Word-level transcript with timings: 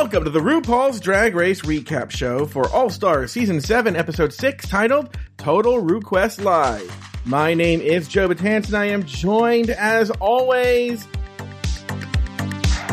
Welcome 0.00 0.22
to 0.22 0.30
the 0.30 0.38
RuPaul's 0.38 1.00
Drag 1.00 1.34
Race 1.34 1.62
recap 1.62 2.12
show 2.12 2.46
for 2.46 2.68
All 2.70 2.88
Stars 2.88 3.32
Season 3.32 3.60
7, 3.60 3.96
Episode 3.96 4.32
6, 4.32 4.68
titled 4.68 5.18
Total 5.38 5.82
RuQuest 5.82 6.44
Live. 6.44 7.26
My 7.26 7.52
name 7.52 7.80
is 7.80 8.06
Joe 8.06 8.28
Betance, 8.28 8.68
and 8.68 8.76
I 8.76 8.84
am 8.84 9.02
joined, 9.02 9.70
as 9.70 10.12
always, 10.12 11.04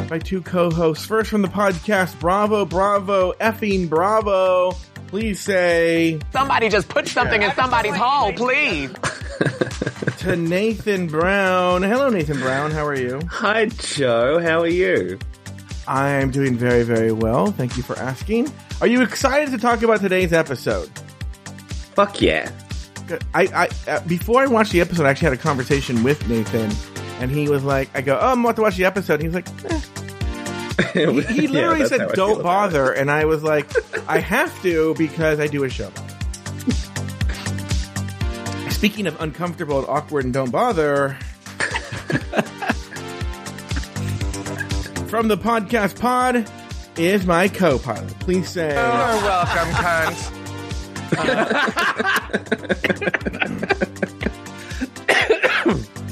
by 0.09 0.17
two 0.17 0.41
co-hosts. 0.41 1.05
First 1.05 1.29
from 1.29 1.43
the 1.43 1.47
podcast, 1.47 2.19
Bravo, 2.19 2.65
Bravo, 2.65 3.33
effing 3.33 3.87
Bravo. 3.87 4.71
Please 5.05 5.39
say 5.39 6.19
Somebody 6.33 6.69
just 6.69 6.89
put 6.89 7.07
something 7.07 7.43
in 7.43 7.53
somebody's 7.53 7.95
hole, 7.95 8.33
please. 8.33 8.89
to 10.17 10.35
Nathan 10.35 11.05
Brown. 11.05 11.83
Hello, 11.83 12.09
Nathan 12.09 12.39
Brown. 12.39 12.71
How 12.71 12.83
are 12.83 12.97
you? 12.97 13.21
Hi, 13.29 13.67
Joe. 13.67 14.39
How 14.39 14.61
are 14.61 14.67
you? 14.67 15.19
I'm 15.87 16.31
doing 16.31 16.57
very, 16.57 16.83
very 16.83 17.11
well. 17.11 17.51
Thank 17.51 17.77
you 17.77 17.83
for 17.83 17.97
asking. 17.97 18.51
Are 18.81 18.87
you 18.87 19.01
excited 19.01 19.51
to 19.51 19.57
talk 19.57 19.83
about 19.83 20.01
today's 20.01 20.33
episode? 20.33 20.89
Fuck 21.93 22.21
yeah. 22.21 22.51
Good. 23.07 23.23
I, 23.33 23.43
I 23.43 23.91
uh, 23.91 23.99
before 24.01 24.41
I 24.41 24.47
watched 24.47 24.71
the 24.71 24.81
episode, 24.81 25.05
I 25.05 25.11
actually 25.11 25.29
had 25.29 25.39
a 25.39 25.41
conversation 25.41 26.03
with 26.03 26.27
Nathan, 26.27 26.71
and 27.21 27.29
he 27.29 27.47
was 27.47 27.63
like, 27.63 27.89
"I 27.93 28.01
go, 28.01 28.17
oh, 28.19 28.31
I'm 28.31 28.43
about 28.43 28.55
to 28.55 28.63
watch 28.63 28.77
the 28.77 28.85
episode." 28.85 29.21
And 29.21 29.23
he's 29.23 29.35
like, 29.35 29.47
eh. 29.65 29.81
he, 30.93 31.41
he 31.41 31.47
literally 31.47 31.81
how 31.81 31.87
said, 31.87 32.13
"Don't 32.13 32.41
bother," 32.41 32.91
and 32.91 33.11
I 33.11 33.25
was 33.25 33.43
like, 33.43 33.71
"I 34.07 34.19
have 34.19 34.59
to 34.63 34.95
because 34.95 35.39
I 35.39 35.47
do 35.47 35.63
a 35.63 35.69
show." 35.69 35.91
Speaking 38.71 39.07
of 39.07 39.19
uncomfortable 39.21 39.79
and 39.79 39.87
awkward 39.87 40.25
and 40.25 40.33
don't 40.33 40.51
bother, 40.51 41.17
from 45.15 45.29
the 45.29 45.37
podcast 45.37 45.97
pod 45.97 46.45
is 46.97 47.25
my 47.25 47.47
co-pilot. 47.47 48.19
Please 48.19 48.49
say. 48.49 48.67
You're 48.67 48.75
welcome, 48.75 49.69
cunt. 49.71 50.31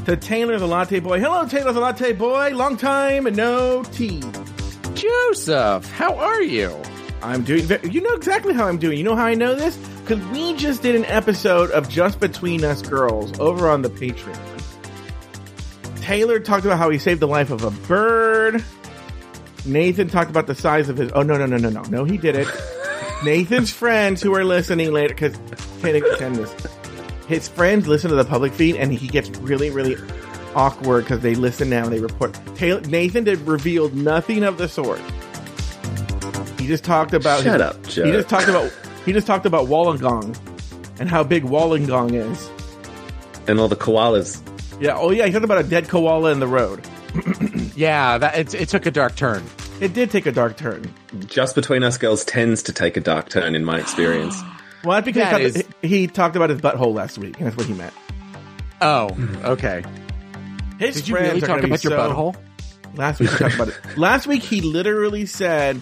to 0.06 0.18
Taylor 0.18 0.58
the 0.60 0.68
Latte 0.68 1.00
Boy. 1.00 1.20
Hello, 1.20 1.46
Taylor 1.48 1.74
the 1.74 1.80
Latte 1.80 2.14
Boy. 2.14 2.52
Long 2.54 2.78
time 2.78 3.28
and 3.28 3.36
no 3.36 3.84
tea. 3.92 4.22
Joseph, 4.94 5.90
how 5.92 6.16
are 6.16 6.42
you? 6.42 6.74
I'm 7.22 7.44
doing. 7.44 7.64
ve- 7.64 7.90
You 7.90 8.02
know 8.02 8.14
exactly 8.14 8.54
how 8.54 8.68
I'm 8.68 8.78
doing. 8.78 8.98
You 8.98 9.04
know 9.04 9.16
how 9.16 9.26
I 9.26 9.34
know 9.34 9.56
this 9.56 9.76
because 10.06 10.24
we 10.28 10.56
just 10.56 10.82
did 10.82 10.96
an 10.96 11.06
episode 11.06 11.72
of 11.72 11.90
Just 11.90 12.20
Between 12.20 12.64
Us 12.64 12.82
Girls 12.82 13.38
over 13.40 13.70
on 13.70 13.82
the 13.82 13.90
Patreon. 13.90 14.40
Taylor 16.02 16.40
talked 16.40 16.66
about 16.66 16.78
how 16.78 16.90
he 16.90 16.98
saved 16.98 17.22
the 17.22 17.28
life 17.28 17.50
of 17.50 17.64
a 17.64 17.72
bird. 17.88 18.64
Nathan 19.66 20.08
talked 20.08 20.30
about 20.30 20.48
the 20.48 20.56
size 20.56 20.90
of 20.90 20.98
his. 20.98 21.12
Oh 21.14 21.22
no 21.22 21.38
no 21.38 21.46
no 21.46 21.58
no 21.58 21.70
no 21.70 21.82
no 21.84 22.04
he 22.04 22.18
did 22.18 22.36
it. 22.36 22.48
Nathan's 23.24 23.72
friends 23.72 24.22
who 24.22 24.34
are 24.36 24.44
listening 24.44 24.92
later 24.92 25.14
because 25.14 25.38
Taylor 25.82 26.16
send 26.18 26.36
this. 26.36 26.54
His 27.28 27.48
friends 27.48 27.88
listen 27.88 28.10
to 28.10 28.16
the 28.16 28.26
public 28.26 28.52
feed 28.54 28.76
and 28.76 28.94
he 28.94 29.08
gets 29.08 29.30
really 29.40 29.70
really 29.70 29.96
awkward 30.56 31.06
because 31.06 31.22
they 31.22 31.36
listen 31.36 31.70
now 31.70 31.84
and 31.86 31.94
they 31.94 32.00
report. 32.02 32.38
Taylor 32.56 32.82
Nathan 32.82 33.24
did 33.24 33.40
revealed 33.42 33.94
nothing 33.96 34.44
of 34.44 34.58
the 34.58 34.68
sort. 34.68 35.00
He 36.60 36.68
just 36.68 36.84
talked 36.84 37.14
about 37.14 37.44
Shut 37.44 37.60
his- 37.60 37.62
up, 37.62 37.84
Joe. 37.88 38.06
He 38.06 38.12
just 38.12 38.30
talked 38.30 38.48
about 38.50 38.72
he 39.06 39.14
just 39.14 39.28
talked 39.28 39.46
about 39.46 39.68
Wollongong 39.68 40.38
and 41.00 41.10
how 41.10 41.24
big 41.24 41.44
Wollongong 41.44 42.14
is. 42.14 42.50
And 43.48 43.60
all 43.60 43.68
the 43.68 43.76
koalas. 43.76 44.42
Yeah, 44.82 44.98
oh 44.98 45.12
yeah, 45.12 45.26
he 45.26 45.32
talked 45.32 45.46
about 45.46 45.60
a 45.60 45.64
dead 45.64 45.88
koala 45.90 46.32
in 46.32 46.40
the 46.40 46.48
road. 46.48 46.86
Yeah, 47.76 48.20
that 48.20 48.38
it, 48.38 48.54
it 48.54 48.70
took 48.70 48.86
a 48.86 48.92
dark 48.92 49.16
turn. 49.16 49.44
It 49.84 49.94
did 49.94 50.12
take 50.12 50.26
a 50.26 50.32
dark 50.32 50.56
turn. 50.56 50.94
Just 51.26 51.56
Between 51.56 51.84
Us 51.84 51.98
Girls 51.98 52.24
tends 52.24 52.64
to 52.64 52.74
take 52.74 52.96
a 52.96 53.02
dark 53.02 53.28
turn 53.30 53.54
in 53.54 53.66
my 53.66 53.80
experience. 53.80 54.42
Well, 54.86 54.96
that's 54.98 55.06
because 55.06 55.30
That 55.32 55.40
he, 55.40 55.46
is- 55.46 55.54
talked, 55.54 55.76
he 55.82 55.88
he 55.88 56.08
talked 56.08 56.36
about 56.36 56.50
his 56.50 56.60
butthole 56.60 56.94
last 56.94 57.18
week, 57.18 57.38
and 57.38 57.48
that's 57.48 57.56
what 57.56 57.68
he 57.68 57.74
meant. 57.74 57.94
Oh, 58.82 59.08
mm-hmm. 59.14 59.46
okay. 59.46 59.82
His 60.78 60.96
Did 60.96 61.08
you 61.08 61.16
friends 61.16 61.28
really 61.28 61.38
are 61.38 61.48
talk 61.48 61.48
gonna 61.48 61.62
be 61.62 61.68
about 61.70 61.84
your 61.86 61.94
butthole? 61.94 62.36
Last 62.96 63.22
week 63.22 63.30
he 63.30 63.38
talked 63.38 63.56
about 63.56 63.68
it. 63.70 63.76
Last 63.98 64.28
week 64.28 64.44
he 64.44 64.60
literally 64.60 65.26
said, 65.26 65.78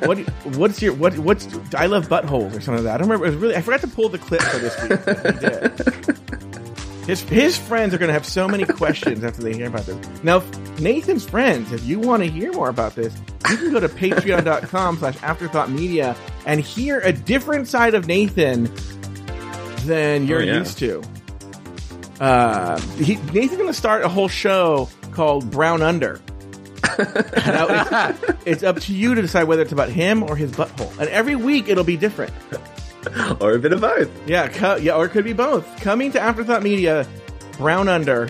"What? 0.00 0.18
What's 0.56 0.82
your 0.82 0.94
what? 0.94 1.16
What's 1.16 1.46
I 1.76 1.86
love 1.86 2.08
buttholes 2.08 2.56
or 2.56 2.60
something 2.60 2.74
like 2.74 2.82
that." 2.84 2.94
I 2.94 2.98
don't 2.98 3.08
remember. 3.08 3.26
It 3.26 3.30
was 3.30 3.36
really. 3.36 3.54
I 3.54 3.60
forgot 3.60 3.82
to 3.82 3.86
pull 3.86 4.08
the 4.08 4.18
clip 4.18 4.42
for 4.42 4.58
this 4.58 4.82
week. 4.82 6.48
His 7.06 7.20
his 7.22 7.58
friends 7.58 7.92
are 7.94 7.98
going 7.98 8.08
to 8.08 8.12
have 8.12 8.24
so 8.26 8.46
many 8.46 8.64
questions 8.64 9.24
after 9.24 9.42
they 9.42 9.52
hear 9.54 9.66
about 9.66 9.86
this. 9.86 10.22
Now, 10.22 10.38
Nathan's 10.78 11.24
friends, 11.24 11.72
if 11.72 11.84
you 11.84 11.98
want 11.98 12.22
to 12.22 12.28
hear 12.30 12.52
more 12.52 12.68
about 12.68 12.94
this, 12.94 13.12
you 13.50 13.56
can 13.56 13.72
go 13.72 13.80
to 13.80 13.88
patreon.com 13.88 14.98
slash 14.98 15.20
afterthought 15.22 15.68
media 15.70 16.14
and 16.46 16.60
hear 16.60 17.00
a 17.00 17.12
different 17.12 17.66
side 17.66 17.94
of 17.94 18.06
Nathan 18.06 18.70
than 19.84 20.26
you're 20.28 20.40
Oh, 20.42 20.44
yeah. 20.44 20.58
used 20.58 20.78
to. 20.78 21.02
Uh, 22.20 22.80
he, 22.98 23.16
Nathan's 23.16 23.56
going 23.56 23.66
to 23.66 23.74
start 23.74 24.04
a 24.04 24.08
whole 24.08 24.28
show 24.28 24.88
called 25.10 25.50
Brown 25.50 25.82
Under. 25.82 26.20
now, 26.98 27.66
it's, 27.68 28.34
it's 28.46 28.62
up 28.62 28.78
to 28.80 28.92
you 28.94 29.14
to 29.16 29.22
decide 29.22 29.44
whether 29.44 29.62
it's 29.62 29.72
about 29.72 29.88
him 29.88 30.22
or 30.22 30.36
his 30.36 30.52
butthole. 30.52 30.96
And 31.00 31.08
every 31.08 31.34
week 31.36 31.68
it'll 31.68 31.82
be 31.84 31.96
different. 31.96 32.32
or 33.40 33.54
a 33.54 33.58
bit 33.58 33.72
of 33.72 33.80
both. 33.80 34.10
Yeah, 34.28 34.48
co- 34.48 34.76
yeah, 34.76 34.94
or 34.94 35.06
it 35.06 35.10
could 35.10 35.24
be 35.24 35.32
both. 35.32 35.80
Coming 35.80 36.12
to 36.12 36.20
Afterthought 36.20 36.62
Media, 36.62 37.06
Brown 37.58 37.88
Under. 37.88 38.28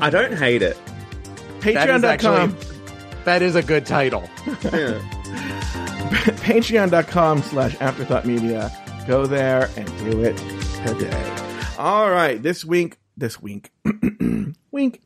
I 0.00 0.10
don't 0.10 0.36
hate 0.36 0.62
it. 0.62 0.76
That 1.60 1.88
is 1.90 2.02
Patreon.com. 2.02 2.50
actually 2.50 2.76
that 3.24 3.42
is 3.42 3.56
a 3.56 3.62
good 3.62 3.84
title. 3.86 4.28
Yeah. 4.72 6.32
Patreon.com 6.46 7.42
slash 7.42 7.76
Afterthought 7.80 8.24
Media. 8.24 8.70
Go 9.06 9.26
there 9.26 9.68
and 9.76 9.86
do 9.98 10.22
it 10.22 10.36
today. 10.86 11.34
All 11.78 12.10
right, 12.10 12.40
this 12.40 12.64
week, 12.64 12.98
this 13.16 13.42
week, 13.42 13.70
wink. 14.70 15.02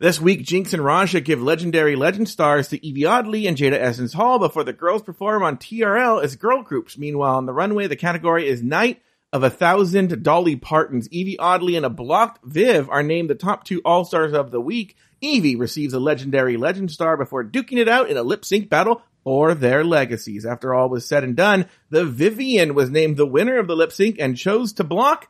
This 0.00 0.20
week, 0.20 0.44
Jinkx 0.44 0.72
and 0.72 0.84
Raja 0.84 1.20
give 1.20 1.42
legendary 1.42 1.96
legend 1.96 2.28
stars 2.28 2.68
to 2.68 2.78
Yvie 2.78 3.04
Oddly 3.04 3.48
and 3.48 3.56
Jaida 3.56 3.72
Essence 3.72 4.12
Hall 4.12 4.38
before 4.38 4.62
the 4.62 4.72
girls 4.72 5.02
perform 5.02 5.42
on 5.42 5.56
TRL 5.56 6.22
as 6.22 6.36
girl 6.36 6.62
groups. 6.62 6.96
Meanwhile, 6.96 7.34
on 7.34 7.46
the 7.46 7.52
runway, 7.52 7.88
the 7.88 7.96
category 7.96 8.46
is 8.48 8.62
Night 8.62 9.02
of 9.32 9.42
a 9.42 9.50
Thousand 9.50 10.22
Dolly 10.22 10.54
Partons. 10.54 11.08
Yvie 11.08 11.34
Oddly 11.40 11.74
and 11.74 11.84
a 11.84 11.90
blocked 11.90 12.44
Viv 12.44 12.88
are 12.88 13.02
named 13.02 13.28
the 13.28 13.34
top 13.34 13.64
two 13.64 13.82
All-Stars 13.84 14.34
of 14.34 14.52
the 14.52 14.60
week. 14.60 14.96
Yvie 15.20 15.58
receives 15.58 15.94
a 15.94 15.98
legendary 15.98 16.56
legend 16.56 16.92
star 16.92 17.16
before 17.16 17.42
duking 17.42 17.78
it 17.78 17.88
out 17.88 18.08
in 18.08 18.16
a 18.16 18.22
lip 18.22 18.44
sync 18.44 18.70
battle 18.70 19.02
for 19.24 19.52
their 19.52 19.82
legacies. 19.82 20.46
After 20.46 20.72
all 20.72 20.88
was 20.88 21.06
said 21.06 21.24
and 21.24 21.34
done, 21.34 21.66
the 21.90 22.04
Vivienne 22.04 22.74
was 22.74 22.88
named 22.88 23.16
the 23.16 23.26
winner 23.26 23.58
of 23.58 23.66
the 23.66 23.74
lip 23.74 23.90
sync 23.90 24.20
and 24.20 24.36
chose 24.36 24.74
to 24.74 24.84
block 24.84 25.28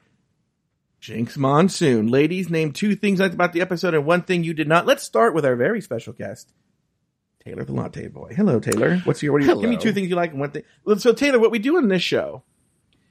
Jinkx 1.01 1.37
Monsoon. 1.37 2.09
Ladies, 2.09 2.51
name 2.51 2.73
two 2.73 2.97
things 2.97 3.21
about 3.21 3.53
the 3.53 3.61
episode 3.61 3.95
and 3.95 4.05
one 4.05 4.23
thing 4.23 4.45
you 4.45 4.55
did 4.55 4.69
not. 4.69 4.87
Let's 4.87 5.03
start 5.03 5.35
with 5.35 5.45
our 5.45 5.57
very 5.57 5.81
special 5.81 6.13
guest, 6.13 6.53
Taylor 7.45 7.65
the 7.65 7.73
Latte 7.73 8.09
Boy. 8.09 8.33
Hello, 8.37 8.59
Taylor. 8.61 8.99
What's 9.05 9.23
your, 9.23 9.33
what 9.33 9.43
do 9.43 9.47
you, 9.47 9.55
give 9.61 9.71
me 9.71 9.77
two 9.77 9.93
things 9.93 10.09
you 10.09 10.17
like 10.17 10.33
and 10.33 10.41
one 10.41 10.51
thing. 10.51 10.65
So, 10.99 11.13
Taylor, 11.13 11.39
what 11.39 11.51
we 11.51 11.59
do 11.59 11.79
in 11.79 11.89
this 11.89 12.03
show 12.03 12.43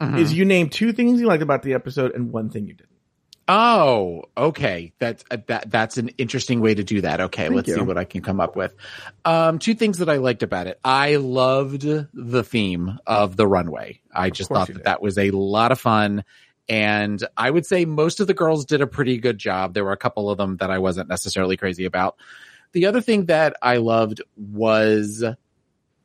is 0.02 0.34
you 0.34 0.46
name 0.46 0.70
two 0.70 0.94
things 0.94 1.20
you 1.20 1.28
liked 1.28 1.44
about 1.44 1.64
the 1.64 1.74
episode 1.74 2.14
and 2.14 2.32
one 2.32 2.50
thing 2.50 2.68
you 2.68 2.74
didn't. 2.74 2.92
Oh, 3.50 4.24
okay. 4.36 4.92
That's 5.00 5.24
uh, 5.32 5.38
that 5.48 5.72
that's 5.72 5.98
an 5.98 6.10
interesting 6.18 6.60
way 6.60 6.76
to 6.76 6.84
do 6.84 7.02
that. 7.02 7.22
Okay, 7.22 7.44
Thank 7.44 7.56
let's 7.56 7.68
you. 7.70 7.76
see 7.76 7.82
what 7.82 7.98
I 7.98 8.04
can 8.04 8.22
come 8.22 8.42
up 8.42 8.58
with. 8.58 8.76
Um, 9.24 9.58
two 9.58 9.74
things 9.74 10.00
that 10.00 10.10
I 10.10 10.18
liked 10.18 10.44
about 10.44 10.68
it. 10.68 10.80
I 10.84 11.16
loved 11.16 11.84
the 12.14 12.44
theme 12.44 13.00
of 13.08 13.38
the 13.38 13.48
runway. 13.48 14.02
I 14.14 14.32
just 14.32 14.50
thought 14.50 14.68
that 14.68 14.74
did. 14.74 14.84
that 14.84 15.02
was 15.02 15.18
a 15.18 15.32
lot 15.32 15.72
of 15.72 15.80
fun. 15.80 16.26
And 16.70 17.24
I 17.38 17.50
would 17.50 17.66
say 17.66 17.86
most 17.86 18.20
of 18.20 18.28
the 18.28 18.34
girls 18.34 18.66
did 18.66 18.82
a 18.82 18.88
pretty 18.88 19.18
good 19.18 19.38
job. 19.38 19.74
There 19.74 19.86
were 19.86 19.94
a 19.94 19.98
couple 19.98 20.30
of 20.30 20.38
them 20.38 20.58
that 20.58 20.70
I 20.70 20.80
wasn't 20.80 21.10
necessarily 21.10 21.56
crazy 21.58 21.86
about. 21.86 22.18
The 22.74 22.88
other 22.88 23.02
thing 23.02 23.26
that 23.26 23.56
I 23.62 23.78
loved 23.78 24.22
was 24.36 25.24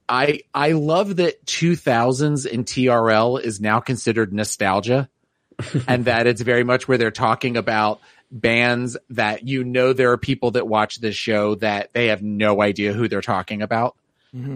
I 0.08 0.40
I 0.54 0.72
love 0.72 1.16
that 1.16 1.44
2000s 1.46 2.46
in 2.46 2.64
TRL 2.64 3.42
is 3.42 3.60
now 3.60 3.80
considered 3.80 4.32
nostalgia 4.32 5.08
and 5.88 6.04
that 6.04 6.26
it's 6.26 6.42
very 6.42 6.64
much 6.64 6.86
where 6.86 6.98
they're 6.98 7.10
talking 7.10 7.56
about 7.56 8.00
bands 8.30 8.96
that 9.10 9.46
you 9.46 9.62
know 9.64 9.92
there 9.92 10.12
are 10.12 10.18
people 10.18 10.52
that 10.52 10.66
watch 10.66 11.00
this 11.00 11.14
show 11.14 11.54
that 11.56 11.92
they 11.92 12.06
have 12.06 12.22
no 12.22 12.62
idea 12.62 12.92
who 12.92 13.08
they're 13.08 13.20
talking 13.20 13.62
about. 13.62 13.96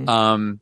Um, 0.09 0.61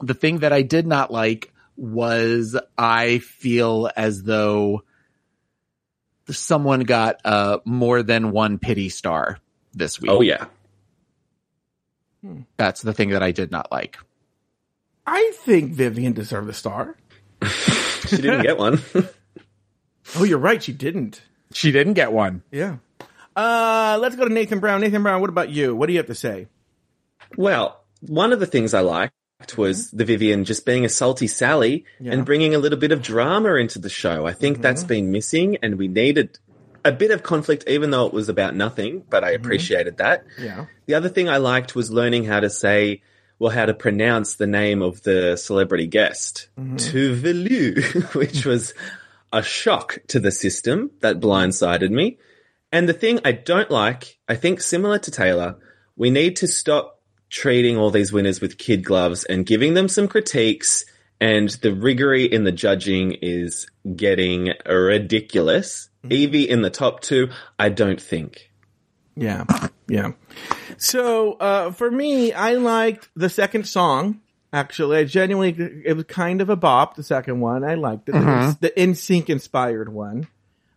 the 0.00 0.14
thing 0.14 0.38
that 0.38 0.52
I 0.52 0.62
did 0.62 0.86
not 0.86 1.10
like 1.10 1.52
was 1.76 2.56
I 2.76 3.18
feel 3.18 3.90
as 3.96 4.22
though 4.22 4.82
someone 6.30 6.80
got 6.80 7.16
uh 7.24 7.58
more 7.64 8.02
than 8.02 8.30
one 8.30 8.58
pity 8.58 8.88
star 8.88 9.38
this 9.74 10.00
week. 10.00 10.10
Oh 10.10 10.20
yeah. 10.20 10.46
That's 12.56 12.82
the 12.82 12.92
thing 12.92 13.10
that 13.10 13.22
I 13.22 13.32
did 13.32 13.50
not 13.50 13.72
like. 13.72 13.98
I 15.06 15.32
think 15.40 15.72
Vivienne 15.72 16.12
deserved 16.12 16.48
a 16.48 16.54
star. 16.54 16.96
She 18.06 18.16
didn't 18.16 18.42
get 18.42 18.58
one. 18.58 18.82
Oh, 20.16 20.24
you're 20.24 20.38
right. 20.38 20.62
She 20.62 20.72
didn't. 20.72 21.22
She 21.52 21.72
didn't 21.72 21.94
get 21.94 22.12
one. 22.12 22.42
Yeah. 22.50 22.76
Uh, 23.34 23.98
let's 24.00 24.16
go 24.16 24.26
to 24.26 24.34
Nathan 24.34 24.60
Brown. 24.60 24.80
Nathan 24.82 25.02
Brown, 25.02 25.20
what 25.20 25.30
about 25.30 25.48
you? 25.48 25.74
What 25.74 25.86
do 25.86 25.92
you 25.92 25.98
have 25.98 26.08
to 26.08 26.14
say? 26.14 26.48
Well, 27.36 27.82
one 28.00 28.32
of 28.32 28.40
the 28.40 28.46
things 28.46 28.74
I 28.74 28.80
liked 28.80 29.14
was 29.56 29.88
mm-hmm. 29.88 29.96
the 29.96 30.04
Vivienne 30.04 30.44
just 30.44 30.64
being 30.64 30.84
a 30.84 30.88
salty 30.88 31.26
Sally 31.26 31.84
Yeah. 32.00 32.12
and 32.12 32.24
bringing 32.24 32.54
a 32.54 32.58
little 32.58 32.78
bit 32.78 32.92
of 32.92 33.02
drama 33.02 33.54
into 33.54 33.78
the 33.78 33.88
show. 33.88 34.26
I 34.26 34.32
think 34.32 34.56
mm-hmm. 34.56 34.62
that's 34.62 34.84
been 34.84 35.12
missing, 35.12 35.58
and 35.62 35.76
we 35.76 35.88
needed 35.88 36.38
a 36.84 36.92
bit 36.92 37.10
of 37.10 37.22
conflict, 37.22 37.64
even 37.66 37.90
though 37.90 38.06
it 38.06 38.12
was 38.12 38.28
about 38.28 38.54
nothing. 38.54 39.04
But 39.08 39.24
I 39.24 39.34
mm-hmm. 39.34 39.44
appreciated 39.44 39.98
that. 39.98 40.24
Yeah. 40.38 40.66
The 40.86 40.94
other 40.94 41.08
thing 41.08 41.28
I 41.28 41.36
liked 41.38 41.74
was 41.74 41.90
learning 41.90 42.24
how 42.24 42.40
to 42.40 42.50
say, 42.50 43.02
well, 43.38 43.50
how 43.50 43.66
to 43.66 43.74
pronounce 43.74 44.36
the 44.36 44.46
name 44.46 44.82
of 44.82 45.02
the 45.02 45.36
celebrity 45.36 45.86
guest, 45.86 46.48
Tove 46.58 47.24
Lo, 47.24 48.00
which 48.20 48.46
was 48.46 48.74
a 49.32 49.42
shock 49.42 49.98
to 50.08 50.20
the 50.20 50.30
system 50.30 50.90
that 51.00 51.20
blindsided 51.20 51.90
me. 51.90 52.18
And 52.70 52.88
the 52.88 52.92
thing 52.92 53.20
I 53.24 53.32
don't 53.32 53.70
like, 53.70 54.18
I 54.28 54.34
think 54.34 54.60
similar 54.60 54.98
to 55.00 55.10
Taylor, 55.10 55.56
we 55.96 56.10
need 56.10 56.36
to 56.36 56.46
stop 56.46 56.91
treating 57.32 57.78
all 57.78 57.90
these 57.90 58.12
winners 58.12 58.40
with 58.40 58.58
kid 58.58 58.84
gloves 58.84 59.24
and 59.24 59.46
giving 59.46 59.74
them 59.74 59.88
some 59.88 60.06
critiques. 60.06 60.84
And 61.20 61.48
the 61.48 61.72
rigory 61.72 62.24
in 62.24 62.44
the 62.44 62.52
judging 62.52 63.16
is 63.22 63.66
getting 63.96 64.52
ridiculous. 64.66 65.88
Yvie 66.04 66.46
in 66.46 66.62
the 66.62 66.70
top 66.70 67.00
two, 67.00 67.30
I 67.58 67.68
don't 67.68 68.00
think. 68.00 68.50
Yeah. 69.16 69.44
Yeah. 69.88 70.12
So, 70.78 71.34
uh, 71.34 71.70
for 71.70 71.90
me, 71.90 72.32
I 72.32 72.54
liked 72.54 73.08
the 73.14 73.28
second 73.28 73.68
song. 73.68 74.20
Actually, 74.52 74.98
I 74.98 75.04
genuinely, 75.04 75.82
it 75.86 75.94
was 75.94 76.04
kind 76.04 76.40
of 76.40 76.50
a 76.50 76.56
bop, 76.56 76.96
the 76.96 77.02
second 77.02 77.40
one. 77.40 77.62
I 77.64 77.74
liked 77.74 78.08
it. 78.08 78.14
Mhm. 78.14 78.58
The 78.60 78.70
NSYNC 78.70 79.30
inspired 79.30 79.88
one. 79.90 80.26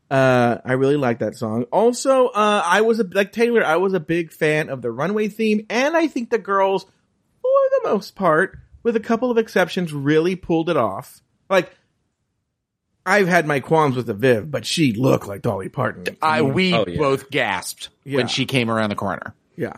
Uh, 0.09 0.57
I 0.63 0.73
really 0.73 0.97
like 0.97 1.19
that 1.19 1.35
song. 1.35 1.63
Also, 1.71 2.27
uh, 2.27 2.61
I 2.65 2.81
was 2.81 2.99
a, 2.99 3.03
like 3.03 3.31
Taylor, 3.31 3.63
I 3.63 3.77
was 3.77 3.93
a 3.93 3.99
big 3.99 4.31
fan 4.31 4.69
of 4.69 4.81
the 4.81 4.91
runway 4.91 5.27
theme, 5.29 5.65
and 5.69 5.97
I 5.97 6.07
think 6.07 6.29
the 6.29 6.37
girls, 6.37 6.83
for 6.83 7.51
the 7.81 7.89
most 7.89 8.15
part, 8.15 8.57
with 8.83 8.95
a 8.95 8.99
couple 8.99 9.31
of 9.31 9.37
exceptions, 9.39 9.91
really 9.93 10.35
pulled 10.35 10.69
it 10.69 10.77
off. 10.77 11.21
Like, 11.49 11.71
I've 13.05 13.27
had 13.27 13.45
my 13.47 13.59
qualms 13.59 13.95
with 13.95 14.07
the 14.07 14.13
Viv, 14.13 14.49
but 14.49 14.65
she 14.65 14.93
looked 14.93 15.27
like 15.27 15.41
Dolly 15.41 15.69
Parton. 15.69 16.15
I 16.21 16.41
we 16.41 16.73
Oh, 16.73 16.85
yeah. 16.87 16.97
both 16.97 17.29
gasped 17.29 17.89
Yeah. 18.03 18.17
when 18.17 18.27
she 18.27 18.45
came 18.45 18.69
around 18.69 18.89
the 18.89 18.95
corner. 18.95 19.33
Yeah. 19.55 19.73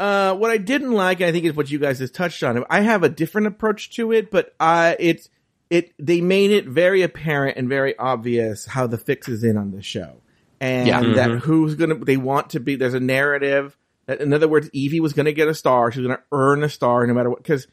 Uh, 0.00 0.34
what 0.34 0.50
I 0.50 0.56
didn't 0.56 0.92
like, 0.92 1.20
I 1.20 1.30
think, 1.30 1.44
is 1.44 1.54
what 1.54 1.70
you 1.70 1.78
guys 1.78 1.98
just 1.98 2.14
touched 2.14 2.42
on. 2.42 2.64
I 2.68 2.80
have 2.80 3.02
a 3.02 3.08
different 3.08 3.46
approach 3.46 3.90
to 3.96 4.12
it, 4.12 4.30
but 4.30 4.54
uh, 4.60 4.94
it's 4.98 5.28
it. 5.74 5.92
They 5.98 6.20
made 6.20 6.50
it 6.50 6.66
very 6.66 7.02
apparent 7.02 7.56
and 7.58 7.68
very 7.68 7.96
obvious 7.98 8.64
how 8.66 8.86
the 8.86 8.98
fix 8.98 9.28
is 9.28 9.44
in 9.44 9.56
on 9.56 9.70
this 9.72 9.84
show, 9.84 10.22
and 10.60 10.86
Yeah. 10.88 11.00
that 11.00 11.30
mm-hmm. 11.30 11.38
who's 11.38 11.74
gonna. 11.74 11.96
They 11.96 12.16
want 12.16 12.50
to 12.50 12.60
be. 12.60 12.76
There's 12.76 12.94
a 12.94 13.00
narrative 13.00 13.76
that, 14.06 14.20
in 14.20 14.32
other 14.32 14.48
words, 14.48 14.70
Yvie 14.70 15.00
was 15.00 15.12
gonna 15.12 15.32
get 15.32 15.48
a 15.48 15.54
star. 15.54 15.90
She's 15.92 16.02
gonna 16.02 16.22
earn 16.32 16.62
a 16.62 16.68
star 16.68 17.06
no 17.06 17.14
matter 17.14 17.30
what. 17.30 17.42
Because 17.42 17.66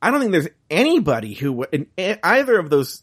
I 0.00 0.10
don't 0.10 0.20
think 0.20 0.32
there's 0.32 0.48
anybody 0.70 1.34
who 1.34 1.64
in 1.72 1.86
either 1.96 2.58
of 2.58 2.70
those 2.70 3.02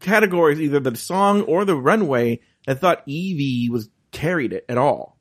categories, 0.00 0.60
either 0.60 0.80
the 0.80 0.96
song 0.96 1.42
or 1.42 1.64
the 1.64 1.76
runway, 1.76 2.40
that 2.66 2.80
thought 2.80 3.06
Yvie 3.06 3.68
was 3.70 3.88
carried 4.12 4.52
it 4.52 4.64
at 4.68 4.78
all. 4.78 5.16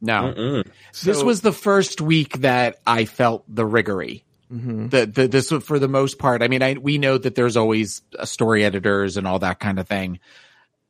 No, 0.00 0.34
Mm-mm. 0.36 0.64
this 1.04 1.18
So- 1.18 1.24
was 1.24 1.40
the 1.42 1.52
first 1.52 2.00
week 2.00 2.38
that 2.40 2.80
I 2.86 3.04
felt 3.04 3.44
the 3.52 3.64
rigory. 3.64 4.24
Mhm. 4.52 4.90
The, 4.90 5.06
the 5.06 5.28
this 5.28 5.50
for 5.50 5.78
the 5.78 5.88
most 5.88 6.18
part. 6.18 6.42
I 6.42 6.48
mean, 6.48 6.62
I 6.62 6.74
we 6.74 6.98
know 6.98 7.16
that 7.16 7.34
there's 7.34 7.56
always 7.56 8.02
uh, 8.18 8.26
story 8.26 8.64
editors 8.64 9.16
and 9.16 9.26
all 9.26 9.38
that 9.38 9.60
kind 9.60 9.78
of 9.78 9.88
thing. 9.88 10.20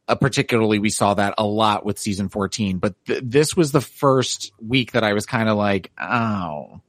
Uh, 0.09 0.17
particularly, 0.17 0.81
we 0.81 0.91
saw 0.91 1.15
that 1.15 1.35
a 1.39 1.45
lot 1.45 1.85
with 1.85 1.99
season 1.99 2.29
14. 2.29 2.79
But 2.79 2.95
th- 3.07 3.23
this 3.25 3.57
was 3.57 3.71
the 3.71 3.81
first 3.81 4.51
week 4.61 4.93
that 4.93 5.05
I 5.05 5.13
was 5.13 5.27
kind 5.27 5.49
of 5.49 5.57
like, 5.57 5.93
oh, 6.01 6.81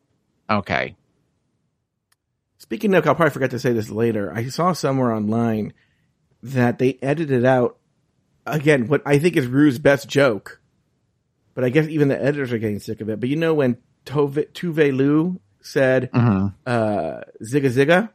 okay. 0.50 0.96
Speaking 2.58 2.96
of, 2.96 3.06
I'll 3.06 3.14
probably 3.14 3.32
forget 3.32 3.52
to 3.52 3.60
say 3.60 3.72
this 3.72 3.92
later. 3.92 4.34
I 4.34 4.48
saw 4.48 4.74
somewhere 4.74 5.12
online 5.14 5.74
that 6.42 6.80
they 6.80 6.98
edited 7.04 7.46
out 7.46 7.78
again 8.48 8.88
what 8.88 9.04
I 9.06 9.20
think 9.20 9.38
is 9.38 9.46
Ru's 9.46 9.78
best 9.78 10.10
joke, 10.10 10.60
but 11.54 11.64
I 11.64 11.70
guess 11.70 11.88
even 11.88 12.08
the 12.08 12.20
editors 12.20 12.52
are 12.52 12.58
getting 12.58 12.80
sick 12.80 13.00
of 13.00 13.10
it. 13.10 13.20
But 13.20 13.30
you 13.30 13.36
know 13.36 13.54
when 13.54 13.78
Tove, 14.06 14.52
Tuve 14.54 14.96
Lu 14.96 15.40
said 15.64 16.12
Mm-hmm. 16.12 16.48
uh, 16.68 17.22
"zigga 17.44 17.72
zigga," 17.72 18.10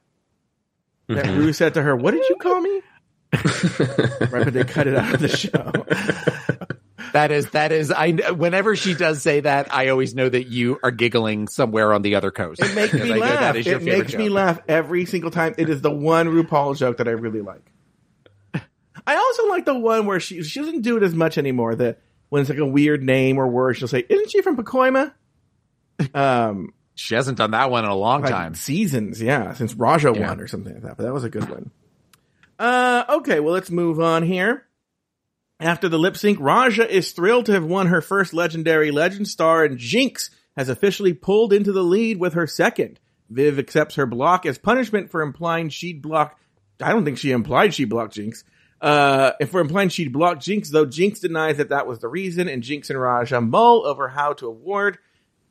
that 1.08 1.26
Ru 1.26 1.52
said 1.52 1.74
to 1.74 1.82
her, 1.82 1.96
"What 1.96 2.12
did 2.12 2.28
you 2.28 2.36
call 2.36 2.60
me?" 2.60 2.82
right, 3.32 4.44
but 4.44 4.52
they 4.52 4.64
cut 4.64 4.86
it 4.86 4.94
out 4.96 5.14
of 5.14 5.20
the 5.20 5.28
show. 5.28 5.72
That 7.12 7.30
is 7.30 7.50
that 7.50 7.72
is 7.72 7.90
I. 7.90 8.12
Whenever 8.12 8.76
she 8.76 8.94
does 8.94 9.22
say 9.22 9.40
that, 9.40 9.74
I 9.74 9.88
always 9.88 10.14
know 10.14 10.28
that 10.28 10.44
you 10.48 10.78
are 10.82 10.90
giggling 10.90 11.48
somewhere 11.48 11.92
on 11.94 12.02
the 12.02 12.14
other 12.16 12.30
coast. 12.30 12.62
It 12.62 12.74
makes 12.74 12.92
me 12.92 13.12
I 13.12 13.16
laugh. 13.16 13.40
that 13.40 13.56
is 13.56 13.66
your 13.66 13.76
It 13.76 13.82
favorite 13.84 13.98
makes 13.98 14.14
me 14.14 14.28
laugh 14.28 14.60
every 14.68 15.04
single 15.06 15.30
time. 15.30 15.54
It 15.58 15.70
is 15.70 15.80
the 15.80 15.90
one 15.90 16.28
RuPaul 16.28 16.76
joke 16.76 16.98
that 16.98 17.08
I 17.08 17.12
really 17.12 17.40
like. 17.40 17.72
I 19.06 19.16
also 19.16 19.48
like 19.48 19.64
the 19.64 19.78
one 19.78 20.04
where 20.04 20.20
she 20.20 20.42
she 20.42 20.60
doesn't 20.60 20.82
do 20.82 20.98
it 20.98 21.02
as 21.02 21.14
much 21.14 21.38
anymore. 21.38 21.74
That 21.74 22.00
when 22.28 22.42
it's 22.42 22.50
like 22.50 22.58
a 22.58 22.66
weird 22.66 23.02
name 23.02 23.38
or 23.38 23.48
word, 23.48 23.78
she'll 23.78 23.88
say, 23.88 24.04
"Isn't 24.06 24.30
she 24.30 24.42
from 24.42 24.56
Pacoima?" 24.58 25.12
Um, 26.14 26.74
She 26.98 27.14
hasn't 27.14 27.38
done 27.38 27.52
that 27.52 27.70
one 27.70 27.84
in 27.84 27.90
a 27.90 27.94
long 27.94 28.22
like 28.22 28.30
time. 28.32 28.54
seasons, 28.54 29.22
yeah, 29.22 29.52
since 29.54 29.72
Raja 29.74 30.12
Yeah. 30.14 30.28
won 30.28 30.40
or 30.40 30.48
something 30.48 30.74
like 30.74 30.82
that. 30.82 30.96
But 30.96 31.04
that 31.04 31.12
was 31.12 31.22
a 31.24 31.30
good 31.30 31.48
one. 31.48 31.70
Uh, 32.58 33.04
okay, 33.08 33.38
well 33.40 33.54
let's 33.54 33.70
move 33.70 34.00
on 34.00 34.24
here. 34.24 34.64
After 35.60 35.88
the 35.88 35.98
lip 35.98 36.16
sync, 36.16 36.38
Raja 36.40 36.88
is 36.88 37.12
thrilled 37.12 37.46
to 37.46 37.52
have 37.52 37.64
won 37.64 37.86
her 37.86 38.00
first 38.00 38.34
legendary 38.34 38.90
legend 38.90 39.28
star, 39.28 39.64
and 39.64 39.78
Jinkx 39.78 40.30
has 40.56 40.68
officially 40.68 41.12
pulled 41.12 41.52
into 41.52 41.70
the 41.72 41.82
lead 41.84 42.18
with 42.18 42.34
her 42.34 42.46
second. 42.48 42.98
Viv 43.30 43.58
accepts 43.58 43.94
her 43.96 44.06
block 44.06 44.44
as 44.46 44.58
punishment 44.58 45.10
for 45.10 45.22
implying 45.22 45.68
she'd 45.68 46.02
block. 46.02 46.38
I 46.80 46.92
don't 46.92 47.04
think 47.04 47.18
she 47.18 47.30
implied 47.30 47.74
she 47.74 47.84
blocked 47.84 48.16
Jinkx. 48.16 48.42
Uh, 48.80 49.32
if 49.40 49.52
we're 49.52 49.60
implying 49.60 49.88
she'd 49.88 50.12
blocked 50.12 50.42
Jinkx, 50.42 50.70
though 50.70 50.86
Jinkx 50.86 51.20
denies 51.20 51.56
that 51.58 51.68
that 51.70 51.86
was 51.86 51.98
the 52.00 52.08
reason, 52.08 52.48
and 52.48 52.62
Jinkx 52.62 52.90
and 52.90 53.00
Raja 53.00 53.40
mull 53.40 53.84
over 53.86 54.08
how 54.08 54.32
to 54.34 54.46
award 54.46 54.98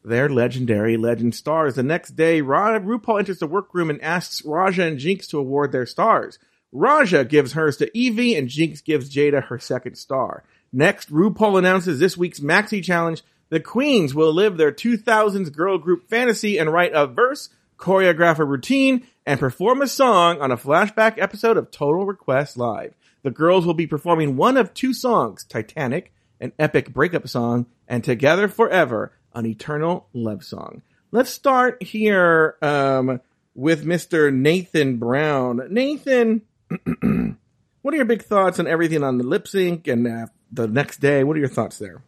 their 0.07 0.29
legendary 0.29 0.97
legend 0.97 1.35
stars. 1.35 1.75
The 1.75 1.83
next 1.83 2.15
day, 2.15 2.41
Ra- 2.41 2.79
RuPaul 2.79 3.19
enters 3.19 3.39
the 3.39 3.47
workroom 3.47 3.89
and 3.89 4.01
asks 4.01 4.43
Raja 4.45 4.83
and 4.83 4.97
Jinkx 4.97 5.27
to 5.29 5.37
award 5.37 5.71
their 5.71 5.85
stars. 5.85 6.39
Raja 6.71 7.23
gives 7.23 7.53
hers 7.53 7.77
to 7.77 7.89
Yvie 7.91 8.37
and 8.37 8.49
Jinkx 8.49 8.83
gives 8.83 9.13
Jaida 9.13 9.43
her 9.45 9.59
second 9.59 9.95
star. 9.95 10.43
Next, 10.71 11.11
RuPaul 11.11 11.57
announces 11.57 11.99
this 11.99 12.17
week's 12.17 12.39
Maxi 12.39 12.83
Challenge. 12.83 13.23
The 13.49 13.59
queens 13.59 14.13
will 14.13 14.33
live 14.33 14.57
their 14.57 14.71
2000s 14.71 15.51
girl 15.55 15.77
group 15.77 16.09
fantasy 16.09 16.57
and 16.57 16.71
write 16.71 16.91
a 16.93 17.07
verse, 17.07 17.49
choreograph 17.77 18.39
a 18.39 18.45
routine, 18.45 19.07
and 19.25 19.39
perform 19.39 19.81
a 19.81 19.87
song 19.87 20.41
on 20.41 20.51
a 20.51 20.57
flashback 20.57 21.17
episode 21.17 21.57
of 21.57 21.71
Total 21.71 22.05
Request 22.05 22.57
Live. 22.57 22.93
The 23.23 23.31
girls 23.31 23.65
will 23.65 23.73
be 23.73 23.87
performing 23.87 24.35
one 24.35 24.57
of 24.57 24.73
two 24.73 24.93
songs, 24.93 25.43
Titanic, 25.45 26.13
an 26.39 26.51
epic 26.59 26.93
breakup 26.93 27.27
song, 27.27 27.65
and 27.87 28.03
Together 28.03 28.47
Forever, 28.47 29.13
an 29.33 29.45
eternal 29.45 30.07
love 30.13 30.43
song. 30.43 30.81
Let's 31.11 31.29
start 31.29 31.81
here 31.81 32.55
um, 32.61 33.21
with 33.55 33.85
Mr. 33.85 34.33
Nathan 34.33 34.97
Brown. 34.97 35.61
Nathan, 35.69 36.41
what 37.81 37.93
are 37.93 37.97
your 37.97 38.05
big 38.05 38.23
thoughts 38.23 38.59
on 38.59 38.67
everything 38.67 39.03
on 39.03 39.17
the 39.17 39.23
lip 39.23 39.47
sync 39.47 39.87
and 39.87 40.07
uh, 40.07 40.27
the 40.51 40.67
next 40.67 40.97
day? 40.97 41.23
What 41.23 41.37
are 41.37 41.39
your 41.39 41.49
thoughts 41.49 41.77
there? 41.79 42.01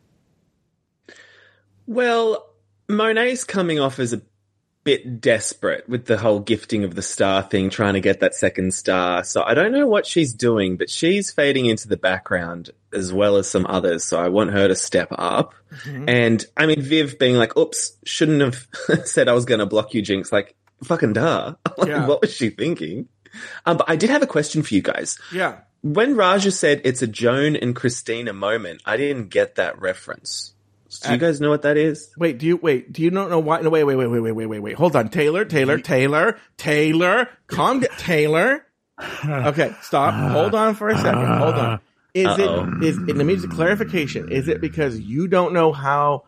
Well, 1.87 2.49
Monet's 2.87 3.43
coming 3.43 3.79
off 3.79 3.99
as 3.99 4.13
a 4.13 4.21
bit 4.83 5.19
desperate 5.21 5.87
with 5.89 6.05
the 6.05 6.17
whole 6.17 6.39
gifting 6.39 6.83
of 6.83 6.95
the 6.95 7.01
star 7.01 7.43
thing, 7.43 7.69
trying 7.69 7.93
to 7.95 8.01
get 8.01 8.21
that 8.21 8.33
second 8.33 8.73
star. 8.73 9.23
So 9.23 9.43
I 9.43 9.53
don't 9.53 9.71
know 9.71 9.85
what 9.87 10.05
she's 10.07 10.33
doing, 10.33 10.77
but 10.77 10.89
she's 10.89 11.31
fading 11.31 11.65
into 11.65 11.87
the 11.87 11.97
background 11.97 12.71
as 12.93 13.11
well 13.13 13.35
as 13.35 13.49
some 13.49 13.65
others. 13.67 14.03
So 14.03 14.19
I 14.19 14.29
want 14.29 14.51
her 14.51 14.67
to 14.67 14.75
step 14.75 15.09
up. 15.11 15.53
And 15.85 16.43
I 16.57 16.65
mean, 16.65 16.81
Viv 16.81 17.19
being 17.19 17.35
like, 17.35 17.55
oops, 17.57 17.91
shouldn't 18.05 18.41
have 18.41 18.67
said 19.05 19.27
I 19.27 19.33
was 19.33 19.45
going 19.45 19.59
to 19.59 19.65
block 19.65 19.93
you, 19.93 20.01
Jinkx. 20.01 20.31
Like, 20.31 20.55
fucking 20.83 21.13
duh. 21.13 21.55
like, 21.77 21.89
Yeah. 21.89 22.07
what 22.07 22.21
was 22.21 22.33
she 22.33 22.49
thinking? 22.49 23.07
Um, 23.65 23.77
but 23.77 23.89
I 23.89 23.95
did 23.95 24.09
have 24.09 24.23
a 24.23 24.27
question 24.27 24.63
for 24.63 24.73
you 24.73 24.81
guys. 24.81 25.19
Yeah. 25.31 25.59
When 25.81 26.15
Raja 26.15 26.51
said 26.51 26.81
it's 26.83 27.01
a 27.01 27.07
Joan 27.07 27.55
and 27.55 27.75
Christina 27.75 28.33
moment, 28.33 28.81
I 28.85 28.97
didn't 28.97 29.29
get 29.29 29.55
that 29.55 29.79
reference. 29.79 30.53
Do 30.89 31.09
you 31.09 31.15
Uh, 31.15 31.17
guys 31.17 31.39
know 31.39 31.49
what 31.49 31.61
that 31.61 31.77
is? 31.77 32.09
Wait, 32.17 32.39
do 32.39 32.47
you 32.47 32.57
wait? 32.57 32.91
Do 32.91 33.03
you 33.03 33.11
not 33.11 33.29
know 33.29 33.39
why? 33.39 33.61
No, 33.61 33.69
wait, 33.69 33.83
wait, 33.83 33.95
wait, 33.95 34.07
wait, 34.07 34.19
wait, 34.19 34.31
wait, 34.31 34.45
wait, 34.47 34.59
wait. 34.59 34.75
Hold 34.75 34.95
on, 34.95 35.09
Taylor, 35.09 35.45
Taylor, 35.45 35.77
Taylor, 35.77 36.39
Taylor. 36.57 37.29
Calm 37.47 37.81
down, 37.81 37.95
Taylor. 37.97 38.65
Okay, 39.23 39.73
stop. 39.81 40.13
Hold 40.31 40.53
on 40.55 40.75
for 40.75 40.89
a 40.89 40.97
second. 40.97 41.25
Hold 41.25 41.55
on. 41.55 41.79
Is 42.13 42.27
Uh-oh. 42.27 42.69
it 42.81 42.83
is? 42.83 42.99
Let 42.99 43.25
me 43.25 43.35
just 43.35 43.45
a 43.45 43.49
clarification. 43.49 44.31
Is 44.31 44.47
it 44.47 44.59
because 44.59 44.99
you 44.99 45.27
don't 45.27 45.53
know 45.53 45.71
how 45.71 46.23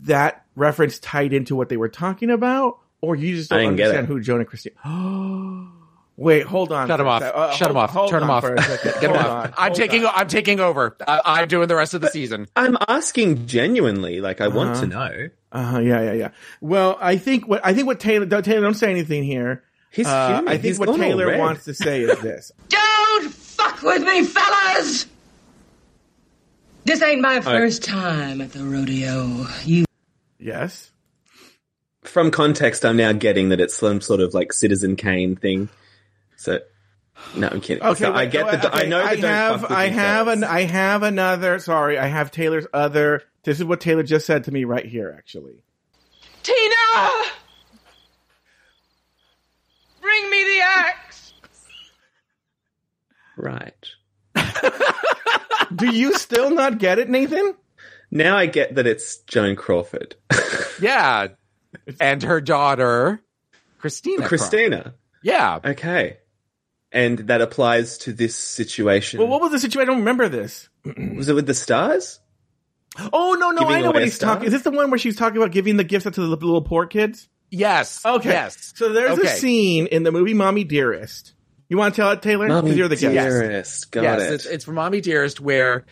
that 0.00 0.46
reference 0.54 0.98
tied 0.98 1.32
into 1.32 1.56
what 1.56 1.68
they 1.68 1.76
were 1.76 1.88
talking 1.88 2.30
about, 2.30 2.78
or 3.02 3.16
you 3.16 3.36
just 3.36 3.50
don't 3.50 3.58
didn't 3.60 3.76
get 3.76 3.88
understand 3.88 4.06
who 4.06 4.20
Jonah 4.20 4.44
Christine? 4.44 4.72
Wait, 6.16 6.46
hold 6.46 6.70
on. 6.70 6.86
Shut 6.86 6.98
for 6.98 7.02
him 7.02 7.08
off. 7.08 7.22
Uh, 7.22 7.50
Shut 7.52 7.70
him 7.70 7.76
off. 7.76 7.90
hold 7.90 8.10
Turn 8.10 8.22
him 8.22 8.30
off. 8.30 8.44
for 8.44 8.54
a. 8.54 8.56
Get 8.56 9.02
him 9.02 9.12
off. 9.12 9.52
I'm 9.56 9.68
Hold 9.70 9.74
taking. 9.74 10.04
on. 10.04 10.12
I'm 10.14 10.28
taking 10.28 10.60
over. 10.60 10.96
I, 11.08 11.20
I'm 11.24 11.48
doing 11.48 11.66
the 11.66 11.74
rest 11.74 11.94
of 11.94 12.00
the 12.02 12.08
season. 12.08 12.46
I'm 12.54 12.76
asking 12.86 13.46
genuinely, 13.46 14.20
like 14.20 14.40
I 14.40 14.46
want 14.48 14.70
Uh-huh. 14.70 14.80
to 14.82 14.86
know. 14.86 15.28
Uh 15.50 15.62
huh. 15.64 15.78
Yeah, 15.80 16.02
yeah, 16.02 16.12
yeah. 16.12 16.28
Well, 16.60 16.96
I 17.00 17.16
think 17.16 17.48
what 17.48 17.62
I 17.64 17.74
think 17.74 17.86
what 17.88 17.98
Taylor 17.98 18.26
don't- 18.26 18.44
Taylor 18.44 18.60
don't 18.62 18.74
say 18.74 18.90
anything 18.90 19.24
here. 19.24 19.64
He's 19.90 20.06
Uh, 20.06 20.28
fuming. 20.36 20.48
I 20.48 20.52
think 20.52 20.64
He's 20.64 20.78
what 20.78 20.96
Taylor 20.96 21.26
red. 21.26 21.38
wants 21.40 21.64
to 21.64 21.74
say 21.74 22.02
is 22.02 22.18
this. 22.20 22.50
Don't 22.68 23.32
fuck 23.32 23.80
with 23.82 24.02
me, 24.02 24.24
fellas! 24.24 25.06
This 26.84 27.00
ain't 27.02 27.20
my 27.20 27.40
first 27.40 27.82
time 27.84 28.40
at 28.40 28.52
the 28.52 28.64
rodeo. 28.64 29.46
You 29.64 29.84
Yes. 30.38 30.90
From 32.02 32.30
context, 32.30 32.84
I'm 32.84 32.96
now 32.96 33.12
getting 33.12 33.48
that 33.50 33.60
it's 33.60 33.74
some 33.74 34.00
sort 34.00 34.20
of 34.20 34.34
like 34.34 34.52
Citizen 34.52 34.96
Kane 34.96 35.36
thing. 35.36 35.68
So, 36.44 36.58
no, 37.36 37.48
I'm 37.48 37.60
kidding. 37.62 37.82
Okay, 37.82 38.04
So 38.04 38.12
I 38.12 38.26
get 38.26 38.44
the. 38.60 38.68
okay, 38.68 38.84
I 38.84 38.86
know 38.86 38.98
the 38.98 39.04
I 39.08 39.14
don't 39.16 39.24
have, 39.24 39.60
fuck 39.62 39.70
with 39.70 39.78
I 39.78 39.88
have 39.88 40.26
fellas. 40.26 40.38
an, 40.38 40.44
I 40.44 40.60
have 40.62 41.02
another. 41.02 41.58
Sorry, 41.58 41.98
I 41.98 42.06
have 42.06 42.30
Taylor's 42.30 42.66
other. 42.74 43.22
This 43.44 43.58
is 43.60 43.64
what 43.64 43.80
Taylor 43.80 44.02
just 44.02 44.26
said 44.26 44.44
to 44.44 44.50
me 44.52 44.64
right 44.64 44.84
here. 44.84 45.14
Actually, 45.16 45.62
Tina! 46.42 46.74
Bring 50.02 50.30
me 50.30 50.44
the 50.44 50.60
axe! 50.62 51.32
right. 53.38 53.88
do 55.74 55.94
you 55.94 56.14
still 56.18 56.50
not 56.50 56.78
get 56.78 56.98
it, 56.98 57.08
Nathan? 57.08 57.54
Now 58.10 58.36
I 58.36 58.46
get 58.46 58.74
that 58.74 58.86
it's 58.86 59.18
Joan 59.22 59.56
Crawford. 59.56 60.14
Yeah. 60.80 61.28
And 62.00 62.22
her 62.24 62.40
daughter, 62.40 63.22
Christina. 63.78 64.26
Crawford. 64.26 64.38
Christina. 64.40 64.94
Yeah. 65.22 65.60
Okay. 65.64 66.18
And 66.94 67.18
that 67.18 67.42
applies 67.42 67.98
to 67.98 68.12
this 68.12 68.36
situation. 68.36 69.18
Well, 69.18 69.28
what 69.28 69.40
was 69.40 69.50
the 69.50 69.58
situation? 69.58 69.90
I 69.90 69.92
don't 69.92 70.00
remember 70.00 70.28
this. 70.28 70.68
was 71.16 71.28
it 71.28 71.34
with 71.34 71.46
the 71.46 71.54
stars? 71.54 72.20
Oh 73.12 73.36
no, 73.38 73.50
no, 73.50 73.62
Giving 73.62 73.74
I 73.74 73.80
know 73.80 73.90
what 73.90 74.02
he's 74.02 74.14
star? 74.14 74.34
talking. 74.36 74.46
Is 74.46 74.52
this 74.52 74.62
the 74.62 74.70
one 74.70 74.90
where 74.90 74.98
she's 74.98 75.16
talking 75.16 75.36
about 75.36 75.50
giving 75.50 75.76
the 75.76 75.84
gifts 75.84 76.06
out 76.06 76.14
to 76.14 76.20
the 76.20 76.28
little 76.28 76.62
poor 76.62 76.86
kids? 76.86 77.28
Yes. 77.50 78.06
Okay. 78.06 78.30
Yes. 78.30 78.72
So 78.76 78.92
there's 78.92 79.18
a 79.18 79.26
scene 79.26 79.86
in 79.88 80.04
the 80.04 80.12
movie 80.12 80.34
Mommy 80.34 80.64
Dearest. 80.64 81.34
You 81.68 81.78
want 81.78 81.94
to 81.94 82.00
tell 82.00 82.10
it, 82.12 82.22
Taylor? 82.22 82.46
Because 82.46 82.76
you're 82.76 82.88
the 82.88 82.96
guest. 82.96 83.12
Dearest. 83.12 83.90
Got 83.90 84.02
yes, 84.02 84.22
it. 84.22 84.34
It's, 84.34 84.46
it's 84.46 84.64
from 84.64 84.76
Mommy 84.76 85.00
Dearest 85.00 85.40
where 85.40 85.84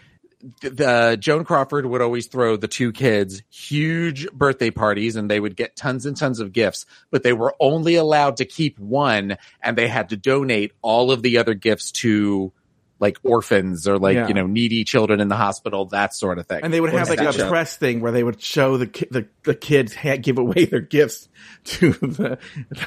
the, 0.61 0.71
the 0.71 1.17
Joan 1.21 1.45
Crawford 1.45 1.87
would 1.87 2.01
always 2.03 2.27
throw 2.27 2.57
the 2.57 2.69
two 2.69 2.91
kids 2.93 3.43
huge 3.51 4.29
birthday 4.33 4.71
parties 4.71 5.17
and 5.17 5.31
they 5.31 5.39
would 5.41 5.57
get 5.57 5.77
tons 5.77 6.05
and 6.07 6.17
tons 6.17 6.41
of 6.41 6.53
gifts, 6.53 6.85
but 7.11 7.23
they 7.23 7.33
were 7.33 7.55
only 7.61 7.95
allowed 7.95 8.39
to 8.39 8.45
keep 8.45 8.79
one 8.79 9.37
and 9.63 9.79
they 9.79 9.89
had 9.89 10.09
to 10.11 10.17
donate 10.17 10.73
all 10.83 11.11
of 11.13 11.23
the 11.23 11.39
other 11.39 11.55
gifts 11.55 11.93
to 11.93 12.53
like 12.99 13.19
orphans 13.25 13.89
or 13.89 13.99
like, 13.99 14.15
Yeah. 14.15 14.29
you 14.29 14.35
know, 14.35 14.47
needy 14.47 14.85
children 14.85 15.21
in 15.21 15.27
the 15.29 15.37
hospital, 15.37 15.87
that 15.87 16.15
sort 16.15 16.39
of 16.39 16.47
thing. 16.47 16.61
And 16.63 16.73
they 16.73 16.81
would 16.81 16.93
have 16.93 17.09
like 17.09 17.21
a 17.21 17.33
Stitch 17.33 17.43
Up. 17.43 17.49
press 17.49 17.77
thing 17.77 18.01
where 18.01 18.13
they 18.13 18.23
would 18.23 18.41
show 18.41 18.77
the 18.77 18.87
ki- 18.87 19.09
the, 19.11 19.27
the 19.43 19.55
kids 19.57 19.93
ha- 19.95 20.17
give 20.19 20.39
away 20.39 20.67
their 20.67 20.81
gifts 20.81 21.29
to 21.65 21.93
the 21.93 22.39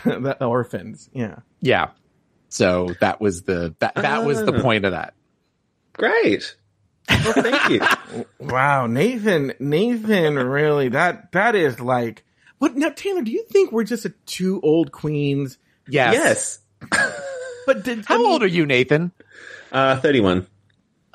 the 0.06 0.44
orphans. 0.46 1.10
Yeah. 1.14 1.40
yeah. 1.60 1.90
So 2.48 2.96
that 3.02 3.20
was 3.20 3.44
the, 3.44 3.76
that, 3.80 3.96
that 3.96 4.24
was 4.26 4.42
the 4.44 4.54
Ah. 4.58 4.62
point 4.62 4.86
of 4.86 4.92
that. 4.94 5.16
Great. 5.94 6.56
Well, 7.10 7.34
thank 7.34 7.70
you. 7.70 8.26
Wow, 8.40 8.88
Nathan, 8.88 9.54
Nathan, 9.60 10.36
really 10.36 10.90
that 10.90 11.32
that 11.34 11.56
is 11.56 11.80
like 11.80 12.24
what 12.58 12.76
now, 12.76 12.90
Taylor? 12.90 13.22
Do 13.22 13.32
you 13.32 13.44
think 13.44 13.72
we're 13.72 13.84
just 13.84 14.06
a 14.06 14.14
two 14.26 14.62
old 14.62 14.92
queens? 14.92 15.58
Yes. 15.88 16.60
yes. 16.92 17.22
But 17.66 17.84
did, 17.84 18.06
How 18.06 18.24
old 18.24 18.44
are 18.44 18.48
you, 18.48 18.68
Nathan? 18.68 19.12
Uh, 19.72 20.00
31. 20.00 20.46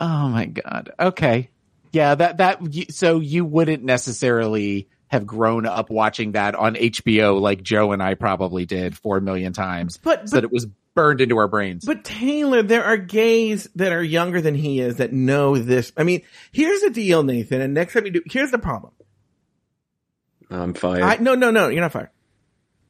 Oh 0.00 0.28
my 0.30 0.46
god. 0.46 0.90
Okay. 0.98 1.48
Yeah, 1.92 2.16
that 2.16 2.38
that 2.38 2.60
so 2.90 3.20
you 3.20 3.44
wouldn't 3.44 3.84
necessarily 3.84 4.88
have 5.06 5.26
grown 5.26 5.64
up 5.64 5.90
watching 5.90 6.32
that 6.32 6.56
on 6.56 6.74
HBO 6.74 7.40
like 7.40 7.62
Joe 7.62 7.92
and 7.92 8.02
I 8.02 8.14
probably 8.14 8.66
did 8.66 8.96
4 8.96 9.20
million 9.20 9.52
times. 9.52 9.96
But- 9.98 10.28
so 10.28 10.34
but- 10.36 10.40
that 10.40 10.44
it 10.44 10.52
was 10.52 10.66
burned 10.94 11.20
into 11.20 11.36
our 11.38 11.48
brains. 11.48 11.84
But 11.84 12.04
Taylor, 12.04 12.62
there 12.62 12.84
are 12.84 12.96
gays 12.96 13.68
that 13.76 13.92
are 13.92 14.02
younger 14.02 14.40
than 14.40 14.54
he 14.54 14.80
is 14.80 14.96
that 14.96 15.12
know 15.12 15.56
this. 15.56 15.92
I 15.96 16.04
mean, 16.04 16.22
here's 16.52 16.80
the 16.80 16.90
deal, 16.90 17.22
Nathan. 17.22 17.60
And 17.60 17.74
next 17.74 17.94
time 17.94 18.06
you 18.06 18.12
do, 18.12 18.22
here's 18.26 18.50
the 18.50 18.58
problem. 18.58 18.92
I'm 20.50 20.74
fired. 20.74 21.02
I 21.02 21.16
no 21.16 21.34
no 21.34 21.50
no, 21.50 21.68
you're 21.68 21.80
not 21.80 21.92
fired. 21.92 22.10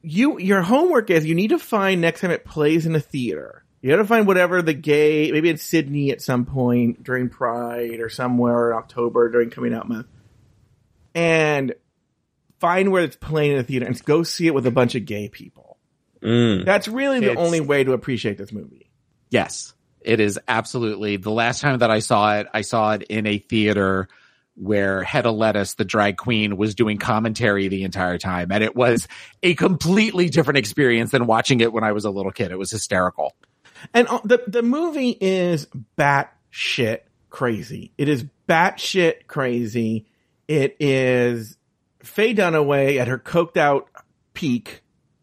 You 0.01 0.39
your 0.39 0.61
homework 0.61 1.09
is 1.11 1.25
you 1.25 1.35
need 1.35 1.49
to 1.49 1.59
find 1.59 2.01
next 2.01 2.21
time 2.21 2.31
it 2.31 2.43
plays 2.43 2.85
in 2.85 2.95
a 2.95 2.99
theater. 2.99 3.63
You 3.81 3.89
got 3.89 3.97
to 3.97 4.05
find 4.05 4.27
whatever 4.27 4.61
the 4.61 4.75
gay, 4.75 5.31
maybe 5.31 5.49
in 5.49 5.57
Sydney 5.57 6.11
at 6.11 6.21
some 6.21 6.45
point 6.45 7.03
during 7.03 7.29
Pride 7.29 7.99
or 7.99 8.09
somewhere 8.09 8.71
in 8.71 8.77
October 8.77 9.29
during 9.29 9.49
coming 9.49 9.73
out 9.73 9.89
month, 9.89 10.05
and 11.15 11.73
find 12.59 12.91
where 12.91 13.03
it's 13.03 13.15
playing 13.15 13.53
in 13.53 13.57
a 13.57 13.63
theater 13.63 13.87
and 13.87 14.05
go 14.05 14.21
see 14.21 14.45
it 14.45 14.53
with 14.53 14.67
a 14.67 14.71
bunch 14.71 14.93
of 14.93 15.05
gay 15.05 15.29
people. 15.29 15.70
Mm. 16.23 16.65
That's 16.65 16.87
really 16.87 17.19
the 17.19 17.31
It's- 17.31 17.43
only 17.45 17.59
way 17.61 17.83
to 17.83 17.93
appreciate 17.93 18.37
this 18.37 18.51
movie. 18.51 18.89
yes, 19.29 19.73
it 20.01 20.19
is 20.19 20.39
absolutely. 20.47 21.17
The 21.17 21.31
last 21.31 21.61
time 21.61 21.79
that 21.79 21.91
I 21.91 21.99
saw 21.99 22.37
it, 22.39 22.47
I 22.53 22.61
saw 22.61 22.93
it 22.93 23.03
in 23.03 23.27
a 23.27 23.37
theater 23.37 24.07
where 24.55 25.01
Hedda 25.03 25.31
Lettuce, 25.31 25.75
the 25.75 25.85
drag 25.85 26.17
queen, 26.17 26.57
was 26.57 26.75
doing 26.75 26.97
commentary 26.97 27.67
the 27.67 27.83
entire 27.83 28.17
time. 28.17 28.51
And 28.51 28.63
it 28.63 28.75
was 28.75 29.07
a 29.41 29.53
completely 29.55 30.29
different 30.29 30.57
experience 30.57 31.11
than 31.11 31.25
watching 31.25 31.61
it 31.61 31.71
when 31.71 31.83
I 31.83 31.91
was 31.93 32.05
a 32.05 32.09
little 32.09 32.31
kid. 32.31 32.51
It 32.51 32.59
was 32.59 32.69
hysterical. 32.71 33.33
And 33.93 34.07
uh, 34.07 34.19
the 34.23 34.43
the 34.47 34.61
movie 34.61 35.17
is 35.21 35.67
batshit 35.97 36.99
crazy. 37.29 37.91
It 37.97 38.09
is 38.09 38.25
batshit 38.47 39.27
crazy. 39.27 40.05
It 40.47 40.75
is 40.79 41.57
Faye 42.03 42.33
Dunaway 42.35 42.97
at 42.99 43.07
her 43.07 43.17
coked 43.17 43.57
out 43.57 43.89
peak. 44.33 44.80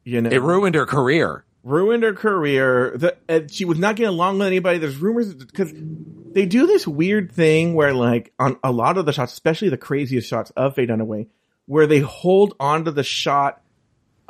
You 0.08 0.22
know, 0.22 0.30
It 0.30 0.40
ruined 0.42 0.74
her 0.74 0.86
career. 0.86 1.44
ruined 1.62 2.02
her 2.02 2.14
career. 2.14 2.94
The, 2.96 3.16
and 3.28 3.50
she 3.50 3.66
was 3.66 3.78
not 3.78 3.96
getting 3.96 4.08
along 4.08 4.38
with 4.38 4.46
anybody. 4.46 4.78
There's 4.78 4.96
rumors 4.96 5.34
because 5.34 5.70
they 5.74 6.46
do 6.46 6.66
this 6.66 6.86
weird 6.88 7.30
thing 7.30 7.74
where, 7.74 7.92
like, 7.92 8.32
on 8.38 8.58
a 8.64 8.72
lot 8.72 8.96
of 8.96 9.04
the 9.04 9.12
shots, 9.12 9.32
especially 9.34 9.68
the 9.68 9.76
craziest 9.76 10.26
shots 10.26 10.50
of 10.56 10.74
Faye 10.76 10.86
Dunaway, 10.86 11.26
where 11.66 11.86
they 11.86 11.98
hold 12.00 12.54
onto 12.58 12.90
the 12.90 13.02
shot 13.02 13.60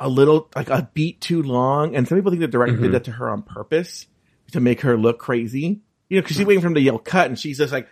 a 0.01 0.09
little, 0.09 0.49
like 0.53 0.69
a 0.69 0.89
beat 0.93 1.21
too 1.21 1.41
long. 1.43 1.95
And 1.95 2.05
some 2.07 2.17
people 2.17 2.31
think 2.31 2.41
the 2.41 2.47
director 2.47 2.75
did 2.77 2.91
that 2.91 3.05
to 3.05 3.11
her 3.11 3.29
on 3.29 3.41
purpose 3.43 4.05
to 4.51 4.59
make 4.59 4.81
her 4.81 4.97
look 4.97 5.17
crazy. 5.19 5.79
You 6.09 6.17
know, 6.17 6.21
because 6.23 6.35
she's 6.35 6.45
waiting 6.45 6.61
for 6.61 6.67
him 6.67 6.75
to 6.75 6.81
yell 6.81 6.99
cut, 6.99 7.27
and 7.27 7.39
she's 7.39 7.57
just 7.57 7.71
like, 7.71 7.87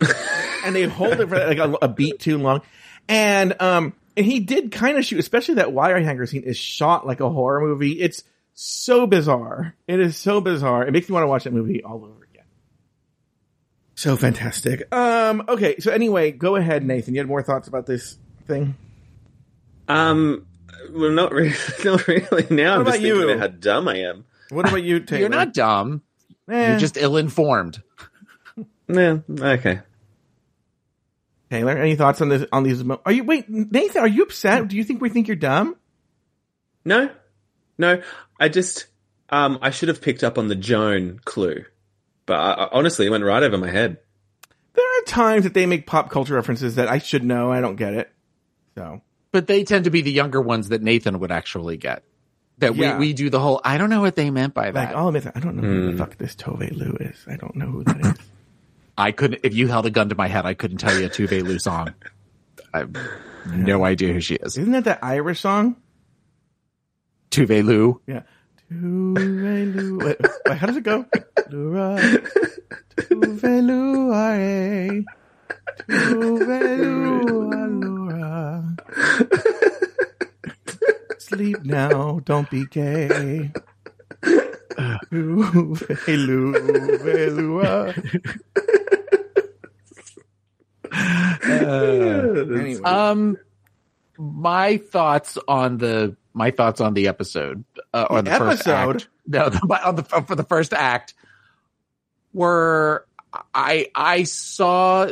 and 0.64 0.74
they 0.74 0.84
hold 0.84 1.20
it 1.20 1.28
for 1.28 1.36
like 1.46 1.58
a, 1.58 1.72
a 1.82 1.88
beat 1.88 2.18
too 2.18 2.38
long. 2.38 2.62
And 3.08 3.54
um, 3.60 3.92
and 4.16 4.26
he 4.26 4.40
did 4.40 4.72
kind 4.72 4.98
of 4.98 5.04
shoot, 5.04 5.18
especially 5.18 5.54
that 5.54 5.72
wire 5.72 6.00
hanger 6.00 6.26
scene 6.26 6.42
is 6.42 6.56
shot 6.56 7.06
like 7.06 7.20
a 7.20 7.30
horror 7.30 7.60
movie. 7.60 8.00
It's 8.00 8.24
so 8.54 9.06
bizarre. 9.06 9.74
It 9.86 10.00
is 10.00 10.16
so 10.16 10.40
bizarre. 10.40 10.86
It 10.86 10.92
makes 10.92 11.08
me 11.08 11.14
want 11.14 11.24
to 11.24 11.28
watch 11.28 11.44
that 11.44 11.52
movie 11.52 11.82
all 11.82 12.04
over 12.04 12.24
again. 12.30 12.44
So 13.94 14.16
fantastic. 14.16 14.92
Um, 14.94 15.42
okay. 15.48 15.78
So 15.78 15.92
anyway, 15.92 16.32
go 16.32 16.56
ahead, 16.56 16.84
Nathan. 16.84 17.14
You 17.14 17.20
had 17.20 17.28
more 17.28 17.42
thoughts 17.42 17.68
about 17.68 17.86
this 17.86 18.18
thing? 18.46 18.74
Um, 19.88 20.46
well, 20.90 21.10
not 21.10 21.32
really. 21.32 21.54
Not 21.84 22.06
really. 22.06 22.46
Now 22.50 22.74
I'm 22.74 22.80
about 22.82 22.92
just 22.92 23.02
thinking 23.02 23.20
you? 23.20 23.30
about 23.30 23.38
how 23.40 23.46
dumb 23.48 23.88
I 23.88 23.96
am. 23.98 24.24
What 24.50 24.68
about 24.68 24.82
you, 24.82 25.00
Taylor? 25.00 25.20
You're 25.20 25.28
not 25.30 25.54
dumb. 25.54 26.02
Eh, 26.50 26.70
You're 26.70 26.78
just 26.78 26.96
ill 26.96 27.16
informed. 27.16 27.82
Yeah. 28.88 29.18
Okay. 29.30 29.80
Taylor. 31.52 31.76
Any 31.76 31.96
thoughts 31.96 32.20
on 32.22 32.30
this? 32.30 32.46
On 32.50 32.62
these? 32.62 32.82
Are 33.04 33.12
you 33.12 33.24
wait, 33.24 33.48
Nathan? 33.48 34.02
Are 34.02 34.08
you 34.08 34.22
upset? 34.22 34.68
Do 34.68 34.76
you 34.76 34.84
think 34.84 35.02
we 35.02 35.10
think 35.10 35.28
you're 35.28 35.36
dumb? 35.36 35.76
No, 36.84 37.10
no. 37.76 38.02
I 38.40 38.48
just, 38.48 38.86
um, 39.28 39.58
I 39.60 39.70
should 39.70 39.88
have 39.88 40.00
picked 40.00 40.24
up 40.24 40.38
on 40.38 40.48
the 40.48 40.54
Joan 40.56 41.20
clue, 41.24 41.64
but 42.24 42.34
I, 42.40 42.52
I, 42.52 42.68
honestly, 42.72 43.06
it 43.06 43.10
went 43.10 43.22
right 43.22 43.42
over 43.42 43.58
my 43.58 43.70
head. 43.70 43.98
There 44.72 44.84
are 44.84 45.02
times 45.04 45.44
that 45.44 45.52
they 45.52 45.66
make 45.66 45.86
pop 45.86 46.08
culture 46.10 46.34
references 46.34 46.76
that 46.76 46.88
I 46.88 46.98
should 46.98 47.22
know. 47.22 47.52
I 47.52 47.60
don't 47.60 47.76
get 47.76 47.92
it. 47.92 48.10
So 48.74 49.02
But 49.30 49.46
they 49.46 49.64
tend 49.64 49.84
to 49.84 49.90
be 49.90 50.00
the 50.00 50.10
younger 50.10 50.40
ones 50.40 50.70
that 50.70 50.80
Nathan 50.82 51.20
would 51.20 51.30
actually 51.30 51.76
get. 51.76 52.02
That 52.58 52.74
Yeah. 52.74 52.94
we, 52.96 53.08
we 53.08 53.12
do 53.12 53.28
the 53.28 53.38
whole, 53.40 53.60
I 53.62 53.76
don't 53.76 53.90
know 53.90 54.00
what 54.00 54.16
they 54.16 54.30
meant 54.30 54.54
by 54.54 54.70
that. 54.70 54.96
I'll 54.96 55.08
admit 55.08 55.24
that 55.24 55.36
I 55.36 55.40
don't 55.40 55.56
know 55.56 55.62
who 55.68 55.92
the 55.92 55.98
fuck 55.98 56.16
this 56.16 56.34
Tove 56.34 56.70
Lo 56.72 56.96
is. 56.98 57.24
I 57.28 57.36
don't 57.36 57.54
know 57.56 57.66
who 57.66 57.84
that 57.84 58.00
is. 58.00 58.14
I 58.96 59.12
couldn't, 59.12 59.40
if 59.42 59.54
you 59.54 59.68
held 59.68 59.86
a 59.86 59.90
gun 59.90 60.08
to 60.10 60.14
my 60.14 60.28
head, 60.28 60.46
I 60.46 60.54
couldn't 60.54 60.78
tell 60.78 60.98
you 60.98 61.06
a 61.06 61.08
Tove 61.08 61.46
Lo 61.46 61.58
song. 61.58 61.94
I 62.74 62.78
have 62.78 62.96
no 63.46 63.84
idea 63.84 64.12
who 64.12 64.20
she 64.20 64.34
is. 64.36 64.56
Isn't 64.58 64.72
that 64.72 64.84
the 64.84 65.04
Irish 65.04 65.40
song? 65.40 65.76
Tuve 67.30 67.64
Lu. 67.64 68.00
Yeah. 68.06 68.22
Tuve 68.70 69.74
Lu. 69.74 69.98
Wait, 69.98 70.18
wait, 70.46 70.58
how 70.58 70.66
does 70.66 70.76
it 70.76 70.84
go? 70.84 71.06
Lura. 71.50 71.98
Tuve 72.96 73.66
Lu 73.66 74.12
are. 74.12 75.04
Tuve 75.88 76.78
Lu 76.78 77.50
Alura. 77.50 78.78
Sleep 81.18 81.64
now, 81.64 82.20
don't 82.24 82.50
be 82.50 82.66
gay. 82.66 83.50
Tuve 85.10 86.26
Lu 86.26 86.52
Velua. 91.40 92.60
Anyway. 92.60 92.82
Um, 92.82 93.36
my 94.18 94.76
thoughts 94.76 95.38
on 95.48 95.78
the 95.78 96.16
my 96.34 96.50
thoughts 96.50 96.80
on 96.80 96.94
the 96.94 97.08
episode 97.08 97.64
uh, 97.92 98.06
on 98.10 98.24
the, 98.24 98.30
The 98.30 98.36
first 98.36 98.66
episode? 98.66 98.96
act. 98.96 99.08
No, 99.26 99.48
the, 99.50 99.80
on 99.84 99.96
the 99.96 100.02
for 100.04 100.34
the 100.34 100.44
first 100.44 100.72
act 100.72 101.14
were 102.32 103.06
I 103.54 103.88
I 103.94 104.24
saw 104.24 105.10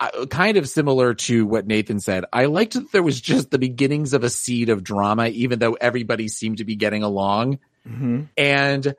uh, 0.00 0.26
kind 0.26 0.56
of 0.56 0.68
similar 0.68 1.14
to 1.14 1.46
what 1.46 1.66
Nathan 1.66 2.00
said. 2.00 2.24
I 2.32 2.46
liked 2.46 2.74
that 2.74 2.92
there 2.92 3.02
was 3.02 3.20
just 3.20 3.50
the 3.50 3.58
beginnings 3.58 4.12
of 4.12 4.24
a 4.24 4.30
seed 4.30 4.68
of 4.68 4.82
drama, 4.84 5.28
even 5.28 5.58
though 5.58 5.74
everybody 5.74 6.28
seemed 6.28 6.58
to 6.58 6.64
be 6.64 6.76
getting 6.76 7.02
along. 7.02 7.58
hmm 7.86 8.22
And 8.36 8.94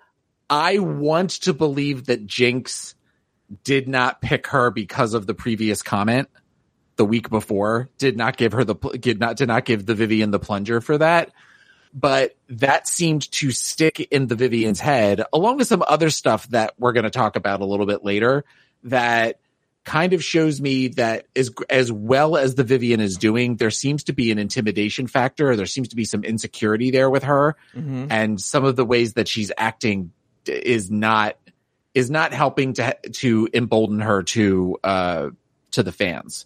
I 0.49 0.79
want 0.79 1.31
to 1.41 1.53
believe 1.53 2.05
that 2.05 2.25
Jinkx 2.25 2.94
did 3.63 3.87
not 3.87 4.21
pick 4.21 4.47
her 4.47 4.71
because 4.71 5.13
of 5.13 5.27
the 5.27 5.33
previous 5.33 5.81
comment 5.81 6.29
the 6.95 7.05
week 7.05 7.29
before. 7.29 7.89
Did 7.97 8.17
not 8.17 8.37
give 8.37 8.53
her 8.53 8.63
the 8.63 8.75
did 8.75 9.19
not 9.19 9.37
did 9.37 9.47
not 9.47 9.65
give 9.65 9.85
the 9.85 9.95
Vivienne 9.95 10.31
the 10.31 10.39
plunger 10.39 10.81
for 10.81 10.97
that. 10.97 11.31
But 11.93 12.35
that 12.49 12.87
seemed 12.87 13.31
to 13.33 13.51
stick 13.51 13.99
in 14.11 14.27
the 14.27 14.35
Vivienne's 14.35 14.81
head, 14.81 15.23
along 15.31 15.57
with 15.57 15.67
some 15.67 15.83
other 15.87 16.09
stuff 16.09 16.47
that 16.49 16.73
we're 16.77 16.91
going 16.91 17.05
to 17.05 17.09
talk 17.09 17.37
about 17.37 17.61
a 17.61 17.65
little 17.65 17.85
bit 17.85 18.03
later. 18.03 18.43
That 18.83 19.39
kind 19.85 20.13
of 20.13 20.23
shows 20.23 20.59
me 20.59 20.89
that 20.89 21.27
as 21.35 21.51
as 21.69 21.91
well 21.91 22.35
as 22.35 22.55
the 22.55 22.63
Vivienne 22.63 22.99
is 22.99 23.17
doing, 23.17 23.55
there 23.55 23.71
seems 23.71 24.03
to 24.05 24.13
be 24.13 24.31
an 24.31 24.39
intimidation 24.39 25.07
factor. 25.07 25.55
There 25.55 25.65
seems 25.65 25.89
to 25.89 25.95
be 25.95 26.05
some 26.05 26.23
insecurity 26.23 26.91
there 26.91 27.09
with 27.09 27.23
her 27.23 27.55
hmm 27.73 28.07
and 28.09 28.39
some 28.39 28.65
of 28.65 28.75
the 28.75 28.85
ways 28.85 29.13
that 29.13 29.27
she's 29.27 29.51
acting 29.57 30.11
is 30.45 30.91
not 30.91 31.37
is 31.95 32.11
not 32.11 32.33
helping 32.33 32.73
to 32.73 32.95
to 33.13 33.49
embolden 33.53 33.99
her 34.01 34.21
to 34.21 34.77
uh 34.83 35.29
to 35.71 35.81
the 35.81 35.91
fans. 35.91 36.45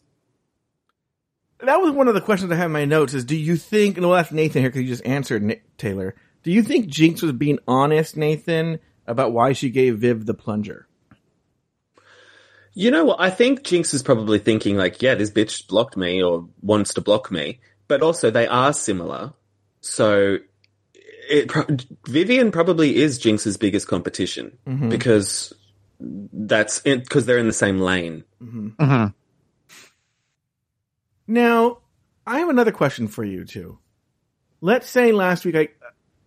That 1.59 1.81
was 1.81 1.91
one 1.91 2.07
of 2.07 2.13
the 2.13 2.21
questions 2.21 2.51
I 2.51 2.55
have 2.55 2.67
in 2.67 2.71
my 2.71 2.85
notes. 2.85 3.13
Is 3.13 3.25
do 3.25 3.35
you 3.35 3.57
think? 3.57 3.97
And 3.97 4.05
we'll 4.05 4.15
ask 4.15 4.31
Nathan 4.31 4.61
here 4.61 4.69
because 4.69 4.83
you 4.83 4.87
just 4.87 5.05
answered 5.05 5.43
Na- 5.43 5.55
Taylor. 5.77 6.15
Do 6.43 6.51
you 6.51 6.63
think 6.63 6.87
Jinkx 6.87 7.21
was 7.21 7.33
being 7.33 7.59
honest, 7.67 8.15
Nathan, 8.15 8.79
about 9.05 9.33
why 9.33 9.51
she 9.51 9.69
gave 9.69 9.97
Viv 9.97 10.25
the 10.25 10.33
plunger? 10.33 10.87
You 12.73 12.91
know 12.91 13.03
what? 13.03 13.19
I 13.19 13.29
think 13.29 13.63
Jinkx 13.63 13.93
is 13.93 14.03
probably 14.03 14.39
thinking 14.39 14.77
like, 14.77 15.01
yeah, 15.01 15.15
this 15.15 15.31
bitch 15.31 15.67
blocked 15.67 15.97
me 15.97 16.23
or 16.23 16.47
wants 16.61 16.93
to 16.93 17.01
block 17.01 17.29
me, 17.29 17.59
but 17.89 18.01
also 18.01 18.31
they 18.31 18.47
are 18.47 18.71
similar. 18.71 19.33
So 19.81 20.37
it 21.29 21.85
Vivienne 22.07 22.51
probably 22.51 22.95
is 22.97 23.19
Jinkx's 23.19 23.57
biggest 23.57 23.87
competition 23.87 24.57
Mhm. 24.67 24.89
because 24.89 25.53
that's 25.99 26.79
because 26.81 27.25
they're 27.25 27.37
in 27.37 27.47
the 27.47 27.53
same 27.53 27.79
lane. 27.79 28.23
Mhm. 28.41 29.13
Now, 31.27 31.79
I 32.25 32.39
have 32.39 32.49
another 32.49 32.71
question 32.71 33.07
for 33.07 33.23
you 33.23 33.45
too. 33.45 33.77
Let's 34.61 34.89
say 34.89 35.11
last 35.11 35.45
week 35.45 35.55
I 35.55 35.69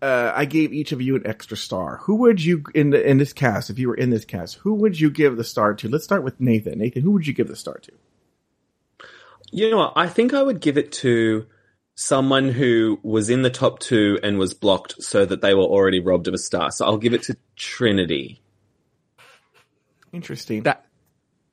uh, 0.04 0.32
I 0.34 0.46
gave 0.46 0.72
each 0.72 0.90
of 0.92 1.00
you 1.00 1.14
an 1.14 1.26
extra 1.26 1.56
star. 1.56 1.98
Who 2.02 2.16
would 2.16 2.42
you 2.44 2.64
in 2.74 2.90
the 2.90 3.08
in 3.08 3.18
this 3.18 3.32
cast, 3.32 3.70
if 3.70 3.78
you 3.78 3.88
were 3.88 3.94
in 3.94 4.10
this 4.10 4.24
cast, 4.24 4.56
who 4.56 4.74
would 4.74 4.98
you 4.98 5.10
give 5.10 5.36
the 5.36 5.44
star 5.44 5.74
to? 5.74 5.88
Let's 5.88 6.04
start 6.04 6.24
with 6.24 6.40
Nathan. 6.40 6.78
Nathan, 6.78 7.02
who 7.02 7.12
would 7.12 7.26
you 7.26 7.32
give 7.32 7.48
the 7.48 7.56
star 7.56 7.78
to? 7.78 7.92
You 9.52 9.70
know 9.70 9.76
what? 9.78 9.92
I 9.96 10.08
think 10.08 10.34
I 10.34 10.42
would 10.42 10.60
give 10.60 10.76
it 10.78 10.90
to 10.92 11.46
someone 11.94 12.48
who 12.48 12.98
was 13.02 13.28
in 13.30 13.42
the 13.42 13.50
top 13.50 13.78
two 13.78 14.18
and 14.22 14.38
was 14.38 14.54
blocked 14.54 15.02
so 15.02 15.24
that 15.24 15.40
they 15.42 15.54
were 15.54 15.62
already 15.62 16.00
robbed 16.00 16.26
of 16.28 16.34
a 16.34 16.38
star. 16.38 16.70
So 16.70 16.84
I'll 16.86 16.96
give 16.96 17.12
it 17.14 17.22
to 17.24 17.36
Trinity. 17.56 18.40
Interesting. 20.12 20.62
That, 20.64 20.84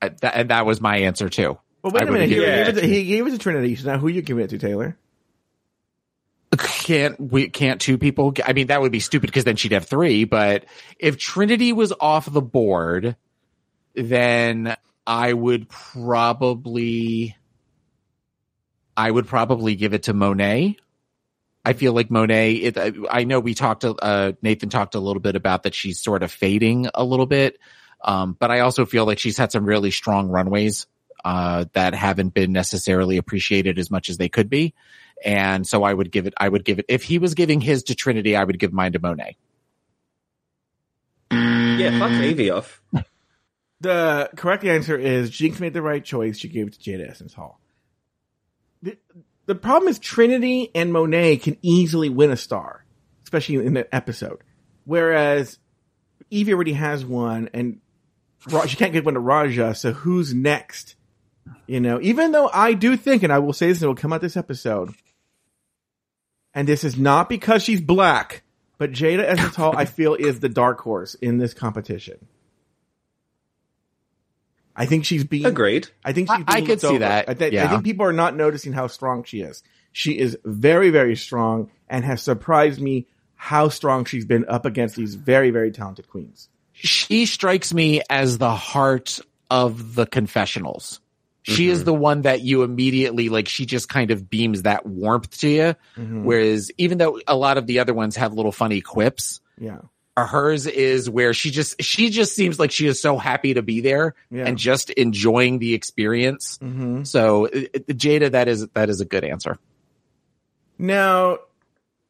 uh, 0.01 0.09
that 0.21 0.35
and 0.35 0.49
that 0.49 0.65
was 0.65 0.81
my 0.81 0.97
answer 0.97 1.29
too. 1.29 1.57
well, 1.81 1.93
wait 1.93 2.03
I 2.03 2.05
a 2.07 2.11
minute. 2.11 2.29
would've 2.29 2.29
He, 2.29 2.35
given- 2.35 2.65
gave 2.65 2.67
it 2.77 2.81
to, 2.81 2.87
he 2.87 3.03
gave 3.05 3.27
it 3.27 3.31
to 3.31 3.37
Trinity. 3.37 3.75
So 3.75 3.91
now 3.91 3.97
who 3.99 4.07
are 4.07 4.11
you 4.11 4.21
giving 4.21 4.43
it 4.43 4.49
to, 4.49 4.57
Taylor? 4.57 4.97
Can't 6.57 7.19
we 7.19 7.47
can't 7.49 7.79
two 7.79 7.97
people? 7.99 8.33
I 8.43 8.53
mean, 8.53 8.67
that 8.67 8.81
would 8.81 8.91
be 8.91 8.99
stupid 8.99 9.27
because 9.27 9.43
then 9.43 9.55
she'd 9.55 9.71
have 9.71 9.85
three. 9.85 10.23
But 10.23 10.65
if 10.97 11.17
Trinity 11.17 11.73
was 11.73 11.93
off 11.99 12.31
the 12.31 12.41
board, 12.41 13.15
then 13.93 14.75
I 15.05 15.31
would 15.31 15.69
probably, 15.69 17.35
I 18.99 19.09
would 19.09 19.27
probably 19.27 19.75
give 19.75 19.93
it 19.93 20.03
to 20.03 20.13
Monet. 20.13 20.75
I 21.65 21.73
feel 21.73 21.93
like 21.93 22.11
Monet. 22.11 22.53
It, 22.55 22.77
I- 22.77 22.91
I 23.09 23.23
know 23.23 23.39
we 23.39 23.53
talked. 23.53 23.85
Uh, 23.85 24.33
Nathan 24.41 24.69
talked 24.69 24.95
a 24.95 24.99
little 24.99 25.21
bit 25.21 25.35
about 25.35 25.63
that 25.63 25.73
she's 25.73 25.99
sort 26.01 26.21
of 26.23 26.31
fading 26.31 26.89
a 26.93 27.03
little 27.03 27.25
bit, 27.25 27.57
um, 28.03 28.35
but 28.39 28.51
I 28.51 28.59
also 28.61 28.85
feel 28.85 29.05
like 29.05 29.19
she's 29.19 29.37
had 29.37 29.51
some 29.51 29.65
really 29.65 29.91
strong 29.91 30.27
runways 30.29 30.87
uh, 31.23 31.65
that 31.73 31.93
haven't 31.93 32.33
been 32.33 32.51
necessarily 32.51 33.17
appreciated 33.17 33.79
as 33.79 33.89
much 33.91 34.09
as 34.09 34.17
they 34.17 34.29
could 34.29 34.49
be. 34.49 34.73
And 35.23 35.67
so 35.67 35.83
I 35.83 35.93
would 35.93 36.11
give 36.11 36.27
it, 36.27 36.33
I 36.37 36.47
would 36.49 36.63
give 36.63 36.79
it, 36.79 36.85
if 36.87 37.03
he 37.03 37.19
was 37.19 37.33
giving 37.35 37.59
his 37.61 37.83
to 37.83 37.95
Trinity, 37.95 38.35
I 38.37 38.43
would 38.43 38.57
give 38.59 38.71
mine 38.73 38.93
to 38.93 38.99
Monet. 38.99 39.35
Yeah, 41.31 41.99
fuck 41.99 42.11
Yvie 42.11 42.53
off. 42.55 42.81
The 43.81 44.29
correct 44.35 44.65
answer 44.65 44.97
is 44.97 45.31
Jinkx 45.31 45.61
made 45.61 45.71
the 45.73 45.81
right 45.81 46.03
choice. 46.03 46.37
She 46.37 46.49
gave 46.49 46.67
it 46.67 46.73
to 46.73 46.79
Jaida 46.91 47.09
Essence 47.09 47.33
Hall. 47.33 47.61
The, 48.81 48.97
the 49.45 49.55
problem 49.55 49.89
is 49.89 49.99
Trinity 49.99 50.71
and 50.73 50.93
Monet 50.93 51.37
can 51.37 51.57
easily 51.61 52.09
win 52.09 52.31
a 52.31 52.37
star, 52.37 52.85
especially 53.23 53.65
in 53.65 53.73
the 53.73 53.93
episode. 53.93 54.39
Whereas 54.85 55.59
Yvie 56.31 56.53
already 56.53 56.73
has 56.73 57.05
one 57.05 57.49
and 57.53 57.79
she 58.67 58.77
can't 58.77 58.93
get 58.93 59.05
one 59.05 59.15
to 59.15 59.19
Raja. 59.19 59.75
So 59.75 59.91
who's 59.91 60.33
next? 60.33 60.95
You 61.67 61.79
know, 61.79 61.99
even 62.01 62.31
though 62.31 62.49
I 62.53 62.73
do 62.73 62.95
think, 62.95 63.23
and 63.23 63.33
I 63.33 63.39
will 63.39 63.53
say 63.53 63.67
this 63.67 63.77
and 63.77 63.85
it 63.85 63.87
will 63.87 63.95
come 63.95 64.13
out 64.13 64.21
this 64.21 64.37
episode, 64.37 64.93
and 66.53 66.67
this 66.67 66.83
is 66.83 66.97
not 66.97 67.29
because 67.29 67.63
she's 67.63 67.81
black, 67.81 68.43
but 68.77 68.91
Jaida 68.91 69.23
Essence 69.23 69.59
I 69.59 69.85
feel, 69.85 70.15
is 70.15 70.39
the 70.39 70.49
dark 70.49 70.79
horse 70.81 71.15
in 71.15 71.37
this 71.37 71.53
competition. 71.53 72.27
I 74.79 74.85
think 74.85 75.03
she's 75.05 75.23
being 75.25 75.45
Agreed. 75.45 75.89
I 76.05 76.13
think 76.13 76.29
I- 76.31 76.37
she's 76.37 76.45
I 76.47 76.55
being 76.55 76.65
could 76.67 76.81
see 76.81 76.87
over. 76.87 76.99
that, 76.99 77.29
I, 77.29 77.33
thi- 77.35 77.59
I 77.59 77.67
think 77.67 77.83
people 77.83 78.05
are 78.05 78.13
not 78.13 78.35
noticing 78.35 78.71
how 78.73 78.87
strong 78.87 79.23
she 79.25 79.41
is. 79.41 79.61
She 79.91 80.17
is 80.17 80.37
very, 80.45 80.89
very 80.89 81.15
strong 81.15 81.69
and 81.89 82.05
has 82.05 82.21
surprised 82.23 82.79
me 82.81 83.05
how 83.35 83.69
strong 83.69 84.05
she's 84.05 84.25
been 84.25 84.45
up 84.47 84.65
against 84.65 84.95
these 84.95 85.15
very, 85.15 85.51
very 85.51 85.71
talented 85.71 86.07
queens. 86.09 86.47
She 86.71 87.25
strikes 87.25 87.73
me 87.73 88.01
as 88.09 88.37
the 88.37 88.51
heart 88.55 89.19
of 89.51 89.95
the 89.95 90.05
confessionals. 90.05 91.01
She 91.43 91.67
is 91.69 91.83
the 91.83 91.93
one 91.93 92.21
that 92.21 92.41
you 92.41 92.61
immediately 92.63 93.27
like. 93.29 93.47
She 93.49 93.65
just 93.65 93.89
kind 93.89 94.11
of 94.11 94.29
beams 94.29 94.61
that 94.63 94.85
warmth 94.85 95.39
to 95.39 95.49
you. 95.49 95.75
Mhm. 95.97 96.23
Whereas 96.23 96.69
even 96.77 96.99
though 96.99 97.19
a 97.27 97.35
lot 97.35 97.57
of 97.57 97.65
the 97.65 97.79
other 97.79 97.93
ones 97.93 98.15
have 98.17 98.33
little 98.33 98.51
funny 98.51 98.81
quips, 98.81 99.41
Yeah. 99.59 99.79
Uh, 100.23 100.27
hers 100.27 100.65
is 100.67 101.09
where 101.09 101.33
she 101.33 101.51
just 101.51 101.81
she 101.81 102.09
just 102.09 102.35
seems 102.35 102.59
like 102.59 102.71
she 102.71 102.87
is 102.87 103.01
so 103.01 103.17
happy 103.17 103.53
to 103.53 103.61
be 103.61 103.81
there 103.81 104.15
Yeah. 104.31 104.45
and 104.45 104.57
just 104.57 104.89
enjoying 104.91 105.59
the 105.59 105.73
experience. 105.73 106.57
hmm 106.61 107.03
So 107.03 107.45
it, 107.45 107.69
it- 107.73 107.87
Jaida, 107.97 108.31
that 108.31 108.47
is 108.47 108.67
that 108.69 108.89
is 108.89 109.01
a 109.01 109.05
good 109.05 109.23
answer. 109.23 109.57
Now, 110.77 111.39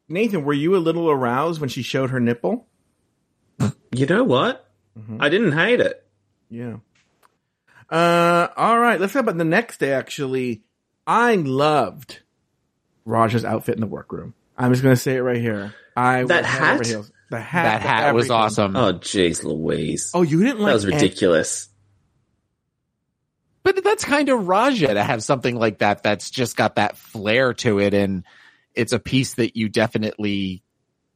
Nathan, 0.08 0.44
were 0.44 0.52
you 0.52 0.76
a 0.76 0.78
little 0.78 1.10
aroused 1.10 1.60
when 1.60 1.68
she 1.70 1.82
showed 1.82 2.10
her 2.10 2.20
nipple? 2.20 2.66
You 3.92 4.06
know 4.06 4.24
what? 4.24 4.68
Mhm. 4.98 5.18
I 5.20 5.28
didn't 5.28 5.52
hate 5.52 5.80
it. 5.80 6.04
Yeah. 6.48 6.76
Uh, 7.90 8.48
all 8.56 8.78
right. 8.78 9.00
Let's 9.00 9.12
talk 9.12 9.22
about 9.22 9.36
the 9.38 9.44
next 9.44 9.78
day. 9.80 9.92
Actually, 9.92 10.62
I 11.06 11.34
loved 11.34 12.20
Raja's 13.04 13.44
outfit 13.44 13.74
in 13.74 13.80
the 13.80 13.86
workroom. 13.86 14.34
I'm 14.56 14.72
just 14.72 14.82
going 14.82 14.94
to 14.94 15.00
say 15.00 15.16
it 15.16 15.22
right 15.22 15.40
here. 15.40 15.74
I 15.96 16.22
That 16.24 16.42
was 16.42 16.50
head 16.50 16.96
over 16.96 17.02
hat? 17.02 17.10
Heels. 17.30 17.40
The 17.40 17.40
hat. 17.40 17.64
that 17.64 17.82
hat 17.82 18.14
was 18.14 18.30
awesome. 18.30 18.76
Oh, 18.76 18.92
jeez, 18.94 19.42
Louise. 19.44 20.10
Oh, 20.14 20.22
you 20.22 20.42
didn't 20.42 20.60
like 20.60 20.70
that 20.70 20.74
was 20.74 20.84
any- 20.84 20.94
ridiculous. 20.94 21.68
But 23.62 23.84
that's 23.84 24.04
kind 24.04 24.28
of 24.30 24.48
Raja 24.48 24.94
to 24.94 25.02
have 25.02 25.22
something 25.22 25.54
like 25.54 25.78
that 25.78 26.02
that's 26.02 26.30
just 26.30 26.56
got 26.56 26.76
that 26.76 26.96
flair 26.96 27.52
to 27.54 27.78
it 27.78 27.92
and 27.94 28.24
it's 28.74 28.92
a 28.92 28.98
piece 28.98 29.34
that 29.34 29.56
you 29.56 29.68
definitely 29.68 30.62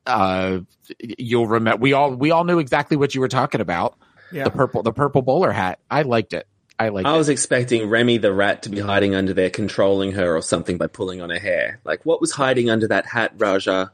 uh 0.07 0.59
you'll 1.01 1.47
remember 1.47 1.81
we 1.81 1.95
all 1.95 2.11
we 2.15 2.31
all 2.33 2.45
knew 2.45 2.59
exactly 2.59 2.97
what 2.99 3.15
you 3.15 3.21
were 3.23 3.29
talking 3.29 3.61
about. 3.63 3.97
Yeah. 4.31 4.45
The 4.45 4.51
purple 4.51 4.83
the 4.83 4.93
purple 4.93 5.23
bowler 5.23 5.53
hat. 5.53 5.79
I 5.91 6.03
liked 6.03 6.35
it. 6.35 6.47
I 6.79 6.89
liked 6.91 7.07
I 7.09 7.15
it. 7.15 7.19
was 7.19 7.29
expecting 7.31 7.89
Remy 7.89 8.19
the 8.19 8.33
rat 8.33 8.65
to 8.65 8.69
be 8.69 8.81
hiding 8.81 9.15
under 9.15 9.33
there, 9.33 9.49
controlling 9.49 10.13
her 10.13 10.37
or 10.37 10.43
something 10.43 10.77
by 10.77 10.87
pulling 10.89 11.23
on 11.23 11.31
her 11.31 11.39
hair. 11.39 11.81
Like, 11.85 12.05
what 12.05 12.21
was 12.21 12.33
hiding 12.33 12.69
under 12.69 12.89
that 12.89 13.07
hat, 13.07 13.33
Raja? 13.39 13.93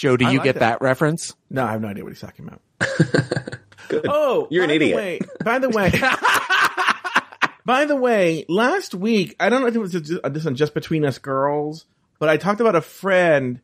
Joe, 0.00 0.16
do 0.16 0.24
I 0.26 0.30
you 0.30 0.38
like 0.38 0.44
get 0.44 0.54
that. 0.54 0.60
that 0.60 0.82
reference? 0.82 1.34
No, 1.50 1.64
I 1.64 1.72
have 1.72 1.80
no 1.82 1.88
idea 1.88 2.02
what 2.04 2.10
he's 2.12 2.20
talking 2.20 2.46
about. 2.48 2.60
Good. 3.88 4.06
Oh, 4.08 4.48
You're 4.50 4.64
an 4.64 4.70
idiot. 4.70 4.96
way- 4.96 5.20
by 5.44 5.58
the 5.58 5.68
way, 5.68 5.90
by 7.64 7.84
the 7.84 7.96
way, 7.96 8.44
last 8.48 8.94
week 8.94 9.36
I 9.38 9.48
don't 9.48 9.60
know 9.60 9.66
if 9.66 9.74
it 9.74 9.78
was 9.80 9.92
just, 9.92 10.12
uh, 10.24 10.28
this 10.28 10.46
on 10.46 10.54
just 10.54 10.74
between 10.74 11.04
us 11.04 11.18
girls, 11.18 11.84
but 12.18 12.28
I 12.28 12.36
talked 12.36 12.60
about 12.60 12.76
a 12.76 12.80
friend 12.80 13.60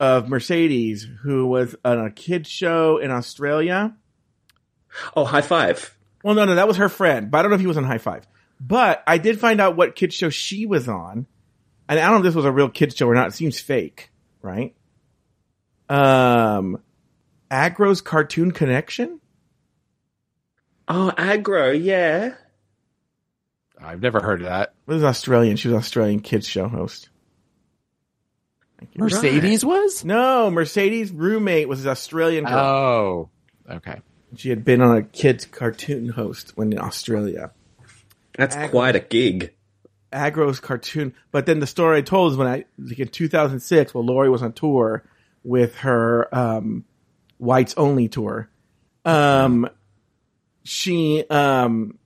of 0.00 0.28
Mercedes 0.28 1.06
who 1.22 1.46
was 1.46 1.76
on 1.84 2.00
a 2.04 2.10
kids 2.10 2.48
show 2.48 2.98
in 2.98 3.10
Australia. 3.10 3.94
Oh, 5.16 5.24
high 5.24 5.40
five. 5.42 5.96
Well, 6.24 6.34
no, 6.34 6.44
no, 6.46 6.54
that 6.56 6.66
was 6.66 6.78
her 6.78 6.88
friend, 6.88 7.30
but 7.30 7.38
I 7.38 7.42
don't 7.42 7.50
know 7.50 7.56
if 7.56 7.60
he 7.60 7.66
was 7.66 7.76
on 7.76 7.84
High 7.84 7.98
Five. 7.98 8.26
But 8.58 9.02
I 9.06 9.18
did 9.18 9.38
find 9.38 9.60
out 9.60 9.76
what 9.76 9.94
kids 9.94 10.14
show 10.14 10.30
she 10.30 10.64
was 10.64 10.88
on, 10.88 11.26
and 11.88 12.00
I 12.00 12.02
don't 12.04 12.12
know 12.12 12.16
if 12.18 12.22
this 12.24 12.34
was 12.34 12.46
a 12.46 12.50
real 12.52 12.70
kids 12.70 12.96
show 12.96 13.06
or 13.08 13.14
not. 13.14 13.28
It 13.28 13.32
seems 13.34 13.60
fake, 13.60 14.10
right? 14.40 14.74
Um, 15.88 16.80
Agro's 17.50 18.00
Cartoon 18.00 18.52
Connection. 18.52 19.20
Oh, 20.88 21.12
Agro, 21.16 21.70
yeah. 21.70 22.34
I've 23.80 24.02
never 24.02 24.20
heard 24.20 24.42
of 24.42 24.48
that. 24.48 24.74
This 24.86 24.96
is 24.96 25.04
Australian. 25.04 25.56
She 25.56 25.68
was 25.68 25.76
Australian 25.76 26.20
kids 26.20 26.46
show 26.46 26.68
host. 26.68 27.08
Thank 28.78 28.94
you. 28.94 29.00
Mercedes 29.02 29.64
was? 29.64 30.04
No, 30.04 30.50
Mercedes' 30.50 31.10
roommate 31.10 31.68
was 31.68 31.84
an 31.84 31.90
Australian 31.90 32.44
girl. 32.44 32.58
Oh, 32.58 33.30
okay. 33.70 34.00
she 34.36 34.50
had 34.50 34.64
been 34.64 34.80
on 34.80 34.96
a 34.96 35.02
kids 35.02 35.46
cartoon 35.46 36.08
host 36.08 36.52
when 36.56 36.72
in 36.72 36.78
Australia. 36.78 37.50
That's 38.36 38.56
Agro. 38.56 38.68
quite 38.68 38.96
a 38.96 39.00
gig. 39.00 39.54
Agro's 40.12 40.60
cartoon. 40.60 41.14
But 41.30 41.46
then 41.46 41.60
the 41.60 41.66
story 41.66 41.98
I 41.98 42.02
told 42.02 42.32
is 42.32 42.38
when 42.38 42.46
I, 42.46 42.64
like 42.78 42.98
in 42.98 43.08
2006, 43.08 43.94
while 43.94 44.04
Lori 44.04 44.28
was 44.28 44.42
on 44.42 44.52
tour 44.52 45.04
with 45.44 45.76
her, 45.76 46.34
um, 46.34 46.84
whites 47.38 47.74
only 47.76 48.08
tour, 48.08 48.50
um, 49.04 49.68
she, 50.64 51.24
um, 51.28 51.98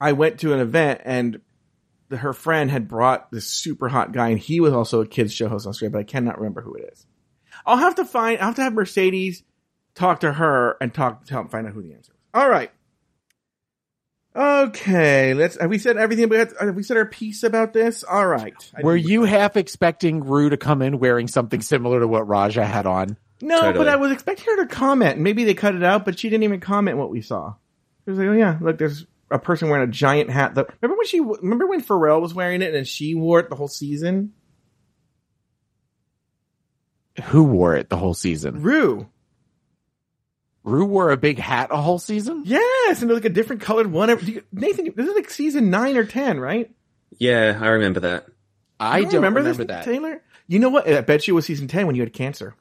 I 0.00 0.12
went 0.12 0.40
to 0.40 0.54
an 0.54 0.60
event 0.60 1.02
and 1.04 1.40
her 2.10 2.32
friend 2.32 2.70
had 2.70 2.88
brought 2.88 3.30
this 3.30 3.46
super 3.46 3.88
hot 3.88 4.12
guy 4.12 4.28
and 4.28 4.38
he 4.38 4.60
was 4.60 4.72
also 4.72 5.02
a 5.02 5.06
kids 5.06 5.32
show 5.34 5.48
host 5.48 5.66
on 5.66 5.70
Australia, 5.70 5.92
but 5.92 5.98
I 5.98 6.04
cannot 6.04 6.38
remember 6.38 6.62
who 6.62 6.74
it 6.74 6.90
is. 6.92 7.06
I'll 7.66 7.76
have 7.76 7.96
to 7.96 8.04
find, 8.04 8.38
I'll 8.38 8.46
have 8.46 8.54
to 8.56 8.62
have 8.62 8.72
Mercedes 8.72 9.42
talk 9.94 10.20
to 10.20 10.32
her 10.32 10.76
and 10.80 10.94
talk, 10.94 11.26
tell, 11.26 11.46
find 11.48 11.66
out 11.66 11.74
who 11.74 11.82
the 11.82 11.92
answer 11.92 12.12
is. 12.12 12.18
All 12.32 12.48
right. 12.48 12.70
Okay, 14.36 15.34
let's. 15.34 15.58
Have 15.60 15.70
we 15.70 15.78
said 15.78 15.96
everything? 15.96 16.28
We 16.28 16.36
have 16.36 16.52
we 16.74 16.82
said 16.82 16.96
our 16.96 17.06
piece 17.06 17.42
about 17.42 17.72
this? 17.72 18.04
All 18.04 18.26
right. 18.26 18.54
I 18.76 18.82
Were 18.82 18.96
think- 18.96 19.08
you 19.08 19.24
half 19.24 19.56
expecting 19.56 20.22
Ru 20.24 20.50
to 20.50 20.56
come 20.56 20.82
in 20.82 20.98
wearing 20.98 21.26
something 21.28 21.60
similar 21.60 22.00
to 22.00 22.06
what 22.08 22.28
Raja 22.28 22.64
had 22.64 22.86
on? 22.86 23.16
No, 23.40 23.60
Totally. 23.60 23.84
but 23.84 23.88
I 23.88 23.96
was 23.96 24.12
expecting 24.12 24.46
her 24.46 24.64
to 24.64 24.66
comment. 24.66 25.18
Maybe 25.18 25.44
they 25.44 25.54
cut 25.54 25.74
it 25.74 25.82
out, 25.84 26.04
but 26.04 26.18
she 26.18 26.28
didn't 26.28 26.42
even 26.44 26.60
comment 26.60 26.98
what 26.98 27.10
we 27.10 27.20
saw. 27.20 27.54
She 28.04 28.10
was 28.10 28.18
like, 28.18 28.28
"Oh 28.28 28.32
yeah, 28.32 28.58
look, 28.60 28.78
there's 28.78 29.06
a 29.30 29.38
person 29.38 29.68
wearing 29.70 29.88
a 29.88 29.92
giant 29.92 30.30
hat." 30.30 30.54
That 30.56 30.68
remember 30.82 30.98
when 30.98 31.06
she 31.06 31.20
remember 31.20 31.66
when 31.66 31.82
Pharrell 31.82 32.20
was 32.20 32.34
wearing 32.34 32.62
it 32.62 32.74
and 32.74 32.86
she 32.86 33.14
wore 33.14 33.40
it 33.40 33.48
the 33.48 33.56
whole 33.56 33.68
season. 33.68 34.32
Who 37.24 37.44
wore 37.44 37.74
it 37.76 37.88
the 37.88 37.96
whole 37.96 38.14
season? 38.14 38.62
Ru, 38.62 39.08
Ru 40.64 40.84
wore 40.84 41.10
a 41.10 41.16
big 41.16 41.38
hat 41.38 41.68
a 41.70 41.76
whole 41.78 41.98
season? 41.98 42.42
yes, 42.44 43.00
and 43.00 43.10
it 43.10 43.14
was 43.14 43.22
like 43.22 43.30
a 43.30 43.34
different 43.34 43.62
colored 43.62 43.90
one. 43.90 44.10
every- 44.10 44.26
do 44.26 44.32
you- 44.32 44.42
Nathan, 44.52 44.92
this 44.96 45.08
is 45.08 45.14
like 45.14 45.30
season 45.30 45.70
nine 45.70 45.96
or 45.96 46.04
ten, 46.04 46.38
right? 46.40 46.70
Yeah, 47.18 47.58
I 47.60 47.68
remember 47.68 48.00
that. 48.00 48.26
I 48.78 48.98
You 48.98 49.04
don't 49.06 49.14
remember, 49.14 49.42
this, 49.42 49.56
that. 49.56 49.84
Taylor. 49.84 50.22
You 50.46 50.58
know 50.58 50.68
what? 50.68 50.88
I 50.88 51.00
bet 51.00 51.26
you 51.26 51.34
it 51.34 51.36
was 51.36 51.46
season 51.46 51.68
ten 51.68 51.86
when 51.86 51.96
you 51.96 52.02
had 52.02 52.12
cancer. 52.12 52.54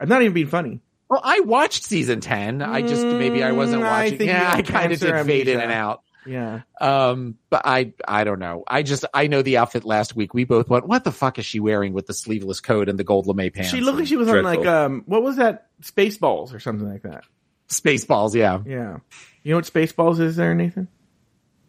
I'm 0.00 0.08
not 0.08 0.22
even 0.22 0.32
being 0.34 0.46
funny. 0.46 0.80
Well, 1.10 1.20
I 1.24 1.40
watched 1.40 1.84
season 1.84 2.20
10. 2.20 2.60
I 2.60 2.82
just, 2.82 3.02
maybe 3.02 3.42
I 3.42 3.52
wasn't 3.52 3.82
Mm, 3.82 3.86
I 3.86 4.02
watching. 4.04 4.18
think 4.18 4.28
yeah, 4.30 4.50
I 4.52 4.60
kind 4.62 4.92
of 4.92 5.00
cancer 5.00 5.16
did 5.16 5.26
fade 5.26 5.48
in 5.48 5.58
and 5.58 5.72
out. 5.72 6.02
Yeah. 6.26 6.60
Um, 6.82 7.36
but 7.48 7.62
I, 7.64 7.94
I 8.06 8.24
don't 8.24 8.38
know. 8.38 8.62
I 8.68 8.82
just, 8.82 9.06
I 9.14 9.26
know 9.26 9.40
the 9.40 9.56
outfit 9.56 9.86
last 9.86 10.14
week. 10.14 10.34
We 10.34 10.44
both 10.44 10.68
went, 10.68 10.86
what 10.86 11.04
the 11.04 11.10
fuck 11.12 11.38
is 11.38 11.46
she 11.46 11.60
wearing 11.60 11.94
with 11.94 12.06
the 12.06 12.12
sleeveless 12.12 12.60
coat 12.60 12.90
and 12.90 12.98
the 12.98 13.04
gold 13.04 13.26
lame 13.26 13.50
pants? 13.50 13.70
She 13.70 13.80
looked 13.80 13.98
like 13.98 14.06
she 14.06 14.16
was 14.18 14.28
on 14.28 14.44
like 14.44 14.66
um 14.66 15.02
what 15.06 15.22
was 15.22 15.36
that 15.36 15.68
Spaceballs 15.82 16.52
or 16.54 16.60
something 16.60 16.86
like 16.86 17.02
that. 17.04 17.24
Spaceballs, 17.68 18.34
yeah. 18.34 18.60
Yeah. 18.66 18.98
You 19.42 19.52
know 19.52 19.58
what 19.58 19.64
Spaceballs 19.64 20.20
is 20.20 20.36
there, 20.36 20.54
Nathan? 20.54 20.88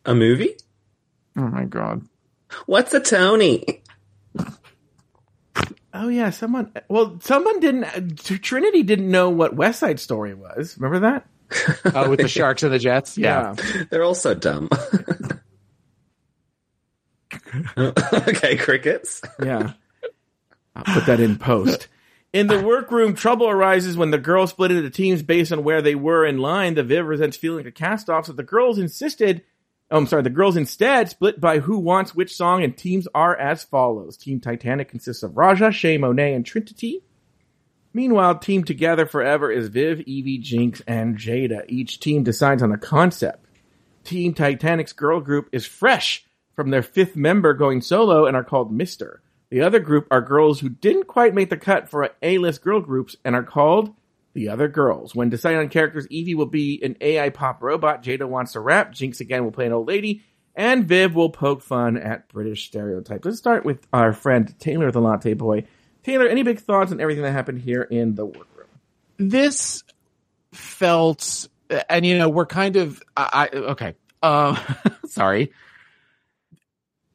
A 0.06 0.16
movie? 0.16 0.56
Oh 1.38 1.48
my 1.48 1.66
god. 1.66 2.06
What's 2.66 2.94
a 2.94 3.00
Tony? 3.00 3.84
Oh 5.94 6.08
yeah, 6.08 6.30
someone. 6.30 6.72
Well, 6.88 7.20
someone 7.22 7.60
didn't. 7.60 8.18
Trinity 8.42 8.84
didn't 8.84 9.10
know 9.10 9.30
what 9.30 9.56
West 9.56 9.80
Side 9.80 10.00
Story 10.00 10.34
was. 10.34 10.78
Remember 10.78 11.12
that? 11.12 11.28
Oh, 11.96 12.10
with 12.10 12.20
the 12.20 12.28
sharks 12.28 12.62
and 12.62 12.72
the 12.72 12.78
jets? 12.78 13.18
Yeah. 13.18 13.56
They're 13.90 14.04
all 14.04 14.14
so 14.14 14.36
dumb. 14.36 14.70
okay, 17.78 18.56
crickets. 18.58 19.22
yeah. 19.44 19.74
I'll 20.76 20.94
put 20.94 21.08
that 21.08 21.20
in 21.20 21.38
post. 21.38 21.88
In 22.32 22.46
the 22.46 22.62
workroom, 22.62 23.16
trouble 23.16 23.50
arises 23.50 23.98
when 23.98 24.12
the 24.12 24.20
girls 24.20 24.52
split 24.52 24.70
into 24.70 24.90
teams 24.92 25.24
based 25.24 25.52
on 25.52 25.64
where 25.64 25.82
they 25.82 25.96
were 25.96 26.26
in 26.26 26.38
line. 26.38 26.76
The 26.76 26.84
Viv 26.84 27.08
resents 27.08 27.38
feeling 27.38 27.66
a 27.66 27.72
cast 27.72 28.08
off, 28.10 28.28
so 28.28 28.34
the 28.34 28.44
girls 28.44 28.78
insisted. 28.78 29.44
Oh, 29.90 29.98
I'm 29.98 30.06
sorry. 30.06 30.22
The 30.22 30.30
girls 30.30 30.56
instead 30.56 31.10
split 31.10 31.42
by 31.42 31.58
who 31.58 31.80
wants 31.80 32.14
which 32.14 32.36
song, 32.36 32.64
and 32.64 32.78
teams 32.78 33.08
are 33.16 33.36
as 33.36 33.64
follows: 33.64 34.16
Team 34.16 34.40
Titanic 34.40 34.90
consists 34.90 35.24
of 35.24 35.38
Raja, 35.38 35.72
Shea, 35.72 35.98
Monet, 35.98 36.36
and 36.36 36.46
Trinity. 36.46 37.02
Meanwhile, 37.94 38.38
Team 38.38 38.64
Together 38.64 39.08
Forever 39.08 39.52
is 39.52 39.70
Viv, 39.70 39.98
Yvie, 39.98 40.44
Jinkx, 40.44 40.84
and 40.86 41.18
Jaida. 41.18 41.66
Each 41.68 42.00
team 42.00 42.22
decides 42.22 42.62
on 42.62 42.72
a 42.72 42.78
concept. 42.78 43.48
Team 44.04 44.36
Titanic's 44.36 44.94
girl 44.94 45.20
group 45.20 45.50
is 45.52 45.66
fresh 45.66 46.24
from 46.56 46.70
their 46.70 46.84
fifth 46.84 47.16
member 47.16 47.56
going 47.56 47.82
solo 47.82 48.28
and 48.28 48.38
are 48.38 48.44
called 48.44 48.72
Mister. 48.72 49.24
The 49.50 49.62
other 49.62 49.80
group 49.80 50.08
are 50.12 50.22
girls 50.22 50.60
who 50.60 50.70
didn't 50.70 51.08
quite 51.08 51.34
make 51.34 51.50
the 51.50 51.58
cut 51.58 51.90
for 51.90 52.10
A-list 52.22 52.62
girl 52.62 52.82
groups 52.82 53.16
and 53.26 53.36
are 53.36 53.44
called 53.44 53.94
the 54.34 54.50
other 54.50 54.68
girls. 54.68 55.16
When 55.16 55.30
deciding 55.30 55.60
on 55.60 55.70
characters, 55.70 56.08
Yvie 56.08 56.36
will 56.36 56.46
be 56.46 56.80
an 56.84 56.96
AI 57.02 57.30
pop 57.30 57.64
robot, 57.64 58.04
Jaida 58.04 58.28
wants 58.28 58.54
to 58.54 58.60
rap, 58.60 58.94
Jinkx 58.94 59.20
again 59.20 59.44
will 59.44 59.52
play 59.52 59.66
an 59.66 59.74
old 59.74 59.88
lady, 59.88 60.24
and 60.56 60.88
Viv 60.88 61.16
will 61.16 61.30
poke 61.30 61.62
fun 61.64 61.98
at 61.98 62.28
British 62.28 62.68
stereotypes. 62.68 63.26
Let's 63.26 63.38
start 63.38 63.66
with 63.66 63.86
our 63.92 64.14
friend 64.14 64.54
Taylor 64.60 64.92
the 64.92 65.02
Latte 65.02 65.34
Boy. 65.34 65.66
Taylor, 66.04 66.28
any 66.28 66.44
big 66.44 66.60
thoughts 66.60 66.92
on 66.92 67.02
everything 67.02 67.24
that 67.24 67.32
happened 67.32 67.60
here 67.60 67.82
in 67.82 68.16
the 68.16 68.26
workroom? 68.26 68.68
This 69.18 69.84
felt, 70.54 71.48
and 71.90 72.06
you 72.06 72.18
know, 72.18 72.30
we're 72.30 72.46
kind 72.46 72.76
of, 72.76 73.02
I, 73.18 73.50
I 73.54 73.58
okay. 73.58 73.96
Um, 74.22 74.58
sorry. 75.08 75.54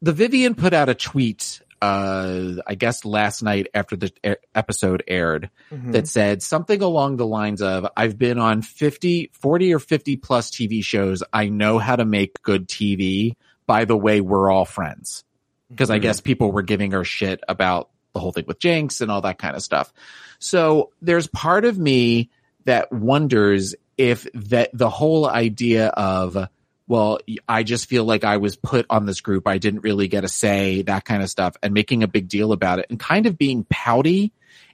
The 0.03 0.13
Vivienne 0.13 0.55
put 0.55 0.75
out 0.75 0.89
a 0.89 0.95
tweet, 0.95 1.63
uh, 1.85 2.63
I 2.67 2.77
guess 2.77 3.05
last 3.05 3.43
night 3.43 3.69
after 3.75 3.95
the 3.95 4.39
episode 4.55 5.05
aired 5.07 5.51
that 5.93 6.09
said 6.09 6.43
something 6.43 6.81
along 6.81 7.19
the 7.19 7.27
lines 7.27 7.61
of, 7.61 7.87
I've 7.95 8.17
been 8.17 8.39
on 8.39 8.63
50, 8.63 9.33
40 9.35 9.75
or 9.75 9.79
50 9.79 10.17
plus 10.17 10.51
TV 10.51 10.83
shows. 10.83 11.23
I 11.31 11.51
know 11.51 11.79
how 11.79 11.97
to 11.97 12.07
make 12.07 12.41
good 12.43 12.69
TV. 12.69 13.35
By 13.67 13.85
the 13.85 13.99
way, 13.99 14.23
we're 14.23 14.51
all 14.51 14.65
friends. 14.65 15.25
Because 15.69 15.91
I 15.91 15.99
guess 15.99 16.21
people 16.21 16.53
were 16.53 16.63
giving 16.63 16.93
her 16.93 17.05
shit 17.05 17.43
about 17.49 17.91
the 18.15 18.21
whole 18.21 18.33
thing 18.33 18.45
with 18.47 18.61
Jinkx 18.61 19.03
and 19.03 19.11
all 19.11 19.21
that 19.21 19.39
kind 19.39 19.55
of 19.55 19.63
stuff. 19.63 19.93
So 20.39 20.91
there's 21.03 21.27
part 21.27 21.67
of 21.67 21.79
me 21.79 22.31
that 22.65 22.93
wonders 22.93 23.75
if 23.99 24.27
that 24.33 24.71
the 24.73 24.89
whole 24.91 25.29
idea 25.29 25.89
of, 25.89 26.49
well, 26.87 27.19
I 27.49 27.63
just 27.63 27.89
feel 27.89 28.05
like 28.05 28.25
I 28.25 28.37
was 28.37 28.57
put 28.57 28.87
on 28.91 29.07
this 29.07 29.21
group. 29.21 29.49
I 29.49 29.59
didn't 29.59 29.81
really 29.81 30.09
get 30.09 30.25
a 30.25 30.29
say, 30.29 30.83
that 30.83 31.05
kind 31.05 31.23
of 31.23 31.31
stuff 31.31 31.57
and 31.63 31.73
making 31.73 32.03
a 32.03 32.09
big 32.09 32.29
deal 32.29 32.53
about 32.53 32.79
it 32.79 32.87
and 32.91 33.01
kind 33.01 33.27
of 33.27 33.39
being 33.39 33.65
pouty 33.65 34.33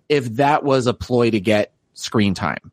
if 0.08 0.24
that 0.36 0.64
was 0.64 0.86
a 0.86 0.94
ploy 0.94 1.30
to 1.30 1.40
get 1.40 1.72
screen 1.94 2.34
time. 2.34 2.72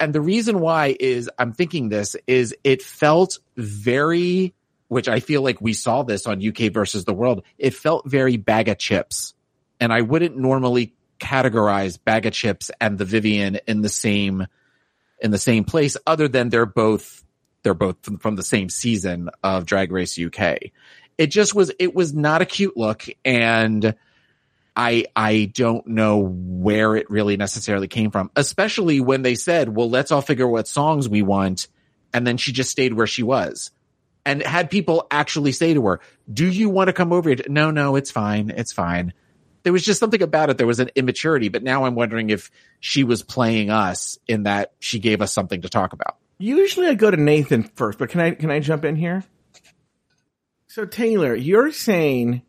And 0.00 0.12
the 0.12 0.20
reason 0.20 0.60
why 0.60 0.96
is 0.98 1.30
I'm 1.38 1.52
thinking 1.52 1.88
this 1.88 2.16
is 2.26 2.54
it 2.64 2.82
felt 2.82 3.38
very, 3.56 4.54
which 4.88 5.08
I 5.08 5.20
feel 5.20 5.42
like 5.42 5.60
we 5.60 5.72
saw 5.72 6.02
this 6.02 6.26
on 6.26 6.46
UK 6.46 6.72
versus 6.72 7.04
the 7.04 7.14
world. 7.14 7.44
It 7.58 7.74
felt 7.74 8.08
very 8.08 8.36
bag 8.36 8.68
of 8.68 8.78
chips. 8.78 9.34
And 9.78 9.92
I 9.92 10.00
wouldn't 10.00 10.36
normally 10.36 10.94
categorize 11.20 11.98
bag 12.02 12.26
of 12.26 12.32
chips 12.32 12.70
and 12.80 12.98
the 12.98 13.04
Vivienne 13.04 13.60
in 13.68 13.82
the 13.82 13.88
same, 13.88 14.46
in 15.20 15.30
the 15.30 15.38
same 15.38 15.64
place 15.64 15.96
other 16.06 16.26
than 16.26 16.48
they're 16.48 16.66
both, 16.66 17.22
they're 17.62 17.74
both 17.74 17.96
from, 18.20 18.36
the 18.36 18.42
same 18.42 18.68
season 18.68 19.30
of 19.42 19.66
Drag 19.66 19.92
Race 19.92 20.18
UK. 20.18 20.58
It 21.18 21.28
just 21.28 21.54
was, 21.54 21.70
it 21.78 21.94
was 21.94 22.12
not 22.12 22.42
a 22.42 22.46
cute 22.46 22.76
look 22.76 23.04
and 23.24 23.94
I 24.74 25.06
I 25.14 25.50
don't 25.52 25.86
know 25.86 26.18
where 26.18 26.96
it 26.96 27.10
really 27.10 27.36
necessarily 27.36 27.88
came 27.88 28.10
from, 28.10 28.30
especially 28.36 29.00
when 29.00 29.22
they 29.22 29.34
said, 29.34 29.74
"Well, 29.74 29.90
let's 29.90 30.10
all 30.10 30.22
figure 30.22 30.48
what 30.48 30.66
songs 30.66 31.08
we 31.08 31.22
want," 31.22 31.68
and 32.14 32.26
then 32.26 32.38
she 32.38 32.52
just 32.52 32.70
stayed 32.70 32.94
where 32.94 33.06
she 33.06 33.22
was, 33.22 33.70
and 34.24 34.42
had 34.42 34.70
people 34.70 35.06
actually 35.10 35.52
say 35.52 35.74
to 35.74 35.86
her, 35.86 36.00
"Do 36.32 36.46
you 36.46 36.70
want 36.70 36.88
to 36.88 36.94
come 36.94 37.12
over?" 37.12 37.28
here?" 37.28 37.38
No, 37.48 37.70
no, 37.70 37.96
it's 37.96 38.10
fine, 38.10 38.50
it's 38.50 38.72
fine. 38.72 39.12
There 39.62 39.72
was 39.72 39.84
just 39.84 40.00
something 40.00 40.22
about 40.22 40.50
it. 40.50 40.58
There 40.58 40.66
was 40.66 40.80
an 40.80 40.90
immaturity, 40.94 41.48
but 41.48 41.62
now 41.62 41.84
I'm 41.84 41.94
wondering 41.94 42.30
if 42.30 42.50
she 42.80 43.04
was 43.04 43.22
playing 43.22 43.70
us 43.70 44.18
in 44.26 44.44
that 44.44 44.72
she 44.80 44.98
gave 44.98 45.20
us 45.20 45.32
something 45.32 45.60
to 45.62 45.68
talk 45.68 45.92
about. 45.92 46.16
Usually 46.38 46.88
I 46.88 46.94
go 46.94 47.10
to 47.10 47.16
Nathan 47.16 47.62
first, 47.62 47.98
but 47.98 48.08
can 48.08 48.20
I 48.20 48.32
can 48.32 48.50
I 48.50 48.60
jump 48.60 48.84
in 48.84 48.96
here? 48.96 49.24
So 50.66 50.86
Taylor, 50.86 51.34
you're 51.34 51.70
saying 51.70 52.42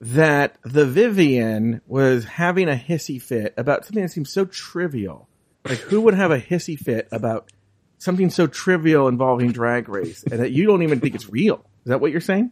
that 0.00 0.56
the 0.64 0.86
Vivienne 0.86 1.82
was 1.86 2.24
having 2.24 2.68
a 2.68 2.74
hissy 2.74 3.20
fit 3.20 3.54
about 3.56 3.84
something 3.84 4.02
that 4.02 4.08
seems 4.08 4.32
so 4.32 4.46
trivial. 4.46 5.28
Like 5.68 5.78
who 5.78 6.00
would 6.02 6.14
have 6.14 6.30
a 6.30 6.40
hissy 6.40 6.78
fit 6.78 7.08
about 7.12 7.50
something 7.98 8.30
so 8.30 8.46
trivial 8.46 9.08
involving 9.08 9.52
drag 9.52 9.88
race 9.88 10.24
and 10.24 10.40
that 10.40 10.52
you 10.52 10.66
don't 10.66 10.82
even 10.82 11.00
think 11.00 11.14
it's 11.14 11.28
real? 11.28 11.64
Is 11.84 11.90
that 11.90 12.00
what 12.00 12.12
you're 12.12 12.20
saying? 12.20 12.50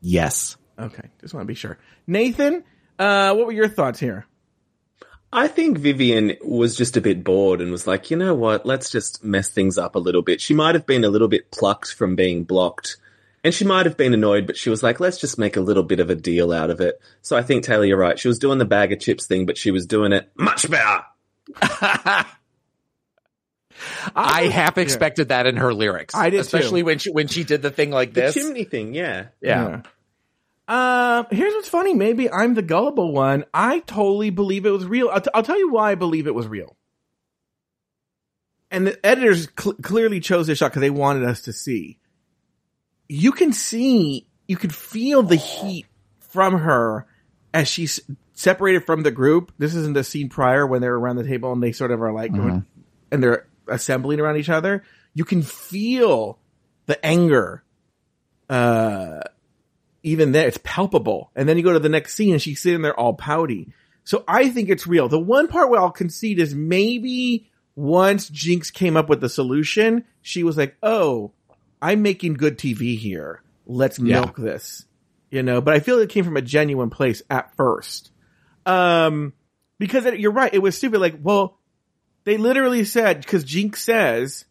Yes. 0.00 0.56
Okay, 0.78 1.10
just 1.20 1.34
want 1.34 1.44
to 1.44 1.48
be 1.48 1.54
sure. 1.54 1.78
Nathan, 2.06 2.64
uh, 2.98 3.34
what 3.34 3.46
were 3.46 3.52
your 3.52 3.68
thoughts 3.68 4.00
here? 4.00 4.26
I 5.32 5.46
think 5.48 5.78
Vivienne 5.78 6.36
was 6.44 6.74
just 6.76 6.96
a 6.96 7.00
bit 7.00 7.22
bored 7.22 7.60
and 7.60 7.70
was 7.70 7.86
like, 7.86 8.10
you 8.10 8.16
know 8.16 8.34
what, 8.34 8.66
let's 8.66 8.90
just 8.90 9.22
mess 9.22 9.48
things 9.48 9.78
up 9.78 9.94
a 9.94 10.00
little 10.00 10.22
bit. 10.22 10.40
She 10.40 10.54
might 10.54 10.74
have 10.74 10.86
been 10.86 11.04
a 11.04 11.08
little 11.08 11.28
bit 11.28 11.50
plucked 11.52 11.92
from 11.94 12.16
being 12.16 12.44
blocked. 12.44 12.96
And 13.42 13.54
she 13.54 13.64
might 13.64 13.86
have 13.86 13.96
been 13.96 14.12
annoyed, 14.12 14.46
but 14.46 14.58
she 14.58 14.68
was 14.68 14.82
like, 14.82 15.00
let's 15.00 15.16
just 15.18 15.38
make 15.38 15.56
a 15.56 15.60
little 15.62 15.82
bit 15.82 15.98
of 16.00 16.10
a 16.10 16.14
deal 16.14 16.52
out 16.52 16.68
of 16.68 16.80
it. 16.80 17.00
So 17.22 17.38
I 17.38 17.42
think, 17.42 17.64
Taylor, 17.64 17.86
you're 17.86 17.96
right. 17.96 18.18
She 18.18 18.28
was 18.28 18.38
doing 18.38 18.58
the 18.58 18.66
bag 18.66 18.92
of 18.92 19.00
chips 19.00 19.24
thing, 19.26 19.46
but 19.46 19.56
she 19.56 19.70
was 19.70 19.86
doing 19.86 20.12
it 20.12 20.30
much 20.36 20.68
better. 20.70 21.04
I 24.14 24.42
half 24.52 24.76
expected 24.76 25.28
that 25.28 25.46
in 25.46 25.56
her 25.56 25.72
lyrics. 25.72 26.14
I 26.14 26.28
did 26.30 26.36
too. 26.36 26.40
especially 26.42 26.82
when 26.82 26.98
she 26.98 27.10
when 27.12 27.28
she 27.28 27.44
did 27.44 27.62
the 27.62 27.70
thing 27.70 27.90
like 27.90 28.12
The 28.12 28.22
this. 28.22 28.34
chimney 28.34 28.64
thing, 28.64 28.94
yeah. 28.94 29.28
yeah. 29.40 29.82
Uh, 30.70 31.24
here's 31.32 31.52
what's 31.52 31.68
funny. 31.68 31.94
Maybe 31.94 32.30
I'm 32.30 32.54
the 32.54 32.62
gullible 32.62 33.12
one. 33.12 33.44
I 33.52 33.80
totally 33.80 34.30
believe 34.30 34.64
it 34.64 34.70
was 34.70 34.86
real. 34.86 35.08
I'll, 35.08 35.20
t- 35.20 35.30
I'll 35.34 35.42
tell 35.42 35.58
you 35.58 35.72
why 35.72 35.90
I 35.90 35.94
believe 35.96 36.28
it 36.28 36.34
was 36.34 36.46
real. 36.46 36.76
And 38.70 38.86
the 38.86 39.04
editors 39.04 39.48
cl- 39.58 39.74
clearly 39.74 40.20
chose 40.20 40.46
this 40.46 40.58
shot 40.58 40.68
because 40.70 40.82
they 40.82 40.90
wanted 40.90 41.24
us 41.24 41.42
to 41.42 41.52
see. 41.52 41.98
You 43.08 43.32
can 43.32 43.52
see, 43.52 44.28
you 44.46 44.56
can 44.56 44.70
feel 44.70 45.24
the 45.24 45.34
heat 45.34 45.86
from 46.20 46.58
her 46.58 47.04
as 47.52 47.66
she's 47.66 47.98
separated 48.34 48.86
from 48.86 49.02
the 49.02 49.10
group. 49.10 49.50
This 49.58 49.74
isn't 49.74 49.94
the 49.94 50.04
scene 50.04 50.28
prior 50.28 50.64
when 50.64 50.80
they're 50.82 50.94
around 50.94 51.16
the 51.16 51.26
table 51.26 51.52
and 51.52 51.60
they 51.60 51.72
sort 51.72 51.90
of 51.90 52.00
are 52.00 52.12
like, 52.12 52.32
going, 52.32 52.64
and 53.10 53.20
they're 53.20 53.48
assembling 53.66 54.20
around 54.20 54.36
each 54.36 54.48
other. 54.48 54.84
You 55.14 55.24
can 55.24 55.42
feel 55.42 56.38
the 56.86 57.04
anger, 57.04 57.64
uh, 58.48 59.22
even 60.02 60.32
there, 60.32 60.46
it's 60.48 60.58
palpable. 60.62 61.30
And 61.36 61.48
then 61.48 61.56
you 61.56 61.62
go 61.62 61.72
to 61.72 61.78
the 61.78 61.88
next 61.88 62.14
scene 62.14 62.32
and 62.32 62.42
she's 62.42 62.60
sitting 62.62 62.82
there 62.82 62.98
all 62.98 63.14
pouty. 63.14 63.72
So 64.04 64.24
I 64.26 64.48
think 64.48 64.68
it's 64.70 64.86
real. 64.86 65.08
The 65.08 65.18
one 65.18 65.46
part 65.48 65.70
where 65.70 65.80
I'll 65.80 65.90
concede 65.90 66.38
is 66.38 66.54
maybe 66.54 67.48
once 67.76 68.30
Jinkx 68.30 68.72
came 68.72 68.96
up 68.96 69.08
with 69.08 69.20
the 69.20 69.28
solution, 69.28 70.04
she 70.22 70.42
was 70.42 70.56
like, 70.56 70.76
Oh, 70.82 71.32
I'm 71.82 72.02
making 72.02 72.34
good 72.34 72.58
TV 72.58 72.98
here. 72.98 73.42
Let's 73.66 73.98
Yeah. 73.98 74.20
milk 74.20 74.36
this. 74.36 74.84
You 75.30 75.42
know, 75.44 75.60
but 75.60 75.74
I 75.74 75.80
feel 75.80 75.98
it 76.00 76.10
came 76.10 76.24
from 76.24 76.36
a 76.36 76.42
genuine 76.42 76.90
place 76.90 77.22
at 77.30 77.54
first. 77.56 78.10
Um, 78.66 79.32
because 79.78 80.04
it, 80.06 80.18
you're 80.18 80.32
right. 80.32 80.52
It 80.52 80.58
was 80.58 80.76
stupid. 80.76 81.00
Like, 81.00 81.18
well, 81.22 81.58
they 82.24 82.36
literally 82.36 82.84
said, 82.84 83.24
cause 83.26 83.44
Jinkx 83.44 83.76
says, 83.76 84.44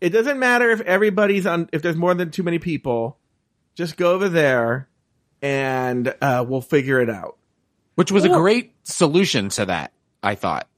it 0.00 0.10
doesn't 0.10 0.38
matter 0.40 0.70
if 0.70 0.80
everybody's 0.80 1.46
on, 1.46 1.68
if 1.72 1.82
there's 1.82 1.96
more 1.96 2.14
than 2.14 2.30
too 2.32 2.42
many 2.42 2.58
people, 2.58 3.18
just 3.80 3.96
go 3.96 4.12
over 4.12 4.28
there 4.28 4.88
and, 5.42 6.14
uh, 6.20 6.44
we'll 6.46 6.60
figure 6.60 7.00
it 7.00 7.08
out. 7.10 7.36
Which 7.94 8.12
was 8.12 8.24
a 8.24 8.28
great 8.28 8.72
solution 8.82 9.48
to 9.50 9.66
that, 9.66 9.92
I 10.22 10.34
thought. 10.34 10.68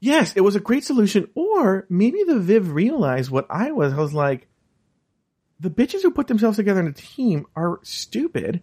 Yes, 0.00 0.32
it 0.34 0.40
was 0.40 0.56
a 0.56 0.60
great 0.60 0.84
solution. 0.84 1.28
Or 1.34 1.86
maybe 1.88 2.24
the 2.24 2.38
Viv 2.38 2.72
realized 2.72 3.30
what 3.30 3.46
I 3.48 3.70
was. 3.70 3.92
I 3.92 3.98
was 3.98 4.12
like, 4.12 4.48
the 5.60 5.70
bitches 5.70 6.02
who 6.02 6.10
put 6.10 6.26
themselves 6.26 6.56
together 6.56 6.80
in 6.80 6.88
a 6.88 6.92
team 6.92 7.46
are 7.54 7.78
stupid 7.84 8.60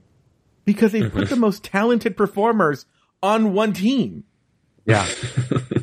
because 0.65 0.91
they 0.91 1.09
put 1.09 1.29
the 1.29 1.37
most 1.37 1.63
talented 1.63 2.17
performers 2.17 2.85
on 3.23 3.53
one 3.53 3.71
team. 3.73 4.25
Yeah. 4.85 5.07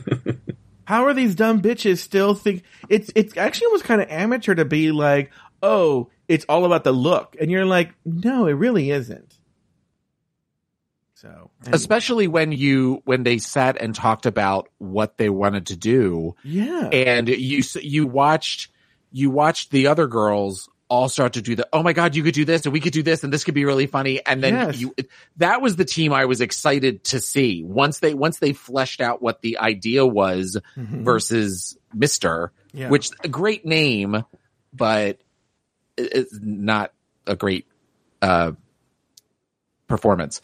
How 0.84 1.06
are 1.06 1.14
these 1.14 1.34
dumb 1.34 1.62
bitches 1.62 1.98
still 1.98 2.34
think 2.34 2.62
it's 2.88 3.10
it's 3.14 3.36
actually 3.36 3.66
almost 3.66 3.84
kind 3.84 4.00
of 4.00 4.10
amateur 4.10 4.54
to 4.54 4.64
be 4.64 4.92
like, 4.92 5.32
oh, 5.62 6.10
it's 6.28 6.44
all 6.48 6.64
about 6.64 6.84
the 6.84 6.92
look, 6.92 7.36
and 7.40 7.50
you're 7.50 7.64
like, 7.66 7.92
no, 8.04 8.46
it 8.46 8.52
really 8.52 8.90
isn't. 8.90 9.34
So, 11.14 11.50
anyway. 11.62 11.74
Especially 11.76 12.28
when 12.28 12.52
you 12.52 13.00
when 13.04 13.22
they 13.22 13.38
sat 13.38 13.80
and 13.80 13.94
talked 13.94 14.26
about 14.26 14.68
what 14.78 15.16
they 15.16 15.30
wanted 15.30 15.66
to 15.68 15.76
do 15.76 16.34
yeah, 16.44 16.88
and 16.92 17.28
you 17.28 17.62
you 17.80 18.06
watched 18.06 18.70
you 19.12 19.30
watched 19.30 19.70
the 19.70 19.86
other 19.86 20.06
girls 20.06 20.68
all 20.88 21.08
start 21.08 21.32
to 21.32 21.42
do 21.42 21.56
the 21.56 21.66
oh 21.72 21.82
my 21.82 21.92
god 21.94 22.14
you 22.14 22.22
could 22.22 22.34
do 22.34 22.44
this 22.44 22.64
and 22.64 22.72
we 22.72 22.80
could 22.80 22.92
do 22.92 23.02
this 23.02 23.24
and 23.24 23.32
this 23.32 23.42
could 23.44 23.54
be 23.54 23.64
really 23.64 23.86
funny 23.86 24.24
and 24.24 24.40
then 24.44 24.54
Yes. 24.54 24.78
you 24.78 24.94
that 25.38 25.60
was 25.62 25.74
the 25.76 25.84
team 25.86 26.12
I 26.12 26.26
was 26.26 26.40
excited 26.42 27.02
to 27.04 27.18
see 27.18 27.64
once 27.64 27.98
they 28.00 28.12
once 28.14 28.38
they 28.38 28.52
fleshed 28.52 29.00
out 29.00 29.20
what 29.22 29.40
the 29.40 29.58
idea 29.58 30.06
was 30.06 30.56
Mhm. 30.76 31.02
versus 31.02 31.76
Mister 31.94 32.52
Yeah. 32.74 32.90
which 32.90 33.10
a 33.24 33.28
great 33.28 33.64
name 33.64 34.22
but 34.72 35.18
it's 35.96 36.38
not 36.42 36.92
a 37.26 37.34
great 37.36 37.66
uh 38.22 38.52
performance 39.86 40.40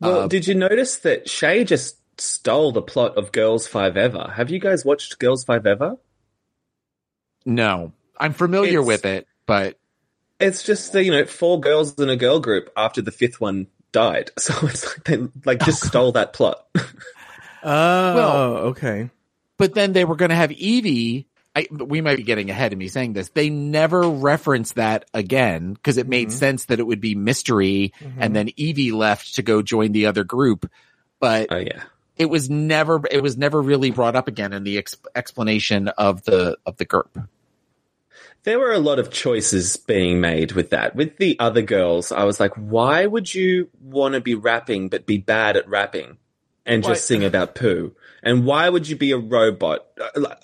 Well, 0.00 0.20
Uh, 0.22 0.28
did 0.28 0.46
you 0.46 0.54
notice 0.54 0.96
that 0.98 1.28
Shea 1.28 1.64
just 1.64 1.96
stole 2.18 2.72
the 2.72 2.82
plot 2.82 3.16
of 3.16 3.32
Girls5eva? 3.32 4.34
Have 4.34 4.50
you 4.50 4.58
guys 4.58 4.84
watched 4.84 5.18
Girls5eva? 5.18 5.98
no 7.46 7.92
I'm 8.18 8.32
familiar 8.32 8.80
It's- 8.80 8.86
with 8.86 9.04
it 9.04 9.26
but 9.46 9.78
It's 10.38 10.62
just 10.62 10.92
the, 10.92 11.04
you 11.04 11.10
know 11.10 11.24
four 11.26 11.60
girls 11.60 11.94
in 11.98 12.08
a 12.08 12.16
girl 12.16 12.40
group 12.40 12.70
after 12.76 13.02
the 13.02 13.10
fifth 13.12 13.40
one 13.40 13.66
died. 13.92 14.30
So 14.38 14.54
it's 14.66 14.86
like 14.86 15.04
they 15.04 15.18
like 15.44 15.60
just 15.64 15.84
stole 15.84 16.12
that 16.12 16.32
plot. 16.32 16.66
oh, 17.62 18.14
Well- 18.14 18.56
okay, 18.72 19.10
but 19.58 19.74
then 19.74 19.92
they 19.92 20.04
were 20.04 20.16
going 20.16 20.30
to 20.30 20.36
have 20.36 20.50
Yvie. 20.50 21.26
I, 21.56 21.66
we 21.70 22.00
might 22.00 22.16
be 22.16 22.22
getting 22.22 22.48
ahead 22.48 22.72
of 22.72 22.78
me 22.78 22.86
saying 22.88 23.12
this. 23.12 23.28
They 23.30 23.50
never 23.50 24.02
referenced 24.08 24.76
that 24.76 25.06
again 25.12 25.72
because 25.72 25.96
it 25.96 26.06
made 26.06 26.28
Mhm. 26.28 26.32
sense 26.32 26.64
that 26.66 26.78
it 26.78 26.86
would 26.86 27.00
be 27.00 27.16
mystery 27.16 27.92
and 28.18 28.36
then 28.36 28.50
Yvie 28.56 28.92
left 28.92 29.34
to 29.34 29.42
go 29.42 29.60
join 29.60 29.90
the 29.90 30.06
other 30.06 30.22
group. 30.22 30.70
But 31.18 31.48
oh 31.50 31.56
yeah. 31.58 31.82
it 32.16 32.26
was 32.26 32.48
never, 32.48 33.00
it 33.10 33.20
was 33.22 33.36
never 33.36 33.60
really 33.60 33.90
brought 33.90 34.14
up 34.14 34.28
again 34.28 34.52
in 34.52 34.62
the 34.62 34.78
ex- 34.78 34.96
explanation 35.16 35.88
of 35.88 36.22
the, 36.22 36.56
of 36.64 36.76
the 36.76 36.84
group. 36.84 37.18
There 38.44 38.58
were 38.58 38.72
a 38.72 38.78
lot 38.78 38.98
of 38.98 39.10
choices 39.10 39.76
being 39.76 40.20
made 40.20 40.52
with 40.52 40.70
that. 40.70 40.94
With 40.96 41.16
the 41.18 41.36
other 41.40 41.62
girls, 41.62 42.10
I 42.12 42.24
was 42.24 42.40
like, 42.40 42.54
why 42.54 43.04
would 43.04 43.34
you 43.34 43.68
want 43.82 44.14
to 44.14 44.20
be 44.20 44.34
rapping 44.34 44.88
but 44.88 45.04
be 45.04 45.18
bad 45.18 45.56
at 45.56 45.68
rapping 45.68 46.16
and 46.64 46.82
just 46.84 47.06
sing 47.06 47.24
about 47.24 47.54
poo? 47.54 47.94
And 48.22 48.44
why 48.44 48.68
would 48.68 48.88
you 48.88 48.96
be 48.96 49.12
a 49.12 49.18
robot? 49.18 49.86
Uh, 49.98 50.34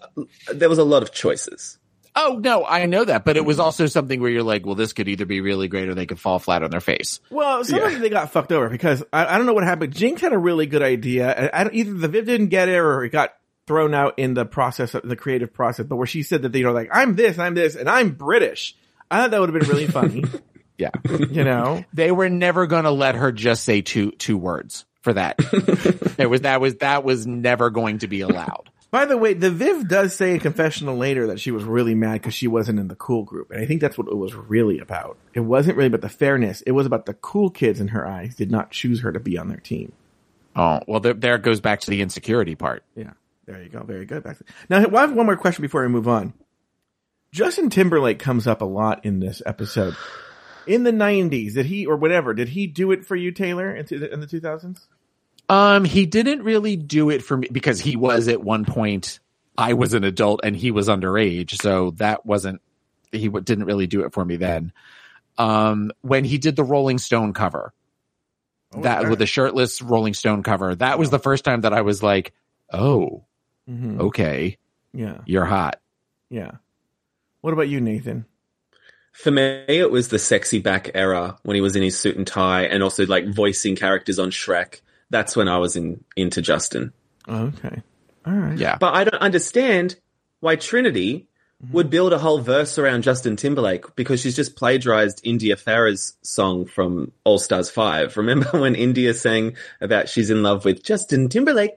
There 0.52 0.68
was 0.68 0.78
a 0.78 0.84
lot 0.84 1.02
of 1.02 1.12
choices. 1.12 1.78
Oh 2.18 2.40
no, 2.42 2.64
I 2.64 2.86
know 2.86 3.04
that, 3.04 3.26
but 3.26 3.36
it 3.36 3.44
was 3.44 3.60
also 3.60 3.84
something 3.84 4.20
where 4.22 4.30
you're 4.30 4.42
like, 4.42 4.64
well, 4.64 4.74
this 4.74 4.94
could 4.94 5.06
either 5.06 5.26
be 5.26 5.42
really 5.42 5.68
great 5.68 5.86
or 5.88 5.94
they 5.94 6.06
could 6.06 6.18
fall 6.18 6.38
flat 6.38 6.62
on 6.62 6.70
their 6.70 6.80
face. 6.80 7.20
Well, 7.30 7.62
sometimes 7.62 7.92
Yeah. 7.94 7.98
they 7.98 8.08
got 8.08 8.32
fucked 8.32 8.52
over 8.52 8.70
because 8.70 9.04
I, 9.12 9.34
I 9.34 9.36
don't 9.36 9.44
know 9.46 9.52
what 9.52 9.64
happened. 9.64 9.92
Jinkx 9.92 10.20
had 10.20 10.32
a 10.32 10.38
really 10.38 10.64
good 10.64 10.80
idea. 10.82 11.28
and 11.30 11.50
I 11.68 11.70
either 11.74 11.92
the 11.92 12.08
Viv 12.08 12.24
didn't 12.24 12.48
get 12.48 12.70
it 12.70 12.76
or 12.78 13.04
it 13.04 13.10
got 13.10 13.34
thrown 13.66 13.92
out 13.92 14.18
in 14.18 14.32
the 14.32 14.46
process 14.46 14.94
of 14.94 15.06
the 15.06 15.16
creative 15.16 15.52
process. 15.52 15.84
But 15.84 15.96
where 15.96 16.06
she 16.06 16.22
said 16.22 16.40
that 16.42 16.52
they 16.52 16.62
know, 16.62 16.72
like 16.72 16.88
I'm 16.90 17.16
this, 17.16 17.38
I'm 17.38 17.54
this, 17.54 17.76
and 17.76 17.86
I'm 17.90 18.12
British. 18.12 18.74
I 19.10 19.20
thought 19.20 19.32
that 19.32 19.40
would 19.40 19.50
have 19.52 19.60
been 19.60 19.68
really 19.68 19.86
funny. 19.86 20.24
Yeah. 20.78 20.90
you 21.30 21.42
know, 21.42 21.86
they 21.94 22.12
were 22.12 22.28
never 22.28 22.66
going 22.66 22.84
to 22.84 22.90
let 22.90 23.14
her 23.14 23.32
just 23.32 23.64
say 23.64 23.80
two 23.80 24.10
two 24.10 24.36
words 24.36 24.84
for 25.06 25.12
that. 25.12 25.36
it 26.18 26.28
was 26.28 26.40
that 26.40 26.60
was 26.60 26.74
that 26.78 27.04
was 27.04 27.28
never 27.28 27.70
going 27.70 27.98
to 27.98 28.08
be 28.08 28.22
allowed. 28.22 28.70
By 28.90 29.04
the 29.04 29.16
way, 29.16 29.34
the 29.34 29.52
Viv 29.52 29.86
does 29.86 30.16
say 30.16 30.32
in 30.32 30.40
confessional 30.40 30.96
later 30.96 31.28
that 31.28 31.38
she 31.38 31.52
was 31.52 31.62
really 31.62 31.94
mad 31.94 32.14
because 32.14 32.34
she 32.34 32.48
wasn't 32.48 32.80
in 32.80 32.88
the 32.88 32.96
cool 32.96 33.22
group. 33.22 33.52
And 33.52 33.60
I 33.60 33.66
think 33.66 33.80
that's 33.80 33.96
what 33.96 34.08
it 34.08 34.16
was 34.16 34.34
really 34.34 34.80
about. 34.80 35.16
It 35.32 35.40
wasn't 35.40 35.76
really 35.76 35.88
about 35.88 36.00
the 36.00 36.08
fairness. 36.08 36.60
It 36.62 36.72
was 36.72 36.86
about 36.86 37.06
the 37.06 37.14
cool 37.14 37.50
kids 37.50 37.78
in 37.78 37.88
her 37.88 38.04
eyes 38.04 38.34
did 38.34 38.50
not 38.50 38.72
choose 38.72 39.02
her 39.02 39.12
to 39.12 39.20
be 39.20 39.38
on 39.38 39.48
their 39.48 39.60
team. 39.60 39.92
Oh 40.56 40.80
well, 40.88 40.98
there, 40.98 41.14
there 41.14 41.38
goes 41.38 41.60
back 41.60 41.80
to 41.82 41.90
the 41.90 42.02
insecurity 42.02 42.56
part. 42.56 42.82
Yeah. 42.96 43.12
There 43.44 43.62
you 43.62 43.68
go. 43.68 43.84
Very 43.84 44.06
good. 44.06 44.24
Back 44.24 44.38
now, 44.68 44.78
I 44.78 45.00
have 45.02 45.12
one 45.12 45.26
more 45.26 45.36
question 45.36 45.62
before 45.62 45.82
we 45.82 45.88
move 45.88 46.08
on. 46.08 46.34
Justin 47.30 47.70
Timberlake 47.70 48.18
comes 48.18 48.48
up 48.48 48.60
a 48.60 48.64
lot 48.64 49.04
in 49.04 49.20
this 49.20 49.40
episode. 49.46 49.94
In 50.66 50.82
the 50.82 50.90
90s, 50.90 51.54
did 51.54 51.66
he, 51.66 51.86
or 51.86 51.96
whatever, 51.96 52.34
did 52.34 52.48
he 52.48 52.66
do 52.66 52.90
it 52.90 53.06
for 53.06 53.14
you, 53.14 53.30
Taylor, 53.30 53.72
in 53.74 53.86
the 53.86 54.26
2000s? 54.26 54.86
Um, 55.48 55.84
he 55.84 56.06
didn't 56.06 56.42
really 56.42 56.76
do 56.76 57.10
it 57.10 57.22
for 57.22 57.36
me 57.36 57.48
because 57.50 57.80
he 57.80 57.96
was 57.96 58.28
at 58.28 58.42
one 58.42 58.64
point. 58.64 59.20
I 59.56 59.72
was 59.74 59.94
an 59.94 60.04
adult 60.04 60.40
and 60.44 60.56
he 60.56 60.70
was 60.70 60.88
underage, 60.88 61.60
so 61.60 61.92
that 61.92 62.26
wasn't. 62.26 62.60
He 63.12 63.28
didn't 63.28 63.64
really 63.64 63.86
do 63.86 64.04
it 64.04 64.12
for 64.12 64.24
me 64.24 64.36
then. 64.36 64.72
Um, 65.38 65.92
when 66.02 66.24
he 66.24 66.38
did 66.38 66.56
the 66.56 66.64
Rolling 66.64 66.98
Stone 66.98 67.32
cover, 67.32 67.72
that 68.80 69.00
okay. 69.00 69.08
with 69.08 69.18
the 69.18 69.26
shirtless 69.26 69.80
Rolling 69.80 70.14
Stone 70.14 70.42
cover, 70.42 70.74
that 70.74 70.98
was 70.98 71.10
the 71.10 71.18
first 71.18 71.44
time 71.44 71.60
that 71.62 71.72
I 71.72 71.82
was 71.82 72.02
like, 72.02 72.32
"Oh, 72.72 73.24
Mhm. 73.70 74.00
okay, 74.00 74.58
Yeah. 74.92 75.18
you're 75.26 75.44
hot." 75.44 75.80
Yeah. 76.28 76.52
What 77.40 77.52
about 77.52 77.68
you, 77.68 77.80
Nathan? 77.80 78.24
For 79.12 79.30
me, 79.30 79.64
it 79.68 79.90
was 79.90 80.08
the 80.08 80.18
sexy 80.18 80.58
back 80.58 80.90
era 80.94 81.38
when 81.44 81.54
he 81.54 81.60
was 81.60 81.76
in 81.76 81.82
his 81.82 81.98
suit 81.98 82.16
and 82.16 82.26
tie 82.26 82.64
and 82.64 82.82
also 82.82 83.06
like 83.06 83.26
voicing 83.28 83.76
characters 83.76 84.18
on 84.18 84.30
Shrek. 84.30 84.80
That's 85.10 85.36
when 85.36 85.48
I 85.48 85.58
was 85.58 85.76
in 85.76 86.04
into 86.16 86.42
Justin. 86.42 86.92
Okay. 87.28 87.82
All 88.26 88.32
right. 88.32 88.58
Yeah, 88.58 88.76
But 88.78 88.94
I 88.94 89.04
don't 89.04 89.22
understand 89.22 89.96
why 90.40 90.56
Trinity, 90.56 91.28
mm-hmm. 91.62 91.72
would 91.72 91.90
build 91.90 92.12
a 92.12 92.18
whole 92.18 92.40
verse 92.40 92.78
around 92.78 93.02
Justin 93.02 93.36
Timberlake 93.36 93.94
because 93.96 94.20
she's 94.20 94.36
just 94.36 94.56
plagiarized 94.56 95.20
India 95.24 95.56
Ferrah's 95.56 96.16
song 96.22 96.66
from 96.66 97.12
All 97.24 97.38
Stars 97.38 97.70
5. 97.70 98.16
Remember 98.16 98.48
when 98.52 98.74
India 98.74 99.14
sang 99.14 99.56
about 99.80 100.08
she's 100.08 100.30
in 100.30 100.42
love 100.42 100.64
with 100.64 100.82
Justin 100.82 101.28
Timberlake? 101.28 101.72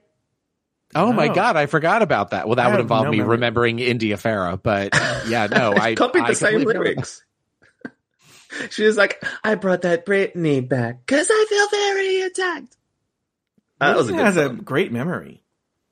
Oh 0.95 1.13
my 1.13 1.27
god, 1.27 1.55
I 1.55 1.67
forgot 1.67 2.01
about 2.01 2.31
that. 2.31 2.47
Well, 2.47 2.55
that 2.55 2.65
I 2.65 2.71
would 2.71 2.79
involve 2.79 3.05
no 3.05 3.11
me 3.11 3.17
memory. 3.17 3.35
remembering 3.35 3.77
India 3.77 4.17
Ferrah, 4.17 4.57
but 4.57 4.95
yeah, 5.27 5.45
no, 5.45 5.73
I 5.77 5.93
copied 5.93 6.23
I 6.23 6.29
the 6.29 6.35
same 6.35 6.63
lyrics. 6.63 7.23
she 8.71 8.85
was 8.85 8.97
like, 8.97 9.23
I 9.43 9.53
brought 9.53 9.83
that 9.83 10.03
Britney 10.03 10.67
back 10.67 11.05
because 11.05 11.27
I 11.29 11.45
feel 11.47 11.79
very 11.79 12.21
attacked. 12.21 12.75
That 13.79 13.95
was 13.95 14.09
a 14.09 14.13
good 14.13 14.21
has 14.21 14.37
a 14.37 14.49
great 14.49 14.91
memory. 14.91 15.43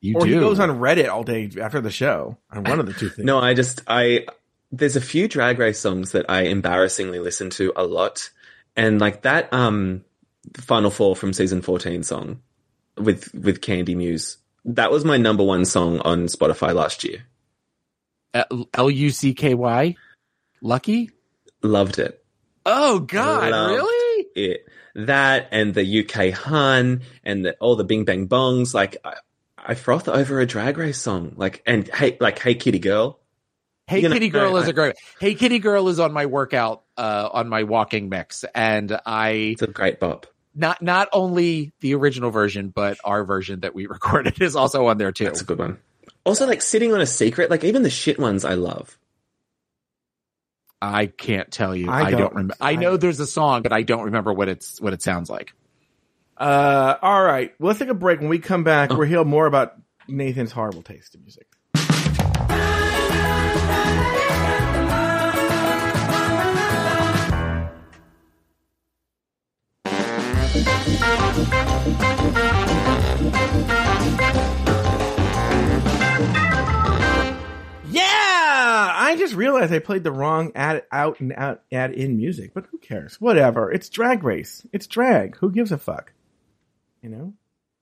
You 0.02 0.16
or 0.16 0.26
do. 0.26 0.34
he 0.34 0.40
goes 0.40 0.60
on 0.60 0.70
Reddit 0.70 1.10
all 1.10 1.24
day 1.24 1.50
after 1.60 1.82
the 1.82 1.92
show. 1.92 2.38
On 2.52 2.64
one 2.64 2.80
of 2.80 2.86
the 2.86 2.94
two 2.94 3.10
things. 3.10 3.26
No, 3.26 3.40
I 3.40 3.54
just 3.54 3.82
I 3.88 4.26
there's 4.72 4.96
a 4.96 5.02
few 5.02 5.28
drag 5.28 5.60
race 5.60 5.80
songs 5.80 6.12
that 6.12 6.26
I 6.30 6.44
embarrassingly 6.44 7.20
listen 7.20 7.50
to 7.52 7.74
a 7.76 7.84
lot. 7.84 8.30
And 8.76 9.00
like 9.00 9.24
that 9.24 9.52
um 9.54 10.04
Final 10.56 10.92
Four 10.92 11.16
from 11.16 11.34
season 11.34 11.62
14 11.62 12.04
song 12.04 12.42
with 12.98 13.34
with 13.34 13.62
Kandy 13.62 13.96
Muse. 13.96 14.38
That 14.66 14.92
was 14.92 15.06
my 15.06 15.18
number 15.18 15.44
one 15.44 15.66
song 15.66 16.00
on 16.02 16.28
Spotify 16.28 16.74
last 16.76 17.04
year. 17.04 17.24
L 18.74 18.92
U 18.92 19.10
C 19.10 19.34
K 19.34 19.54
Y, 19.54 19.96
Lucky. 20.62 21.10
Loved 21.64 22.00
it. 22.00 22.24
Oh 22.66 23.00
God, 23.00 23.52
Loved 23.52 23.72
really? 23.72 24.28
It 24.36 24.67
that 24.98 25.48
and 25.52 25.74
the 25.74 26.00
UK 26.06 26.32
Hun 26.34 27.02
and 27.24 27.46
the, 27.46 27.56
all 27.60 27.76
the 27.76 27.84
Bing 27.84 28.04
Bang 28.06 28.28
Bongs 28.28 28.74
like 28.74 28.98
I, 29.04 29.14
I 29.58 29.76
froth 29.76 30.08
over 30.10 30.40
a 30.40 30.46
drag 30.46 30.78
race 30.78 31.00
song 31.00 31.34
like 31.38 31.62
and 31.66 31.88
hey 31.94 32.18
like 32.20 32.40
Hey 32.40 32.56
Kitty 32.56 32.80
Girl. 32.80 33.20
Hey 33.88 34.02
You 34.02 34.10
know, 34.10 34.16
Kitty 34.16 34.30
Girl 34.30 34.56
I- 34.58 34.62
is 34.62 34.68
a 34.68 34.74
great. 34.74 34.96
Hey 35.20 35.34
Kitty 35.36 35.60
Girl 35.60 35.88
is 35.88 36.00
on 36.00 36.12
my 36.12 36.26
workout, 36.26 36.84
uh, 36.98 37.30
on 37.32 37.48
my 37.48 37.64
walking 37.64 38.10
mix, 38.10 38.44
and 38.54 39.00
I 39.06 39.30
It's 39.54 39.62
a 39.62 39.68
great 39.68 40.00
bop. 40.00 40.26
not 40.56 40.82
not 40.82 41.08
only 41.14 41.72
the 41.80 41.94
original 41.96 42.30
version, 42.32 42.70
but 42.70 42.98
our 43.06 43.24
version 43.24 43.62
that 43.62 43.74
we 43.76 43.86
recorded 43.98 44.42
is 44.42 44.56
also 44.56 44.88
on 44.88 44.98
there 44.98 45.12
too. 45.12 45.24
That's 45.26 45.42
a 45.42 45.46
good 45.46 45.60
one. 45.60 45.78
Also 46.26 46.46
like 46.48 46.62
sitting 46.62 46.94
on 46.94 47.00
a 47.00 47.06
secret 47.06 47.50
like 47.50 47.64
even 47.64 47.84
the 47.84 47.90
shit 47.90 48.20
ones 48.20 48.44
I 48.44 48.56
love. 48.56 48.98
I 50.82 51.08
can't 51.08 51.50
tell 51.52 51.76
you. 51.76 51.90
I 51.90 52.12
don't, 52.12 52.20
don't- 52.20 52.32
remember. 52.34 52.56
I 52.62 52.72
I- 52.72 52.76
know 52.76 52.98
there's 52.98 53.20
a 53.20 53.28
song, 53.28 53.62
but 53.64 53.74
I 53.74 53.82
don't 53.84 54.06
remember 54.06 54.32
what 54.34 54.48
it's 54.50 54.80
what 54.80 54.94
it 54.94 55.02
sounds 55.02 55.30
like. 55.30 55.54
Uh, 56.38 56.96
all 57.02 57.24
right. 57.24 57.54
Well, 57.60 57.68
let's 57.70 57.80
take 57.80 57.90
a 57.90 57.94
break. 57.96 58.20
When 58.20 58.30
we 58.30 58.38
come 58.40 58.64
back, 58.64 58.92
Oh. 58.92 58.98
we'll 58.98 59.08
hear 59.08 59.24
more 59.24 59.48
about 59.48 59.74
Nathan's 60.08 60.52
horrible 60.52 60.84
taste 60.84 61.16
in 61.16 61.22
music. 61.22 61.48
Just 79.18 79.36
realized 79.36 79.74
I 79.74 79.80
played 79.80 80.04
the 80.04 80.12
wrong 80.12 80.52
ad 80.56 80.84
out 80.92 81.20
and 81.20 81.34
out 81.34 81.62
ad 81.72 81.94
in 81.94 82.18
music, 82.18 82.54
but 82.54 82.66
who 82.72 82.78
cares? 82.78 83.20
Whatever. 83.20 83.72
It's 83.72 83.90
drag 83.90 84.24
race. 84.24 84.66
It's 84.72 84.88
drag. 84.88 85.38
Who 85.38 85.52
gives 85.52 85.72
a 85.72 85.78
fuck? 85.78 86.14
You 87.02 87.10
know? 87.10 87.34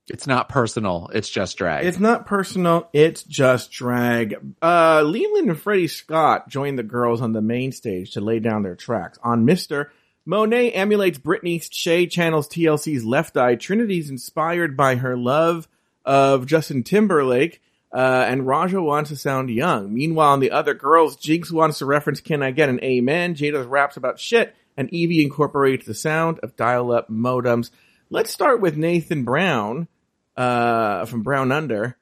It's 0.07 0.27
not 0.27 0.49
personal. 0.49 1.09
It's 1.13 1.29
just 1.29 1.57
drag. 1.57 1.85
It's 1.85 1.99
not 1.99 2.27
personal. 2.27 2.89
It's 2.93 3.23
just 3.23 3.71
drag. 3.71 4.35
Uh, 4.61 5.01
Leland 5.01 5.49
and 5.49 5.59
Freddie 5.59 5.87
Scott 5.87 6.47
joined 6.47 6.77
the 6.77 6.83
girls 6.83 7.21
on 7.21 7.33
the 7.33 7.41
main 7.41 7.71
stage 7.71 8.11
to 8.11 8.21
lay 8.21 8.39
down 8.39 8.61
their 8.61 8.75
tracks. 8.75 9.17
On 9.23 9.45
Mister, 9.45 9.91
Monet 10.23 10.71
emulates 10.71 11.17
Britney. 11.17 11.67
Shea 11.71 12.05
channels 12.05 12.47
TLC's 12.47 13.03
Left 13.03 13.35
Eye. 13.35 13.55
Trinity's 13.55 14.11
inspired 14.11 14.77
by 14.77 14.95
her 14.95 15.17
love 15.17 15.67
of 16.03 16.45
Justin 16.45 16.83
Timberlake. 16.83 17.61
Uh, 17.95 18.25
and 18.27 18.45
Raja 18.45 18.81
wants 18.81 19.09
to 19.09 19.15
sound 19.15 19.49
young. 19.49 19.93
Meanwhile, 19.93 20.33
on 20.33 20.41
the 20.41 20.51
other 20.51 20.73
girls, 20.73 21.15
Jinkx 21.15 21.49
wants 21.49 21.77
to 21.77 21.85
reference 21.85 22.19
Can 22.19 22.43
I 22.43 22.51
Get 22.51 22.67
an 22.67 22.83
Amen? 22.83 23.35
Jaida 23.35 23.65
raps 23.69 23.95
about 23.95 24.19
shit. 24.19 24.53
And 24.75 24.89
Yvie 24.91 25.23
incorporates 25.23 25.85
the 25.85 25.93
sound 25.93 26.39
of 26.43 26.57
dial-up 26.57 27.09
modems. 27.09 27.69
Let's 28.09 28.33
start 28.33 28.59
with 28.59 28.75
Nathan 28.75 29.23
Brown 29.23 29.87
uh, 30.35 31.05
from 31.05 31.23
Brown 31.23 31.53
Under. 31.53 31.97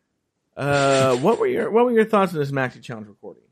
Uh, 0.58 1.16
what 1.18 1.38
were 1.38 1.46
your 1.46 1.70
what 1.70 1.86
were 1.86 1.92
your 1.92 2.06
thoughts 2.06 2.34
on 2.34 2.40
this 2.40 2.50
Maxi 2.50 2.82
Challenge 2.82 3.08
recording? 3.08 3.44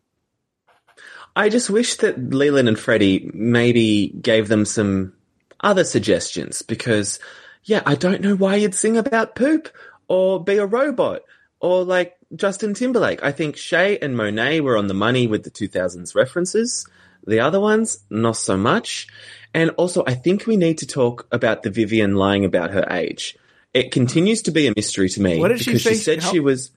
I 1.35 1.49
just 1.49 1.69
wish 1.69 1.97
that 1.97 2.33
Leland 2.33 2.67
and 2.67 2.79
Freddie 2.79 3.29
maybe 3.35 4.07
gave 4.07 4.47
them 4.47 4.65
some 4.65 5.13
other 5.59 5.83
suggestions 5.83 6.63
because, 6.63 7.19
yeah, 7.63 7.83
I 7.85 7.93
don't 7.93 8.21
know 8.21 8.35
why 8.35 8.55
you'd 8.55 8.73
sing 8.73 8.97
about 8.97 9.35
poop 9.35 9.69
or 10.07 10.43
be 10.43 10.57
a 10.57 10.65
robot 10.65 11.21
or 11.61 11.83
like 11.83 12.17
Justin 12.35 12.73
Timberlake. 12.73 13.23
I 13.23 13.31
think 13.31 13.55
Shea 13.57 13.97
and 13.99 14.15
Monet 14.17 14.61
were 14.61 14.77
on 14.77 14.87
the 14.87 14.93
money 14.93 15.27
with 15.27 15.43
the 15.43 15.51
2000s 15.51 16.15
references. 16.15 16.87
The 17.27 17.39
other 17.39 17.59
ones, 17.59 17.99
not 18.09 18.35
so 18.37 18.57
much. 18.57 19.07
And 19.53 19.69
also, 19.71 20.03
I 20.07 20.15
think 20.15 20.47
we 20.47 20.57
need 20.57 20.77
to 20.79 20.87
talk 20.87 21.27
about 21.31 21.61
the 21.63 21.69
Vivienne 21.69 22.15
lying 22.15 22.45
about 22.45 22.71
her 22.71 22.85
age. 22.89 23.37
It 23.73 23.91
continues 23.91 24.41
to 24.43 24.51
be 24.51 24.67
a 24.67 24.73
mystery 24.75 25.07
to 25.09 25.21
me 25.21 25.39
What 25.39 25.49
did 25.49 25.61
she 25.61 25.77
say? 25.77 25.91
she 25.91 25.95
said 25.95 26.21
How- 26.23 26.31
she 26.31 26.39
was 26.39 26.71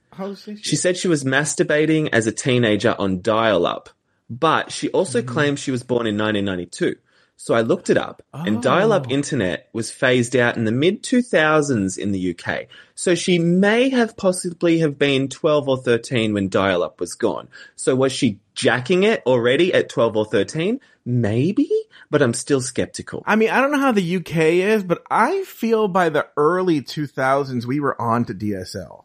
this? 0.47 0.61
she 0.61 0.77
said 0.77 0.97
she 0.97 1.09
was 1.09 1.25
masturbating 1.25 2.09
as 2.13 2.27
a 2.29 2.33
teenager 2.33 2.95
on 2.99 3.21
dial 3.21 3.67
up, 3.67 3.89
but 4.31 4.71
she 4.71 4.91
also 4.91 5.21
Mm-hmm. 5.21 5.29
claimed 5.35 5.59
she 5.59 5.71
was 5.73 5.83
born 5.83 6.07
in 6.07 6.17
1992. 6.17 6.97
So 7.37 7.53
I 7.55 7.61
looked 7.63 7.91
it 7.91 7.99
up, 7.99 8.23
and 8.33 8.59
Oh. 8.59 8.61
dial 8.61 8.93
up 8.93 9.11
internet 9.11 9.69
was 9.73 9.91
phased 9.91 10.35
out 10.37 10.57
in 10.57 10.65
the 10.65 10.73
mid 10.73 11.03
2000s 11.03 11.99
in 11.99 12.13
the 12.13 12.31
UK. 12.31 12.69
So 12.95 13.15
she 13.15 13.39
may 13.39 13.91
have 13.91 14.17
possibly 14.17 14.79
have 14.79 14.99
been 14.99 15.29
12 15.29 15.69
or 15.69 15.77
13 15.77 16.33
when 16.33 16.49
dial 16.49 16.83
up 16.83 17.01
was 17.01 17.15
gone. 17.15 17.49
So 17.77 17.95
was 17.97 18.13
she 18.13 18.39
jacking 18.55 19.03
it 19.03 19.23
already 19.27 19.75
at 19.75 19.89
12 19.89 20.17
or 20.17 20.25
13? 20.25 20.81
Maybe, 21.05 21.69
but 22.11 22.23
I'm 22.23 22.33
still 22.33 22.63
skeptical. 22.63 23.23
I 23.27 23.37
mean, 23.37 23.51
I 23.51 23.61
don't 23.61 23.73
know 23.73 23.81
how 23.81 23.93
the 23.93 24.17
UK 24.17 24.37
is, 24.61 24.83
but 24.85 25.03
I 25.11 25.43
feel 25.45 25.87
by 25.89 26.09
the 26.09 26.27
early 26.39 26.81
2000s 26.81 27.67
we 27.67 27.79
were 27.81 28.01
on 28.01 28.25
to 28.27 28.35
DSL. 28.35 29.05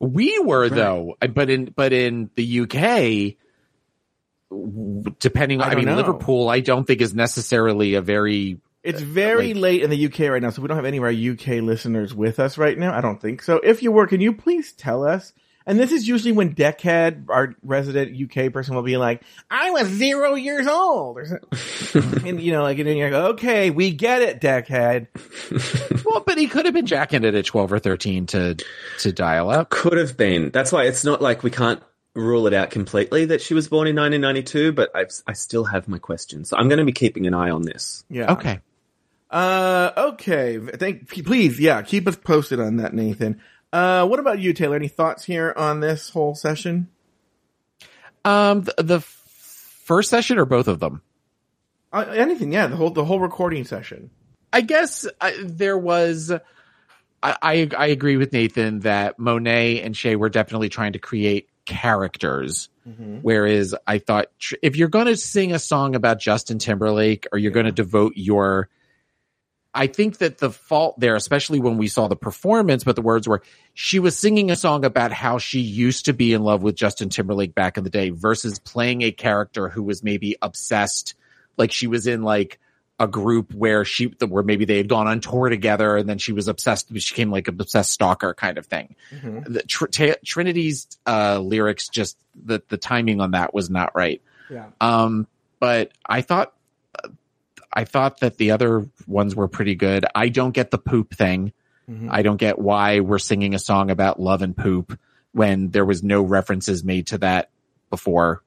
We 0.00 0.38
were 0.40 0.68
though, 0.68 1.16
but 1.32 1.48
in 1.50 1.66
but 1.76 1.92
in 1.92 2.30
the 2.34 2.60
UK, 2.62 2.80
w- 2.80 3.34
depending 5.18 5.60
on 5.60 5.68
I 5.68 5.72
I, 5.72 5.74
mean 5.76 5.86
know. 5.86 5.96
Liverpool, 5.96 6.48
I 6.48 6.60
don't 6.60 6.86
think 6.86 7.00
is 7.00 7.14
necessarily 7.14 7.94
a 7.94 8.00
very 8.00 8.58
It's 8.82 9.00
very 9.00 9.54
like- 9.54 9.62
late 9.62 9.82
in 9.82 9.90
the 9.90 10.06
UK 10.06 10.30
right 10.30 10.42
now, 10.42 10.50
so 10.50 10.62
we 10.62 10.68
don't 10.68 10.76
have 10.76 10.84
any 10.84 10.98
of 10.98 11.04
our 11.04 11.10
UK 11.10 11.62
listeners 11.62 12.14
with 12.14 12.38
us 12.40 12.58
right 12.58 12.78
now. 12.78 12.96
I 12.96 13.00
don't 13.00 13.20
think 13.20 13.42
so. 13.42 13.56
If 13.56 13.82
you 13.82 13.92
were, 13.92 14.06
can 14.06 14.20
you 14.20 14.32
please 14.34 14.72
tell 14.72 15.04
us? 15.04 15.32
And 15.66 15.80
this 15.80 15.92
is 15.92 16.06
usually 16.06 16.32
when 16.32 16.54
Deckhead, 16.54 17.24
our 17.30 17.54
resident 17.62 18.14
UK 18.20 18.52
person, 18.52 18.74
will 18.74 18.82
be 18.82 18.98
like, 18.98 19.22
"I 19.50 19.70
was 19.70 19.88
zero 19.88 20.34
years 20.34 20.66
old," 20.66 21.16
or 21.16 21.24
something. 21.24 22.28
and 22.28 22.38
you 22.38 22.52
know, 22.52 22.62
like, 22.62 22.78
and 22.78 22.86
then 22.86 22.98
you're 22.98 23.10
like, 23.10 23.30
"Okay, 23.36 23.70
we 23.70 23.90
get 23.90 24.20
it, 24.20 24.42
Deckhead." 24.42 25.06
well, 26.04 26.22
but 26.26 26.36
he 26.36 26.48
could 26.48 26.66
have 26.66 26.74
been 26.74 26.84
jacking 26.84 27.24
it 27.24 27.34
at 27.34 27.46
twelve 27.46 27.72
or 27.72 27.78
thirteen 27.78 28.26
to 28.26 28.56
to 28.98 29.10
dial 29.10 29.48
up. 29.48 29.70
Could 29.70 29.96
have 29.96 30.18
been. 30.18 30.50
That's 30.50 30.70
why 30.70 30.84
it's 30.84 31.02
not 31.02 31.22
like 31.22 31.42
we 31.42 31.50
can't 31.50 31.82
rule 32.14 32.46
it 32.46 32.54
out 32.54 32.70
completely 32.70 33.26
that 33.26 33.40
she 33.42 33.54
was 33.54 33.68
born 33.68 33.88
in 33.88 33.96
1992, 33.96 34.72
but 34.72 34.90
I've, 34.94 35.10
I 35.26 35.32
still 35.32 35.64
have 35.64 35.88
my 35.88 35.98
questions. 35.98 36.48
So 36.48 36.56
I'm 36.56 36.68
going 36.68 36.78
to 36.78 36.84
be 36.84 36.92
keeping 36.92 37.26
an 37.26 37.34
eye 37.34 37.50
on 37.50 37.62
this. 37.62 38.04
Yeah. 38.08 38.32
Okay. 38.32 38.60
Uh, 39.30 39.90
okay. 39.96 40.58
Thank, 40.58 41.08
please, 41.08 41.58
yeah, 41.58 41.82
keep 41.82 42.06
us 42.06 42.16
posted 42.16 42.60
on 42.60 42.76
that, 42.76 42.94
Nathan. 42.94 43.40
Uh, 43.72 44.06
what 44.06 44.20
about 44.20 44.38
you, 44.38 44.52
Taylor? 44.52 44.76
Any 44.76 44.88
thoughts 44.88 45.24
here 45.24 45.52
on 45.56 45.80
this 45.80 46.10
whole 46.10 46.36
session? 46.36 46.88
Um, 48.24 48.62
the, 48.62 48.74
the 48.78 49.00
first 49.00 50.10
session 50.10 50.38
or 50.38 50.44
both 50.44 50.68
of 50.68 50.78
them? 50.78 51.02
Uh, 51.92 52.06
anything? 52.14 52.52
Yeah, 52.52 52.68
the 52.68 52.76
whole 52.76 52.90
the 52.90 53.04
whole 53.04 53.20
recording 53.20 53.64
session. 53.64 54.10
I 54.52 54.62
guess 54.62 55.06
uh, 55.20 55.30
there 55.42 55.78
was. 55.78 56.32
I, 57.22 57.36
I 57.42 57.68
I 57.76 57.86
agree 57.86 58.16
with 58.16 58.32
Nathan 58.32 58.80
that 58.80 59.18
Monet 59.18 59.80
and 59.80 59.96
Shea 59.96 60.16
were 60.16 60.28
definitely 60.28 60.68
trying 60.68 60.94
to 60.94 60.98
create 60.98 61.48
characters, 61.66 62.68
mm-hmm. 62.86 63.18
whereas 63.22 63.74
I 63.86 63.98
thought 63.98 64.28
tr- 64.38 64.56
if 64.62 64.76
you're 64.76 64.88
going 64.88 65.06
to 65.06 65.16
sing 65.16 65.52
a 65.52 65.58
song 65.58 65.94
about 65.94 66.20
Justin 66.20 66.58
Timberlake 66.58 67.26
or 67.32 67.38
you're 67.38 67.52
going 67.52 67.66
to 67.66 67.72
devote 67.72 68.14
your 68.16 68.68
I 69.76 69.88
think 69.88 70.18
that 70.18 70.38
the 70.38 70.50
fault 70.50 71.00
there, 71.00 71.16
especially 71.16 71.58
when 71.58 71.78
we 71.78 71.88
saw 71.88 72.06
the 72.06 72.14
performance, 72.14 72.84
but 72.84 72.94
the 72.94 73.02
words 73.02 73.26
were 73.26 73.42
she 73.74 73.98
was 73.98 74.16
singing 74.16 74.52
a 74.52 74.56
song 74.56 74.84
about 74.84 75.10
how 75.10 75.38
she 75.38 75.60
used 75.60 76.04
to 76.04 76.12
be 76.12 76.32
in 76.32 76.44
love 76.44 76.62
with 76.62 76.76
Justin 76.76 77.08
Timberlake 77.08 77.56
back 77.56 77.76
in 77.76 77.82
the 77.82 77.90
day 77.90 78.10
versus 78.10 78.60
playing 78.60 79.02
a 79.02 79.10
character 79.10 79.68
who 79.68 79.82
was 79.82 80.04
maybe 80.04 80.36
obsessed, 80.40 81.14
like 81.56 81.72
she 81.72 81.88
was 81.88 82.06
in 82.06 82.22
like 82.22 82.60
a 83.00 83.08
group 83.08 83.52
where 83.52 83.84
she 83.84 84.04
where 84.28 84.42
maybe 84.44 84.64
they 84.64 84.76
had 84.76 84.88
gone 84.88 85.06
on 85.08 85.20
tour 85.20 85.48
together 85.48 85.96
and 85.96 86.08
then 86.08 86.16
she 86.18 86.32
was 86.32 86.46
obsessed 86.46 86.86
she 86.88 86.94
became 87.14 87.30
like 87.30 87.48
an 87.48 87.60
obsessed 87.60 87.90
stalker 87.90 88.32
kind 88.34 88.56
of 88.56 88.66
thing 88.66 88.94
Mhm. 89.12 89.52
the 89.52 89.62
Tr- 89.64 89.86
Ta- 89.86 90.14
trinity's 90.24 90.86
uh 91.06 91.40
lyrics 91.40 91.88
just 91.88 92.16
the 92.36 92.62
the 92.68 92.76
timing 92.76 93.20
on 93.20 93.32
that 93.32 93.52
was 93.52 93.68
not 93.68 93.96
right 93.96 94.22
Yeah. 94.48 94.66
um 94.80 95.26
but 95.58 95.90
i 96.06 96.20
thought 96.20 96.54
i 97.72 97.84
thought 97.84 98.20
that 98.20 98.36
the 98.36 98.52
other 98.52 98.86
ones 99.08 99.34
were 99.34 99.48
pretty 99.48 99.74
good 99.74 100.06
i 100.14 100.28
don't 100.28 100.52
get 100.52 100.70
the 100.70 100.78
poop 100.78 101.14
thing 101.14 101.52
Mhm. 101.90 102.08
i 102.10 102.22
don't 102.22 102.36
get 102.38 102.58
why 102.60 103.00
we're 103.00 103.18
singing 103.18 103.54
a 103.54 103.58
song 103.58 103.90
about 103.90 104.20
love 104.20 104.40
and 104.42 104.56
poop 104.56 104.96
when 105.32 105.70
there 105.70 105.84
was 105.84 106.04
no 106.04 106.22
references 106.22 106.84
made 106.84 107.08
to 107.08 107.18
that 107.18 107.50
before 107.90 108.42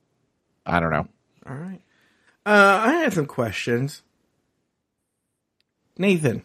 i 0.66 0.80
don't 0.80 0.92
know 0.92 1.08
All 1.46 1.56
right. 1.56 1.82
Uh, 2.46 2.82
I 2.86 2.94
had 3.04 3.12
some 3.12 3.26
questions. 3.26 4.04
Nathan, 6.00 6.44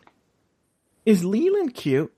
is 1.05 1.25
Leland 1.25 1.75
cute? 1.75 2.13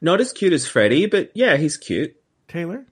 Not 0.00 0.20
as 0.20 0.32
cute 0.32 0.52
as 0.52 0.66
Freddy, 0.66 1.06
but 1.06 1.30
yeah, 1.34 1.56
he's 1.56 1.76
cute. 1.76 2.16
Taylor? 2.48 2.86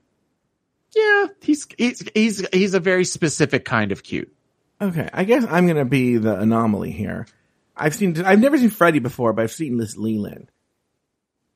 yeah 0.97 1.27
he's 1.41 1.69
he's 1.79 2.03
he's 2.15 2.45
he's 2.53 2.75
a 2.75 2.81
very 2.81 3.05
specific 3.05 3.65
kind 3.65 3.93
of 3.93 4.03
cute 4.03 4.35
Okay, 4.81 5.09
I 5.13 5.25
guess 5.25 5.45
I'm 5.49 5.67
gonna 5.67 5.85
be 5.85 6.17
the 6.17 6.39
anomaly 6.39 6.91
here. 6.91 7.27
I've 7.77 7.95
seen, 7.95 8.23
I've 8.25 8.41
never 8.41 8.57
seen 8.57 8.71
Freddy 8.71 8.99
before, 8.99 9.33
but 9.33 9.43
I've 9.43 9.53
seen 9.53 9.77
this 9.77 9.97
Leland. 9.97 10.51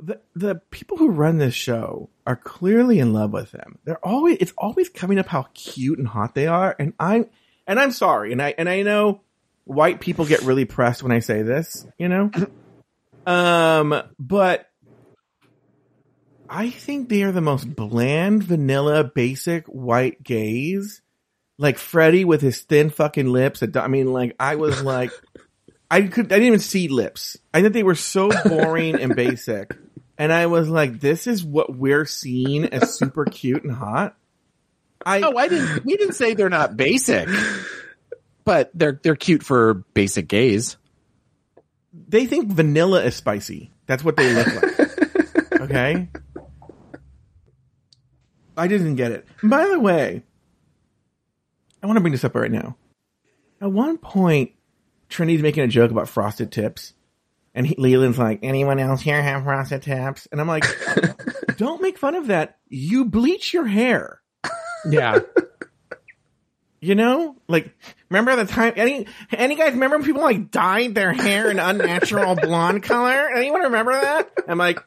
The 0.00 0.20
the 0.34 0.56
people 0.70 0.98
who 0.98 1.10
run 1.10 1.38
this 1.38 1.54
show 1.54 2.10
are 2.26 2.36
clearly 2.36 2.98
in 2.98 3.14
love 3.14 3.32
with 3.32 3.52
him. 3.52 3.78
They're 3.84 4.04
always, 4.04 4.38
it's 4.40 4.52
always 4.58 4.90
coming 4.90 5.18
up 5.18 5.28
how 5.28 5.46
cute 5.54 5.98
and 5.98 6.08
hot 6.08 6.34
they 6.34 6.46
are, 6.46 6.76
and 6.78 6.92
I'm, 7.00 7.30
and 7.66 7.80
I'm 7.80 7.92
sorry, 7.92 8.32
and 8.32 8.42
I 8.42 8.54
and 8.58 8.68
I 8.68 8.82
know 8.82 9.22
white 9.64 10.00
people 10.00 10.24
get 10.24 10.42
really 10.42 10.64
pressed 10.64 11.02
when 11.02 11.12
I 11.12 11.20
say 11.20 11.42
this, 11.42 11.86
you 11.98 12.08
know, 12.08 12.30
um, 13.26 14.02
but 14.18 14.70
I 16.48 16.70
think 16.70 17.08
they 17.08 17.22
are 17.22 17.32
the 17.32 17.40
most 17.40 17.74
bland, 17.74 18.44
vanilla, 18.44 19.04
basic 19.04 19.66
white 19.66 20.22
gays 20.22 21.02
like 21.58 21.78
Freddie 21.78 22.24
with 22.24 22.40
his 22.40 22.62
thin 22.62 22.90
fucking 22.90 23.28
lips. 23.28 23.62
I 23.62 23.88
mean, 23.88 24.12
like 24.12 24.34
I 24.38 24.56
was 24.56 24.82
like, 24.84 25.10
I 25.90 26.02
could, 26.02 26.26
I 26.26 26.36
didn't 26.36 26.46
even 26.46 26.58
see 26.60 26.88
lips. 26.88 27.38
I 27.52 27.62
thought 27.62 27.72
they 27.72 27.82
were 27.82 27.94
so 27.94 28.30
boring 28.44 29.00
and 29.00 29.14
basic, 29.14 29.76
and 30.18 30.32
I 30.32 30.46
was 30.46 30.68
like, 30.68 31.00
this 31.00 31.26
is 31.26 31.44
what 31.44 31.74
we're 31.74 32.06
seeing 32.06 32.66
as 32.66 32.96
super 32.96 33.24
cute 33.24 33.64
and 33.64 33.72
hot. 33.72 34.16
I 35.04 35.20
Oh, 35.20 35.36
I 35.36 35.48
didn't. 35.48 35.84
We 35.84 35.96
didn't 35.96 36.14
say 36.14 36.34
they're 36.34 36.48
not 36.48 36.76
basic, 36.76 37.28
but 38.44 38.70
they're 38.74 39.00
they're 39.02 39.16
cute 39.16 39.42
for 39.42 39.74
basic 39.94 40.28
gays. 40.28 40.76
they 42.08 42.26
think 42.26 42.52
vanilla 42.52 43.02
is 43.04 43.14
spicy. 43.14 43.70
That's 43.86 44.02
what 44.04 44.16
they 44.16 44.32
look 44.34 44.46
like. 44.46 45.60
okay. 45.60 46.08
I 48.56 48.68
didn't 48.68 48.94
get 48.96 49.12
it. 49.12 49.26
By 49.42 49.66
the 49.66 49.80
way, 49.80 50.22
I 51.82 51.86
want 51.86 51.96
to 51.96 52.00
bring 52.00 52.12
this 52.12 52.24
up 52.24 52.34
right 52.34 52.50
now. 52.50 52.76
At 53.60 53.72
one 53.72 53.98
point, 53.98 54.52
Trinity's 55.08 55.42
making 55.42 55.64
a 55.64 55.68
joke 55.68 55.90
about 55.90 56.08
frosted 56.08 56.52
tips, 56.52 56.94
and 57.54 57.66
he, 57.66 57.74
Leland's 57.76 58.18
like, 58.18 58.40
"Anyone 58.42 58.78
else 58.78 59.00
here 59.00 59.20
have 59.22 59.44
frosted 59.44 59.82
tips?" 59.82 60.28
And 60.30 60.40
I'm 60.40 60.46
like, 60.48 60.64
"Don't 61.56 61.82
make 61.82 61.98
fun 61.98 62.14
of 62.14 62.28
that. 62.28 62.58
You 62.68 63.06
bleach 63.06 63.52
your 63.52 63.66
hair." 63.66 64.20
Yeah, 64.88 65.20
You 66.80 66.94
know, 66.94 67.36
like 67.48 67.74
remember 68.14 68.44
the 68.44 68.50
time? 68.50 68.74
Any 68.76 69.06
any 69.32 69.56
guys 69.56 69.72
remember 69.72 69.96
when 69.98 70.06
people 70.06 70.22
like 70.22 70.50
dyed 70.50 70.94
their 70.94 71.12
hair 71.12 71.50
an 71.50 71.58
unnatural 71.58 72.36
blonde 72.42 72.82
color? 72.84 73.28
Anyone 73.34 73.62
remember 73.62 73.92
that? 73.92 74.30
I'm 74.46 74.58
like, 74.58 74.78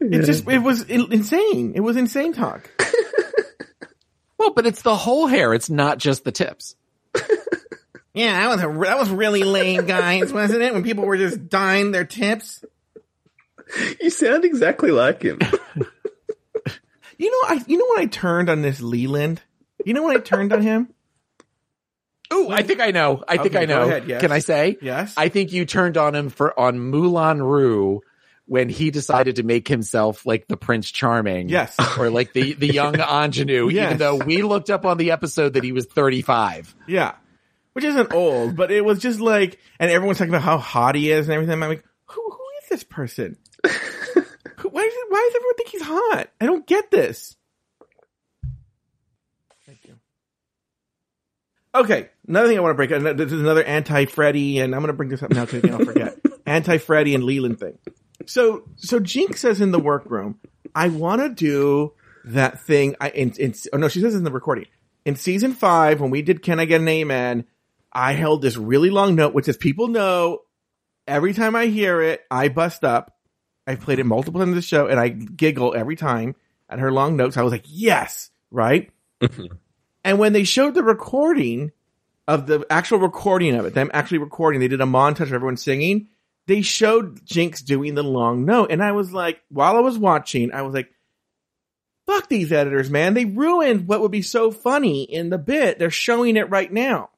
it 0.00 0.24
just 0.24 0.46
it 0.48 0.58
was 0.58 0.82
insane. 0.82 1.72
It 1.74 1.80
was 1.80 1.96
insane 1.96 2.34
talk. 2.34 2.70
well, 4.38 4.52
but 4.52 4.66
it's 4.66 4.82
the 4.82 4.96
whole 4.96 5.26
hair. 5.26 5.54
It's 5.54 5.70
not 5.70 5.98
just 5.98 6.24
the 6.24 6.32
tips. 6.32 6.76
Yeah, 8.14 8.40
that 8.40 8.48
was 8.50 8.62
a 8.62 8.80
that 8.86 8.98
was 8.98 9.08
really 9.08 9.42
lame, 9.42 9.86
guys, 9.86 10.34
wasn't 10.34 10.60
it? 10.60 10.74
When 10.74 10.82
people 10.82 11.06
were 11.06 11.16
just 11.16 11.48
dyeing 11.48 11.92
their 11.92 12.04
tips. 12.04 12.62
You 14.02 14.10
sound 14.10 14.44
exactly 14.44 14.90
like 14.90 15.22
him. 15.22 15.38
You 17.22 17.30
know, 17.30 17.54
I 17.54 17.64
you 17.68 17.78
know 17.78 17.86
when 17.94 18.00
I 18.00 18.06
turned 18.06 18.50
on 18.50 18.62
this 18.62 18.80
Leland. 18.80 19.40
You 19.84 19.94
know 19.94 20.02
when 20.02 20.16
I 20.16 20.20
turned 20.20 20.52
on 20.52 20.62
him? 20.62 20.88
Oh, 22.34 22.48
I 22.50 22.62
think 22.62 22.80
I 22.80 22.92
know. 22.92 23.22
I 23.28 23.36
think 23.36 23.54
Okay, 23.54 23.64
I 23.64 23.66
know. 23.66 23.82
ahead, 23.82 24.08
yes. 24.08 24.22
Can 24.22 24.32
I 24.32 24.38
say? 24.38 24.78
Yes. 24.80 25.12
I 25.18 25.28
think 25.28 25.52
you 25.52 25.66
turned 25.66 25.98
on 25.98 26.14
him 26.14 26.30
for 26.30 26.58
on 26.58 26.78
Moulin 26.80 27.42
Rouge 27.42 28.00
when 28.46 28.70
he 28.70 28.90
decided 28.90 29.36
to 29.36 29.42
make 29.42 29.68
himself 29.68 30.24
like 30.24 30.48
the 30.48 30.56
Prince 30.56 30.90
Charming. 30.90 31.50
Yes. 31.50 31.76
Or 31.98 32.08
like 32.08 32.32
the 32.32 32.54
the 32.54 32.68
young 32.72 32.98
ingenue, 33.24 33.68
Yes. 33.68 33.84
even 33.84 33.98
though 33.98 34.16
we 34.16 34.40
looked 34.40 34.70
up 34.70 34.86
on 34.86 34.96
the 34.96 35.10
episode 35.10 35.52
that 35.52 35.62
he 35.62 35.72
was 35.72 35.84
35. 35.84 36.74
Yeah. 36.88 37.16
Which 37.74 37.84
isn't 37.84 38.14
old, 38.14 38.56
but 38.56 38.70
it 38.70 38.82
was 38.82 38.98
just 38.98 39.20
like, 39.20 39.58
and 39.78 39.90
everyone's 39.90 40.16
talking 40.16 40.32
about 40.32 40.42
how 40.42 40.56
hot 40.56 40.94
he 40.94 41.10
is 41.12 41.26
and 41.28 41.34
everything. 41.34 41.62
I'm 41.62 41.68
like, 41.68 41.84
who, 42.06 42.22
who 42.30 42.44
is 42.62 42.68
this 42.70 42.82
person? 42.84 43.36
Why, 44.70 44.82
is 44.82 44.92
it, 44.94 45.06
why 45.08 45.28
does 45.28 45.36
everyone 45.36 45.54
think 45.56 45.68
he's 45.68 45.82
hot? 45.82 46.28
I 46.40 46.46
don't 46.46 46.66
get 46.66 46.90
this. 46.90 47.36
Thank 49.66 49.84
you. 49.84 49.96
Okay. 51.74 52.08
Another 52.26 52.48
thing 52.48 52.58
I 52.58 52.60
want 52.60 52.72
to 52.72 52.86
break. 52.86 53.16
This 53.16 53.32
is 53.32 53.40
another 53.40 53.64
anti-Freddy, 53.64 54.60
and 54.60 54.74
I'm 54.74 54.80
going 54.80 54.88
to 54.88 54.96
bring 54.96 55.08
this 55.08 55.22
up 55.22 55.30
now 55.30 55.44
because 55.44 55.70
I'll 55.70 55.84
forget. 55.84 56.18
anti-Freddy 56.46 57.14
and 57.14 57.24
Leland 57.24 57.58
thing. 57.58 57.78
So, 58.26 58.64
so 58.76 59.00
Jinkx 59.00 59.38
says 59.38 59.60
in 59.60 59.72
the 59.72 59.80
workroom, 59.80 60.38
I 60.74 60.88
want 60.88 61.22
to 61.22 61.28
do 61.28 61.94
that 62.24 62.60
thing. 62.60 62.96
I, 63.00 63.10
in, 63.10 63.32
in, 63.38 63.54
oh 63.72 63.78
no, 63.78 63.88
she 63.88 64.00
says 64.00 64.14
in 64.14 64.24
the 64.24 64.30
recording. 64.30 64.66
In 65.04 65.16
season 65.16 65.52
five, 65.52 66.00
when 66.00 66.10
we 66.10 66.22
did 66.22 66.42
Can 66.42 66.60
I 66.60 66.64
Get 66.64 66.80
an 66.80 66.88
Amen, 66.88 67.44
I 67.92 68.12
held 68.12 68.42
this 68.42 68.56
really 68.56 68.90
long 68.90 69.14
note, 69.14 69.34
which 69.34 69.48
as 69.48 69.56
people 69.56 69.88
know, 69.88 70.40
every 71.06 71.34
time 71.34 71.56
I 71.56 71.66
hear 71.66 72.00
it, 72.00 72.22
I 72.30 72.48
bust 72.48 72.84
up. 72.84 73.16
I've 73.66 73.80
played 73.80 73.98
it 73.98 74.06
multiple 74.06 74.40
times 74.40 74.50
in 74.50 74.56
the 74.56 74.62
show 74.62 74.86
and 74.86 74.98
I 74.98 75.08
giggle 75.08 75.74
every 75.74 75.96
time 75.96 76.34
at 76.68 76.78
her 76.78 76.90
long 76.90 77.16
notes. 77.16 77.36
I 77.36 77.42
was 77.42 77.52
like, 77.52 77.64
yes, 77.66 78.30
right? 78.50 78.90
and 80.04 80.18
when 80.18 80.32
they 80.32 80.44
showed 80.44 80.74
the 80.74 80.82
recording 80.82 81.72
of 82.26 82.46
the 82.46 82.66
actual 82.70 82.98
recording 82.98 83.54
of 83.54 83.66
it, 83.66 83.74
them 83.74 83.90
actually 83.92 84.18
recording, 84.18 84.60
they 84.60 84.68
did 84.68 84.80
a 84.80 84.84
montage 84.84 85.22
of 85.22 85.32
everyone 85.32 85.56
singing. 85.56 86.08
They 86.46 86.62
showed 86.62 87.24
Jinkx 87.24 87.64
doing 87.64 87.94
the 87.94 88.02
long 88.02 88.44
note. 88.44 88.72
And 88.72 88.82
I 88.82 88.92
was 88.92 89.12
like, 89.12 89.40
while 89.48 89.76
I 89.76 89.80
was 89.80 89.98
watching, 89.98 90.52
I 90.52 90.62
was 90.62 90.74
like, 90.74 90.92
fuck 92.06 92.28
these 92.28 92.52
editors, 92.52 92.90
man. 92.90 93.14
They 93.14 93.24
ruined 93.24 93.86
what 93.86 94.00
would 94.00 94.10
be 94.10 94.22
so 94.22 94.50
funny 94.50 95.04
in 95.04 95.30
the 95.30 95.38
bit. 95.38 95.78
They're 95.78 95.90
showing 95.90 96.36
it 96.36 96.50
right 96.50 96.72
now. 96.72 97.10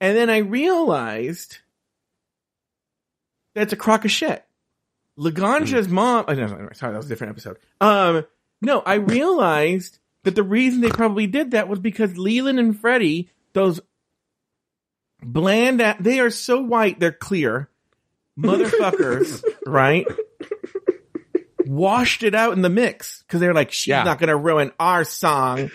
And 0.00 0.16
then 0.16 0.28
I 0.28 0.38
realized 0.38 1.58
that's 3.54 3.72
a 3.72 3.76
crock 3.76 4.04
of 4.04 4.10
shit. 4.10 4.45
Laganja's 5.18 5.88
mom, 5.88 6.24
oh, 6.28 6.34
no, 6.34 6.46
sorry, 6.74 6.92
that 6.92 6.96
was 6.98 7.06
a 7.06 7.08
different 7.08 7.30
episode. 7.32 7.58
Um, 7.80 8.26
no, 8.60 8.80
I 8.80 8.94
realized 8.94 9.98
that 10.24 10.34
the 10.34 10.42
reason 10.42 10.80
they 10.80 10.90
probably 10.90 11.26
did 11.26 11.52
that 11.52 11.68
was 11.68 11.78
because 11.78 12.16
Leland 12.18 12.58
and 12.58 12.78
Freddie, 12.78 13.30
those 13.52 13.80
bland, 15.22 15.80
they 16.00 16.20
are 16.20 16.30
so 16.30 16.60
white, 16.60 17.00
they're 17.00 17.12
clear. 17.12 17.68
Motherfuckers, 18.38 19.42
right? 19.66 20.06
Washed 21.64 22.22
it 22.22 22.34
out 22.34 22.52
in 22.52 22.62
the 22.62 22.68
mix 22.68 23.22
because 23.22 23.40
they're 23.40 23.54
like, 23.54 23.72
she's 23.72 23.88
Yeah. 23.88 24.02
not 24.04 24.18
going 24.18 24.28
to 24.28 24.36
ruin 24.36 24.72
our 24.78 25.04
song, 25.04 25.70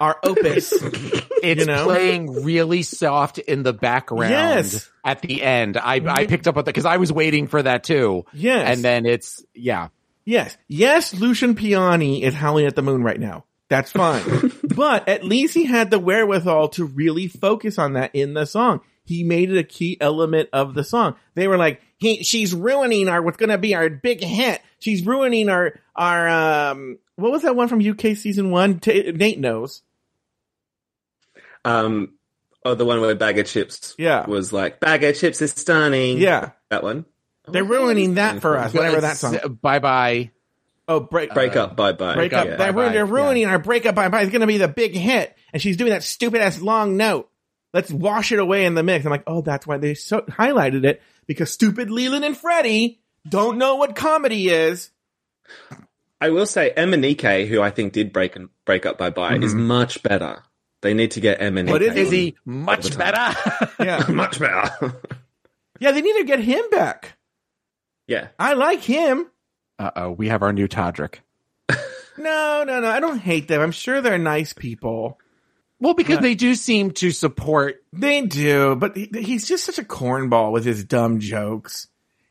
our 0.00 0.18
opus. 0.22 0.72
It's 0.72 1.60
You 1.60 1.66
know? 1.66 1.84
playing 1.84 2.44
really 2.44 2.82
soft 2.82 3.38
in 3.38 3.62
the 3.62 3.72
background 3.72 4.30
Yes. 4.30 4.90
at 5.04 5.22
the 5.22 5.42
end. 5.42 5.76
I 5.76 5.94
I 5.94 6.00
mm-hmm. 6.00 6.26
picked 6.28 6.48
up 6.48 6.56
on 6.56 6.64
that 6.64 6.72
because 6.72 6.86
I 6.86 6.96
was 6.96 7.12
waiting 7.12 7.46
for 7.46 7.62
that 7.62 7.84
too. 7.84 8.24
Yes. 8.32 8.68
And 8.68 8.84
then 8.84 9.06
it's 9.06 9.44
yeah. 9.54 9.88
Yes. 10.24 10.56
Yes, 10.66 11.14
Lucian 11.14 11.54
Piane 11.54 12.22
is 12.22 12.34
howling 12.34 12.66
at 12.66 12.74
the 12.74 12.82
moon 12.82 13.02
right 13.02 13.20
now. 13.20 13.44
That's 13.68 13.92
fine. 13.92 14.52
but 14.62 15.08
at 15.08 15.24
least 15.24 15.54
he 15.54 15.64
had 15.64 15.90
the 15.90 15.98
wherewithal 15.98 16.70
to 16.70 16.84
really 16.84 17.28
focus 17.28 17.78
on 17.78 17.94
that 17.94 18.14
in 18.14 18.34
the 18.34 18.44
song. 18.44 18.80
He 19.06 19.24
made 19.24 19.50
it 19.50 19.56
a 19.58 19.62
key 19.64 19.96
element 20.00 20.50
of 20.52 20.74
the 20.74 20.84
song. 20.84 21.14
They 21.34 21.48
were 21.48 21.56
like, 21.56 21.80
he, 21.96 22.22
she's 22.24 22.52
ruining 22.54 23.08
our, 23.08 23.22
what's 23.22 23.38
gonna 23.38 23.56
be 23.56 23.74
our 23.74 23.88
big 23.88 24.20
hit. 24.22 24.60
She's 24.80 25.06
ruining 25.06 25.48
our, 25.48 25.72
our, 25.94 26.28
um, 26.70 26.98
what 27.14 27.32
was 27.32 27.42
that 27.42 27.56
one 27.56 27.68
from 27.68 27.80
UK 27.80 28.14
season 28.16 28.50
one? 28.50 28.78
Ta 28.80 28.90
Nate 28.92 29.38
knows. 29.40 29.80
Um, 31.64 32.14
oh, 32.64 32.74
the 32.74 32.84
one 32.84 33.00
where 33.00 33.14
Bag 33.14 33.38
of 33.38 33.46
Chips 33.46 33.94
Yeah. 33.98 34.26
was 34.26 34.52
like, 34.52 34.80
Bag 34.80 35.02
of 35.04 35.16
Chips 35.16 35.40
is 35.42 35.52
stunning. 35.52 36.18
Yeah. 36.18 36.50
That 36.70 36.82
one. 36.82 37.06
They're 37.48 37.64
ruining 37.64 38.14
that 38.14 38.40
for 38.40 38.56
us, 38.58 38.74
whatever 38.74 39.00
that 39.02 39.16
song. 39.16 39.58
Bye 39.62 39.78
bye. 39.78 40.30
Oh, 40.88 41.00
break 41.00 41.32
Break 41.34 41.56
up, 41.56 41.76
bye 41.76 41.92
bye. 41.92 42.14
break 42.14 42.32
up. 42.32 42.46
Yeah. 42.46 42.56
They're, 42.56 42.72
ruin- 42.72 42.86
Bye-bye, 42.88 42.92
they're 42.92 43.06
ruining 43.06 43.46
our 43.46 43.58
breakup. 43.58 43.94
Bye 43.94 44.08
bye. 44.08 44.22
It's 44.22 44.30
going 44.30 44.40
to 44.40 44.46
be 44.46 44.58
the 44.58 44.68
big 44.68 44.94
hit, 44.94 45.36
and 45.52 45.60
she's 45.62 45.76
doing 45.76 45.90
that 45.90 46.02
stupid 46.04 46.40
ass 46.40 46.60
long 46.60 46.96
note. 46.96 47.28
Let's 47.72 47.90
wash 47.90 48.32
it 48.32 48.38
away 48.38 48.64
in 48.64 48.74
the 48.74 48.82
mix. 48.82 49.04
I'm 49.04 49.10
like, 49.10 49.24
oh, 49.26 49.42
that's 49.42 49.66
why 49.66 49.76
they 49.78 49.94
so 49.94 50.20
highlighted 50.22 50.84
it 50.84 51.02
because 51.26 51.52
stupid 51.52 51.90
Leland 51.90 52.24
and 52.24 52.36
Freddie 52.36 53.00
don't 53.28 53.58
know 53.58 53.76
what 53.76 53.96
comedy 53.96 54.48
is. 54.48 54.90
I 56.20 56.30
will 56.30 56.46
say 56.46 56.72
MNEK, 56.76 57.46
who 57.48 57.60
I 57.60 57.70
think 57.70 57.92
did 57.92 58.12
break 58.12 58.36
and 58.36 58.48
break 58.64 58.86
up 58.86 58.96
bye 58.98 59.10
bye, 59.10 59.36
is 59.36 59.54
much 59.54 60.02
better. 60.02 60.42
They 60.80 60.94
need 60.94 61.12
to 61.12 61.20
get 61.20 61.40
MNEK. 61.40 61.70
What 61.70 61.82
is 61.82 61.94
Is 61.96 62.10
he 62.10 62.36
much 62.44 62.96
better? 62.96 63.36
Yeah, 63.84 64.06
much 64.08 64.38
better? 64.40 64.96
yeah. 65.80 65.90
They 65.92 66.00
need 66.00 66.16
to 66.18 66.24
get 66.24 66.40
him 66.40 66.62
back. 66.70 67.16
yeah. 68.06 68.28
I 68.38 68.54
like 68.54 68.80
him. 68.82 69.26
uh 69.78 69.90
oh, 69.96 70.10
we 70.12 70.28
have 70.28 70.42
our 70.42 70.52
new 70.52 70.66
Todrick. 70.68 71.16
No, 72.18 72.64
no, 72.66 72.80
no. 72.80 72.88
I 72.88 73.00
don't 73.00 73.18
hate 73.18 73.46
them. 73.48 73.60
I'm 73.60 73.72
sure 73.72 74.00
they're 74.00 74.16
nice 74.16 74.54
people. 74.54 75.18
Well, 75.78 75.94
because 75.94 76.20
they 76.20 76.34
do 76.34 76.54
seem 76.54 76.92
to 76.92 77.10
support. 77.10 77.82
They 77.92 78.22
do, 78.22 78.76
but 78.76 78.96
he, 78.96 79.10
he's 79.12 79.46
just 79.46 79.64
such 79.64 79.78
a 79.78 79.84
cornball 79.84 80.52
with 80.52 80.64
his 80.64 80.84
dumb 80.84 81.20
jokes. 81.20 81.88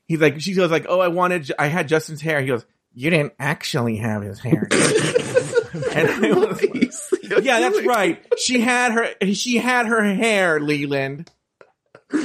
He's 0.07 0.19
like, 0.19 0.41
she 0.41 0.53
goes 0.53 0.71
like, 0.71 0.85
"Oh, 0.89 0.99
I 0.99 1.09
wanted, 1.09 1.51
I 1.57 1.67
had 1.67 1.87
Justin's 1.87 2.21
hair." 2.21 2.41
He 2.41 2.47
goes, 2.47 2.65
"You 2.93 3.11
didn't 3.11 3.33
actually 3.39 3.97
have 3.97 4.23
his 4.23 4.39
hair." 4.39 4.67
and 4.71 6.25
I 6.25 6.31
was, 6.33 6.61
yeah, 7.43 7.59
that's 7.59 7.83
right. 7.83 8.25
She 8.37 8.61
had 8.61 8.91
her, 8.91 9.09
she 9.33 9.57
had 9.57 9.87
her 9.87 10.03
hair, 10.03 10.59
Leland. 10.59 11.31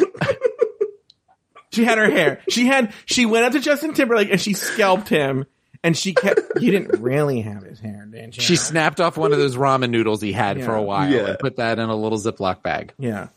she 1.72 1.84
had 1.84 1.98
her 1.98 2.10
hair. 2.10 2.40
She 2.48 2.66
had, 2.66 2.92
she 3.06 3.26
went 3.26 3.44
up 3.44 3.52
to 3.52 3.60
Justin 3.60 3.94
Timberlake 3.94 4.30
and 4.30 4.40
she 4.40 4.54
scalped 4.54 5.08
him. 5.08 5.46
And 5.82 5.96
she 5.96 6.12
kept, 6.12 6.40
you 6.60 6.70
didn't 6.72 7.00
really 7.00 7.40
have 7.40 7.62
his 7.62 7.80
hair, 7.80 8.06
did 8.10 8.36
you? 8.36 8.42
She 8.42 8.56
snapped 8.56 9.00
off 9.00 9.16
one 9.16 9.32
of 9.32 9.38
those 9.38 9.56
ramen 9.56 9.90
noodles 9.90 10.20
he 10.20 10.32
had 10.32 10.62
for 10.62 10.74
a 10.74 10.82
while 10.82 11.10
Yeah. 11.10 11.26
and 11.30 11.38
put 11.38 11.56
that 11.56 11.78
in 11.78 11.88
a 11.88 11.96
little 11.96 12.18
Ziploc 12.18 12.62
bag. 12.62 12.92
Yeah. 12.98 13.28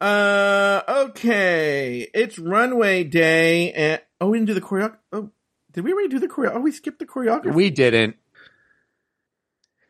Uh, 0.00 0.82
okay. 0.88 2.08
It's 2.12 2.38
runway 2.38 3.04
day 3.04 3.72
and, 3.72 4.02
oh, 4.20 4.28
we 4.28 4.38
didn't 4.38 4.48
do 4.48 4.54
the 4.54 4.60
choreo. 4.60 4.94
Oh, 5.12 5.30
did 5.72 5.84
we 5.84 5.92
already 5.92 6.08
do 6.08 6.18
the 6.18 6.28
choreo? 6.28 6.52
Oh, 6.54 6.60
we 6.60 6.72
skipped 6.72 6.98
the 6.98 7.06
choreography. 7.06 7.54
We 7.54 7.70
didn't. 7.70 8.16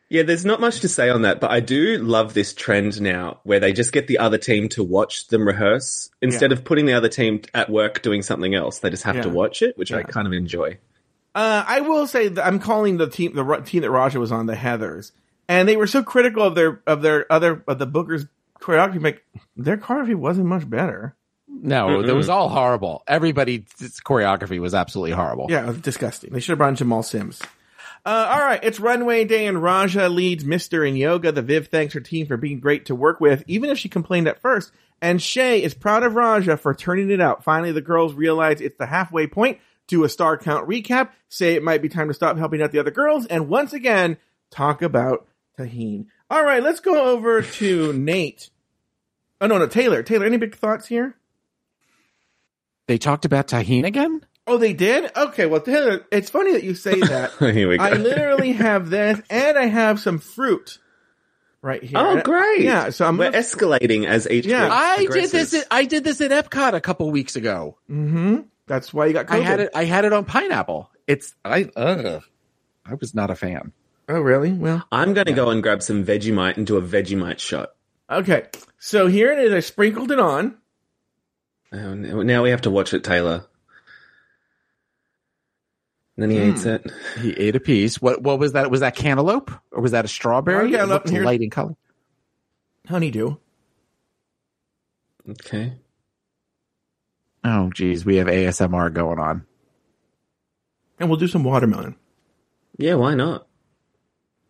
Yeah, 0.09 0.25
there's 0.25 0.45
not 0.45 0.61
much 0.61 0.81
to 0.81 0.89
say 0.89 1.09
on 1.09 1.23
that, 1.23 1.41
but 1.41 1.51
I 1.51 1.61
do 1.61 1.97
love 1.97 2.35
this 2.35 2.53
trend 2.53 3.01
now 3.01 3.41
where 3.45 3.59
they 3.61 3.73
just 3.73 3.93
get 3.93 4.07
the 4.07 4.19
other 4.19 4.37
team 4.37 4.69
to 4.71 4.85
watch 4.85 5.29
them 5.29 5.47
rehearse 5.49 6.11
instead 6.21 6.53
of 6.53 6.65
putting 6.65 6.85
the 6.85 6.93
other 6.93 7.09
team 7.09 7.41
at 7.55 7.71
work 7.71 8.03
doing 8.03 8.21
something 8.21 8.55
else. 8.55 8.81
They 8.81 8.91
just 8.91 9.05
have 9.05 9.23
to 9.23 9.31
watch 9.31 9.63
it, 9.63 9.77
which 9.79 9.91
I 9.91 10.03
kind 10.03 10.27
of 10.27 10.35
enjoy. 10.35 10.77
Uh, 11.35 11.65
I 11.67 11.81
will 11.81 12.07
say 12.07 12.29
that 12.29 12.47
I'm 12.47 12.59
calling 12.59 12.99
the 12.99 13.09
team, 13.09 13.35
the 13.35 13.57
team 13.65 13.83
that 13.83 13.91
Raja 13.91 14.21
was 14.21 14.33
on, 14.33 14.47
the 14.47 14.55
Heathers, 14.55 15.13
and 15.49 15.69
they 15.69 15.77
were 15.77 15.87
so 15.87 16.03
critical 16.03 16.43
of 16.43 16.55
their, 16.55 16.83
of 16.87 17.03
their 17.03 17.31
other, 17.33 17.65
of 17.67 17.79
the 17.79 17.87
Booker's 17.87 18.27
choreography. 18.61 19.03
Like, 19.03 19.25
their 19.57 19.77
choreography 19.77 20.15
wasn't 20.15 20.47
much 20.47 20.69
better. 20.69 21.17
No, 21.49 22.01
it 22.01 22.13
was 22.13 22.29
all 22.29 22.49
horrible. 22.49 23.05
Everybody's 23.07 23.63
choreography 24.05 24.59
was 24.59 24.75
absolutely 24.75 25.13
horrible. 25.13 25.47
Yeah, 25.49 25.65
it 25.65 25.69
was 25.69 25.79
disgusting. 25.79 26.33
They 26.33 26.41
should 26.41 26.53
have 26.53 26.59
brought 26.59 26.71
in 26.71 26.77
Jamal 26.77 27.03
Sims. 27.03 27.41
Uh, 28.05 28.31
all 28.33 28.41
right, 28.41 28.59
it's 28.65 28.81
runway 28.81 29.25
day, 29.25 29.47
and 29.47 29.63
Raja 29.63 30.09
leads 30.09 30.45
Mister 30.45 30.85
in 30.85 30.97
yoga. 30.97 31.31
The 31.31 31.43
Viv 31.43 31.69
thanks 31.69 31.95
her 31.95 32.01
team 32.01 32.27
for 32.27 32.37
being 32.37 32.59
great 32.59 32.87
to 32.87 32.97
work 32.97 33.21
with, 33.21 33.45
even 33.47 33.71
if 33.71 33.79
she 33.79 33.89
complained 33.89 34.27
at 34.27 34.41
first. 34.41 34.73
And 35.01 35.23
Shea 35.23 35.63
is 35.63 35.73
proud 35.73 36.03
of 36.03 36.15
Raja 36.15 36.57
for 36.57 36.75
turning 36.75 37.11
it 37.11 37.21
out. 37.21 37.45
Finally, 37.45 37.73
the 37.73 37.81
girls 37.81 38.15
realize 38.15 38.61
it's 38.61 38.79
the 38.79 38.87
halfway 38.87 39.29
point. 39.29 39.61
Do 39.89 40.05
a 40.05 40.09
star 40.09 40.39
count 40.39 40.69
recap. 40.69 41.11
Say 41.29 41.55
it 41.55 41.63
might 41.63 41.83
be 41.83 41.89
time 41.89 42.09
to 42.09 42.15
stop 42.15 42.37
helping 42.39 42.63
out 42.63 42.73
the 42.73 42.79
other 42.79 42.91
girls, 42.91 43.27
and 43.27 43.49
once 43.49 43.73
again 43.73 44.17
talk 44.51 44.81
about 44.83 45.27
Tajín. 45.59 46.07
All 46.31 46.45
right, 46.45 46.63
let's 46.63 46.81
go 46.81 47.11
over 47.13 47.43
to 47.43 47.93
Nate. 47.93 48.51
Oh 49.41 49.47
no, 49.47 49.59
no, 49.59 49.67
Taylor. 49.67 50.03
Taylor, 50.03 50.25
any 50.27 50.37
big 50.39 50.55
thoughts 50.57 50.87
here? 50.87 51.17
They 52.87 52.99
talked 52.99 53.25
about 53.25 53.49
Tajín 53.49 53.85
again? 53.85 54.25
Oh, 54.47 54.59
they 54.59 54.73
did. 54.73 55.11
Okay, 55.17 55.47
well, 55.47 55.61
Taylor, 55.61 56.05
it's 56.11 56.31
funny 56.31 56.53
that 56.53 56.65
you 56.65 56.75
say 56.75 56.99
that. 56.99 57.31
Here 57.39 57.69
we 57.69 57.79
go. 57.79 57.85
I 57.85 57.93
literally 57.93 58.53
have 58.53 58.91
this, 58.91 59.21
and 59.31 59.57
I 59.57 59.67
have 59.67 60.01
some 60.01 60.19
fruit 60.19 60.79
right 61.61 61.83
here. 61.83 61.97
oh, 62.01 62.21
great. 62.23 62.61
Yeah, 62.63 62.91
so 62.91 63.07
I'm 63.07 63.19
We're 63.19 63.27
gonna- 63.31 63.39
escalating 63.39 64.05
as 64.05 64.29
each 64.29 64.47
Yeah. 64.47 64.69
I 64.71 65.07
did 65.07 65.31
this. 65.31 65.55
At, 65.55 65.67
I 65.71 65.85
did 65.85 66.03
this 66.03 66.21
at 66.21 66.33
Epcot 66.33 66.73
a 66.73 66.81
couple 66.81 67.09
weeks 67.13 67.37
ago. 67.37 67.79
hmm 67.87 68.41
That's 68.67 68.93
why 68.95 69.07
you 69.07 69.13
got. 69.13 69.27
COVID. 69.27 69.33
I 69.33 69.41
had 69.41 69.61
it. 69.61 69.71
I 69.75 69.85
had 69.85 70.05
it 70.05 70.13
on 70.13 70.25
pineapple. 70.25 70.91
It's 71.07 71.35
I. 71.45 71.71
Ugh, 71.77 72.23
I 72.87 72.95
was 72.95 73.15
not 73.15 73.31
a 73.31 73.35
fan. 73.35 73.73
Oh, 74.09 74.21
really? 74.21 74.53
Well, 74.53 74.87
I'm 74.91 75.15
going 75.15 75.27
to 75.27 75.33
go 75.33 75.51
and 75.51 75.63
grab 75.63 75.83
some 75.83 76.05
Vegemite 76.05 76.57
and 76.57 76.67
do 76.67 76.77
a 76.77 76.83
Vegemite 76.83 77.39
shot. 77.39 77.71
okay. 78.11 78.47
So 78.79 79.07
here 79.07 79.33
it 79.33 79.39
is. 79.39 79.53
I 79.53 79.61
sprinkled 79.61 80.11
it 80.11 80.19
on. 80.19 80.59
Oh, 81.73 81.95
now 81.95 82.23
now 82.23 82.43
we 82.43 82.51
have 82.51 82.63
to 82.63 82.71
watch 82.71 82.93
it, 82.95 83.05
Taylor. 83.05 83.47
And 86.17 86.23
then 86.25 86.31
he 86.31 86.39
hmm. 86.39 86.51
eats 86.51 86.67
it. 86.67 86.93
He 87.21 87.33
ate 87.33 87.57
a 87.57 87.61
piece. 87.61 88.03
What? 88.03 88.23
What 88.23 88.39
was 88.39 88.53
that? 88.53 88.71
Was 88.71 88.81
that 88.81 88.97
cantaloupe 88.97 89.51
or 89.71 89.81
was 89.81 89.93
that 89.93 90.05
a 90.05 90.09
strawberry? 90.09 90.65
Oh, 90.65 90.67
It 90.67 90.71
cantaloupe. 90.73 90.89
looked 90.89 91.11
Here- 91.11 91.25
light 91.25 91.41
in 91.41 91.51
color. 91.51 91.75
Honeydew. 92.89 93.37
Okay. 95.31 95.75
Oh, 97.45 97.71
geez, 97.75 98.05
we 98.05 98.17
have 98.17 98.27
ASMR 98.29 98.93
going 98.93 99.19
on. 99.19 99.45
And 100.99 101.09
we'll 101.11 101.19
do 101.19 101.27
some 101.29 101.43
watermelon. 101.45 101.97
Yeah, 102.79 102.95
why 102.95 103.15
not? 103.15 103.47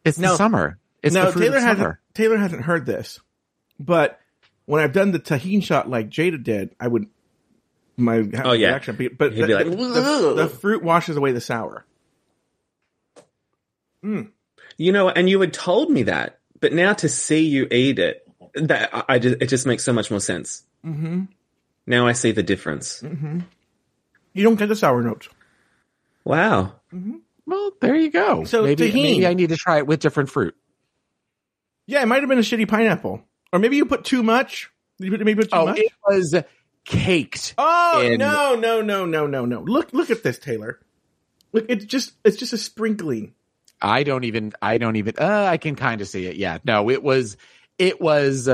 It's 0.05 0.19
No. 0.19 0.33
the 0.33 0.37
summer. 0.37 0.79
It's 1.03 1.15
now 1.15 1.27
the 1.27 1.33
fruit 1.33 1.43
Taylor 1.45 1.57
of 1.57 1.63
hasn't 1.63 1.79
summer. 1.85 2.01
Taylor 2.15 2.37
hasn't 2.37 2.63
heard 2.63 2.85
this, 2.87 3.19
but 3.81 4.21
when 4.67 4.83
I've 4.83 4.93
done 4.93 5.11
the 5.13 5.19
Tajín 5.19 5.63
shot 5.63 5.89
like 5.89 6.11
Jaida 6.11 6.43
did, 6.43 6.75
I 6.79 6.87
would 6.89 7.07
my 7.97 8.19
Oh, 8.45 8.53
yeah. 8.53 8.69
reaction 8.69 8.97
be, 8.97 9.09
but 9.09 9.33
He'd 9.33 9.43
the, 9.43 9.47
be 9.47 9.55
like, 9.55 9.65
the- 9.71 9.77
the- 9.77 10.35
the 10.45 10.49
fruit 10.49 10.83
washes 10.83 11.17
away 11.17 11.33
the 11.33 11.41
sour. 11.41 11.85
You 14.03 14.93
know, 14.93 15.09
and 15.09 15.29
you 15.31 15.41
had 15.41 15.53
told 15.53 15.91
me 15.91 16.05
that, 16.05 16.39
but 16.61 16.73
now 16.73 16.93
to 16.95 17.09
see 17.09 17.47
you 17.47 17.69
eat 17.71 17.99
it, 17.99 18.27
that 18.55 18.95
I, 18.95 19.05
I 19.11 19.19
just, 19.19 19.37
it 19.41 19.47
just 19.47 19.67
makes 19.67 19.85
so 19.85 19.93
much 19.93 20.11
more 20.11 20.21
sense. 20.21 20.65
Mm-hmm. 20.85 21.25
Now 21.87 22.07
I 22.07 22.13
see 22.13 22.33
the 22.33 22.43
difference. 22.43 23.03
Mm-hmm. 23.03 23.41
You 24.35 24.43
don't 24.45 24.57
get 24.57 24.67
the 24.69 24.77
sour 24.77 25.03
notes. 25.03 25.29
Wow. 26.25 26.75
Well, 27.47 27.73
there 27.81 27.97
you 27.97 28.11
go. 28.11 28.45
So, 28.45 28.63
maybe, 28.63 28.91
Tajín. 28.91 28.95
maybe 29.03 29.27
I 29.27 29.35
need 29.35 29.49
to 29.49 29.57
try 29.57 29.79
it 29.79 29.87
with 29.87 30.01
different 30.01 30.31
fruit. 30.31 30.55
Yeah, 31.87 32.03
it 32.03 32.07
might 32.07 32.21
have 32.21 32.29
been 32.29 32.39
a 32.39 32.43
shitty 32.43 32.69
pineapple, 32.69 33.23
or 33.53 33.59
maybe 33.59 33.77
you 33.77 33.85
put 33.85 34.05
too 34.05 34.23
much. 34.23 34.71
Did 34.99 35.07
you 35.07 35.11
put 35.11 35.25
maybe 35.25 35.43
put 35.43 35.51
too 35.51 35.57
Oh, 35.59 35.67
much? 35.67 35.79
it 35.81 35.93
was 36.07 36.35
caked. 36.85 37.55
Oh 37.59 38.01
in- 38.01 38.19
no 38.19 38.55
no 38.55 38.81
no 38.81 39.05
no 39.05 39.27
no 39.27 39.45
no! 39.45 39.61
Look 39.63 39.93
look 39.93 40.11
at 40.11 40.23
this, 40.23 40.39
Taylor. 40.39 40.79
Look, 41.53 41.67
it's 41.69 41.85
just 41.85 42.13
it's 42.25 42.37
just 42.37 42.53
a 42.53 42.59
sprinkling. 42.59 43.35
I 43.81 44.05
don't 44.05 44.23
even. 44.25 44.53
I 44.63 44.79
don't 44.79 44.95
even. 44.95 45.15
Uh, 45.19 45.45
I 45.51 45.57
can 45.57 45.75
kind 45.75 46.01
of 46.01 46.07
see 46.07 46.25
it. 46.27 46.37
Yeah. 46.37 46.59
No, 46.65 46.89
it 46.89 47.03
was. 47.03 47.37
It 47.79 48.01
was 48.01 48.49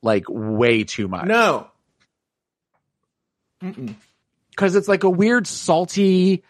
like 0.00 0.24
way 0.28 0.84
too 0.84 1.08
much. 1.08 1.26
No. 1.26 1.68
Because 4.50 4.74
it's 4.76 4.88
like 4.88 5.04
a 5.04 5.10
weird 5.10 5.46
salty, 5.46 6.44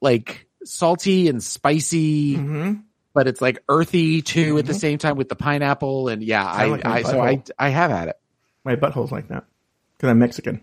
like 0.00 0.46
salty 0.64 1.28
and 1.28 1.42
spicy, 1.42 2.34
hmm 2.34 2.72
but 3.14 3.28
it's 3.28 3.40
like 3.40 3.62
earthy 3.68 4.22
too 4.22 4.58
at 4.58 4.66
the 4.66 4.74
same 4.74 4.98
time 4.98 5.16
with 5.16 5.28
the 5.28 5.36
pineapple. 5.36 6.08
And 6.08 6.22
yeah, 6.22 6.46
I, 6.46 6.58
Sound 6.58 6.70
like 6.72 6.86
I 6.86 7.02
so 7.02 7.20
I. 7.20 7.42
I 7.58 7.68
have 7.68 7.90
had 7.90 8.08
it. 8.08 8.16
My 8.64 8.76
butthole's 8.76 9.12
like 9.12 9.28
that 9.28 9.44
because 9.96 10.10
I'm 10.10 10.18
Mexican. 10.18 10.62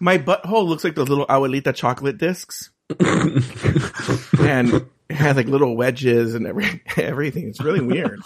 My 0.00 0.18
butthole 0.18 0.66
looks 0.66 0.82
like 0.82 0.94
those 0.94 1.08
little 1.08 1.26
abuelita 1.26 1.74
chocolate 1.74 2.18
discs, 2.18 2.70
and 3.00 4.72
it 5.08 5.14
has 5.14 5.36
like 5.36 5.46
little 5.46 5.76
wedges 5.76 6.34
and 6.34 6.46
every 6.46 6.82
everything. 6.96 7.48
It's 7.48 7.60
really 7.60 7.80
weird. 7.80 8.20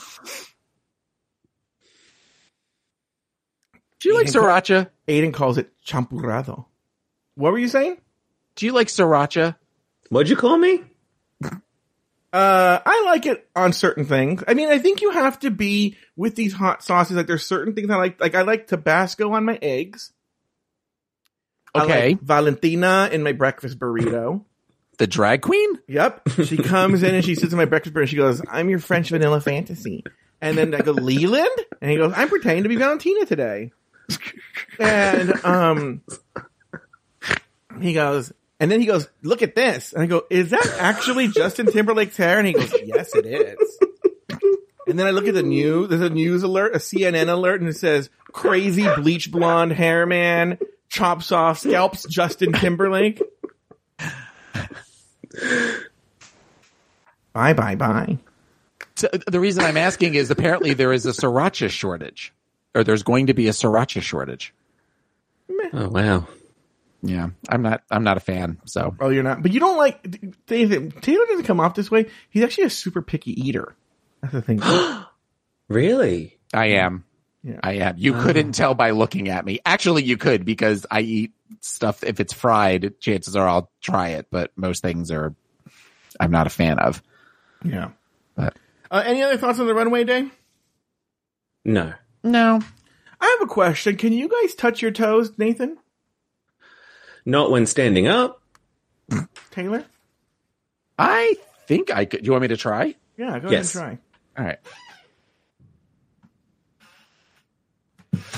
Do 4.01 4.09
you 4.09 4.17
like 4.17 4.29
sriracha? 4.29 4.89
Aiden 5.09 5.33
calls 5.33 5.59
it 5.59 5.71
champurrado. 5.85 6.67
What 7.35 7.53
were 7.53 7.59
you 7.59 7.69
saying? 7.69 7.99
Do 8.57 8.67
you 8.67 8.73
like 8.73 8.89
sriracha? 8.89 9.57
What'd 10.09 10.29
you 10.31 10.37
call 10.37 10.57
me? 10.59 10.83
Uh, 12.33 12.81
I 12.85 13.03
like 13.07 13.25
it 13.25 13.49
on 13.57 13.73
certain 13.73 14.05
things. 14.05 14.43
I 14.47 14.55
mean, 14.55 14.69
I 14.69 14.79
think 14.79 15.01
you 15.01 15.11
have 15.11 15.39
to 15.41 15.51
be 15.51 15.97
with 16.17 16.35
these 16.35 16.53
hot 16.53 16.83
sauces. 16.83 17.17
Like, 17.17 17.27
there's 17.27 17.47
certain 17.47 17.75
things 17.75 17.89
I 17.91 17.97
like. 17.97 18.21
Like, 18.21 18.35
I 18.35 18.43
like 18.43 18.67
Tabasco 18.67 19.33
on 19.33 19.45
my 19.45 19.59
eggs. 19.63 20.13
I 21.75 21.85
Okay. 21.85 22.09
like 22.11 22.21
Valentina 22.21 23.09
in 23.11 23.23
my 23.23 23.33
breakfast 23.33 23.79
burrito. 23.79 24.45
The 24.99 25.07
drag 25.07 25.43
queen? 25.43 25.79
Yep. 25.89 26.29
She 26.45 26.57
comes 26.63 27.03
in 27.03 27.15
and 27.15 27.25
she 27.25 27.35
sits 27.35 27.53
in 27.53 27.59
my 27.59 27.65
breakfast 27.65 27.95
burrito. 27.95 28.09
She 28.09 28.17
goes, 28.17 28.43
"I'm 28.51 28.69
your 28.71 28.79
French 28.81 29.11
vanilla 29.11 29.41
fantasy." 29.41 30.05
And 30.41 30.59
then 30.59 30.75
I 30.75 30.81
go, 30.81 30.93
"Leland," 30.93 31.49
and 31.81 31.91
he 31.91 31.97
goes, 31.97 32.13
"I'm 32.15 32.29
pretending 32.29 32.65
to 32.65 32.69
be 32.69 32.77
Valentina 32.77 33.25
today." 33.25 33.73
And 34.79 35.45
um, 35.45 36.03
he 37.81 37.95
goes, 37.95 38.33
And 38.61 38.71
then 38.71 38.81
he 38.81 38.87
goes, 38.87 39.09
look 39.23 39.43
at 39.43 39.55
this. 39.55 39.93
And 39.93 40.03
I 40.03 40.07
go, 40.07 40.25
is 40.31 40.51
that 40.51 40.67
actually 40.79 41.29
Justin 41.29 41.67
Timberlake's 41.67 42.17
hair? 42.17 42.39
And 42.39 42.47
he 42.47 42.55
goes, 42.55 42.75
yes, 42.85 43.15
it 43.15 43.27
is. 43.27 43.79
And 44.87 44.99
then 44.99 45.07
I 45.07 45.11
look 45.11 45.27
at 45.27 45.35
the 45.35 45.43
news, 45.43 45.89
there's 45.89 46.01
a 46.01 46.11
news 46.11 46.45
alert, 46.45 46.75
a 46.75 46.79
CNN 46.79 47.29
alert, 47.29 47.61
and 47.61 47.69
it 47.69 47.77
says, 47.77 48.09
crazy 48.33 48.87
bleach 48.97 49.33
blonde 49.33 49.73
hair 49.73 50.07
man 50.07 50.59
chops 50.89 51.33
off, 51.33 51.59
scalps 51.59 52.07
Justin 52.07 52.53
Timberlake. 52.53 53.21
bye, 57.33 57.53
bye, 57.53 57.75
bye. 57.75 58.19
So 58.95 59.09
the 59.27 59.41
reason 59.41 59.65
I'm 59.65 59.77
asking 59.77 60.15
is 60.15 60.31
apparently 60.31 60.73
there 60.73 60.93
is 60.93 61.05
a 61.05 61.11
sriracha 61.11 61.69
shortage, 61.69 62.33
or 62.77 62.85
there's 62.85 63.03
going 63.03 63.27
to 63.29 63.35
be 63.35 63.49
a 63.49 63.53
sriracha 63.53 64.03
shortage. 64.03 64.55
Oh 65.73 65.89
wow. 65.89 66.29
Yeah, 67.03 67.29
I'm 67.49 67.63
not. 67.63 67.83
I'm 67.91 68.05
not 68.05 68.17
a 68.17 68.21
fan. 68.21 68.59
So 68.65 68.95
Oh, 69.01 69.09
you're 69.11 69.23
not, 69.23 69.43
but 69.43 69.53
you 69.53 69.61
don't 69.61 69.77
like, 69.77 70.47
Taylor 70.47 70.89
Taylor 70.91 71.25
doesn't 71.27 71.45
come 71.45 71.61
off 71.61 71.75
this 71.75 71.91
way. 71.91 72.07
He's 72.31 72.43
actually 72.43 72.65
a 72.65 72.71
super 72.71 73.03
picky 73.03 73.33
eater. 73.49 73.75
That's 74.21 74.33
the 74.33 74.43
thing. 74.43 74.61
Really? 75.69 76.39
I 76.55 76.67
am. 76.67 77.05
Yeah. 77.43 77.59
I 77.63 77.73
am. 77.75 77.97
You 77.99 78.13
couldn't 78.15 78.53
tell 78.53 78.75
by 78.75 78.91
looking 78.91 79.29
at 79.29 79.45
me. 79.45 79.59
Actually, 79.67 80.05
you 80.05 80.17
could 80.17 80.45
because 80.45 80.87
I 80.91 81.01
eat 81.01 81.33
stuff. 81.61 82.05
If 82.05 82.21
it's 82.21 82.33
fried, 82.33 83.01
chances 83.01 83.35
are 83.35 83.49
I'll 83.49 83.71
try 83.81 84.11
it. 84.11 84.29
But 84.31 84.53
most 84.57 84.81
things 84.83 85.11
are, 85.11 85.35
I'm 86.21 86.31
not 86.31 86.47
a 86.47 86.51
fan 86.51 86.79
of. 86.79 87.03
yeah. 87.65 87.91
But 88.37 88.57
Uh, 88.91 89.03
any 89.05 89.23
other 89.23 89.37
thoughts 89.39 89.59
on 89.59 89.67
the 89.67 89.75
runway 89.75 90.05
day? 90.05 90.31
No. 91.65 91.93
No, 92.27 92.61
I 93.21 93.37
have 93.39 93.49
a 93.49 93.51
question. 93.51 93.97
Can 93.97 94.13
you 94.13 94.29
guys 94.29 94.55
touch 94.55 94.83
your 94.83 94.91
toes, 94.91 95.33
Nathan? 95.39 95.79
Not 97.25 97.51
when 97.51 97.67
standing 97.67 98.07
up. 98.07 98.41
Taylor? 99.51 99.85
I 100.99 101.37
think 101.67 101.91
I 101.91 102.05
could. 102.05 102.25
You 102.25 102.33
want 102.33 102.43
me 102.43 102.49
to 102.49 102.57
try? 102.57 102.95
Yeah, 103.17 103.39
go 103.39 103.51
Yes. 103.51 103.75
ahead 103.75 103.89
and 103.91 103.99
All 104.39 104.45
right. 104.45 104.59
try. 104.65 104.73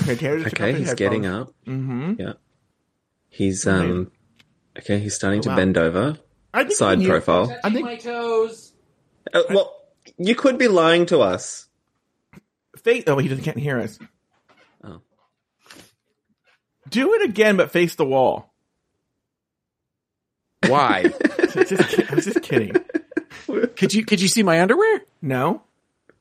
Okay, 0.03 0.15
Taylor 0.15 0.39
Okay, 0.47 0.69
off 0.71 0.77
his 0.77 0.87
he's 0.87 0.95
getting 0.95 1.25
up. 1.25 1.49
Mm-hmm. 1.67 2.13
Yeah. 2.19 2.33
He's 3.29 3.67
um 3.67 4.11
okay, 4.77 4.99
he's 4.99 5.13
starting 5.15 5.41
to 5.41 5.49
Wow. 5.49 5.55
bend 5.55 5.77
over. 5.77 6.17
I 6.53 6.63
think 6.63 6.73
Side 6.75 7.03
profile. 7.05 7.55
I 7.63 7.69
think 7.69 7.85
my 7.85 7.95
toes. 7.95 8.73
Uh, 9.33 9.43
well, 9.49 9.75
you 10.17 10.33
could 10.35 10.57
be 10.57 10.67
lying 10.67 11.05
to 11.07 11.19
us. 11.19 11.67
Face. 12.79 13.03
Oh, 13.07 13.17
he 13.17 13.27
doesn't 13.27 13.43
can't 13.43 13.57
hear 13.57 13.79
us. 13.79 13.97
Oh. 14.83 15.01
Do 16.89 17.13
it 17.15 17.23
again, 17.29 17.57
but 17.57 17.71
face 17.71 17.95
the 17.95 18.05
wall. 18.05 18.51
Why? 20.67 21.03
Just 21.53 21.71
I 22.11 22.15
was 22.15 22.25
just 22.25 22.41
kidding. 22.43 22.75
could 23.75 23.93
you 23.93 24.05
could 24.05 24.21
you 24.21 24.27
see 24.27 24.43
my 24.43 24.61
underwear? 24.61 25.01
No, 25.21 25.63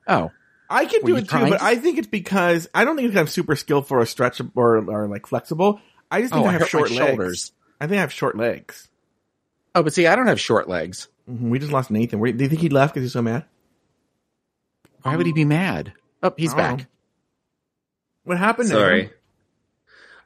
Oh, 0.07 0.31
I 0.71 0.87
can 0.87 1.03
Were 1.03 1.09
do 1.09 1.17
it 1.17 1.29
too, 1.29 1.39
but 1.51 1.59
to- 1.59 1.65
I 1.65 1.77
think 1.77 1.99
it's 1.99 2.07
because 2.07 2.69
I 2.75 2.85
don't 2.85 2.97
think 2.97 3.15
I'm 3.15 3.27
super 3.27 3.57
skillful 3.57 3.99
or 3.99 4.07
stretch 4.07 4.41
or 4.55 4.77
or 4.91 5.07
like 5.09 5.27
flexible. 5.27 5.81
I 6.11 6.23
just 6.23 6.33
think 6.33 6.47
oh, 6.47 6.49
I 6.49 6.53
have 6.53 6.61
my 6.63 6.67
short 6.67 6.91
legs. 6.91 6.97
shoulders. 7.07 7.53
I 7.81 7.87
think 7.87 7.99
I 7.99 8.01
have 8.01 8.13
short 8.13 8.37
legs. 8.39 8.89
Oh, 9.75 9.83
but 9.83 9.93
see, 9.93 10.07
I 10.07 10.17
don't 10.17 10.29
have 10.29 10.41
short 10.41 10.67
legs. 10.69 11.09
Mhm, 11.31 11.51
We 11.51 11.59
just 11.59 11.73
lost 11.73 11.91
Nathan. 11.91 12.19
Where- 12.19 12.33
Do 12.33 12.43
you 12.43 12.49
think 12.49 12.63
he 12.63 12.71
left 12.71 12.95
because 12.95 13.05
he's 13.05 13.13
so 13.13 13.21
mad? 13.23 13.45
Why 15.03 15.15
would 15.17 15.27
he 15.27 15.33
be 15.33 15.45
mad? 15.45 15.93
Oh, 16.23 16.33
he's 16.37 16.53
I 16.55 16.57
don't 16.69 16.77
back. 16.79 16.87
What 18.25 18.39
happened? 18.39 18.69
Sorry. 18.69 19.03
Nathan? 19.03 19.15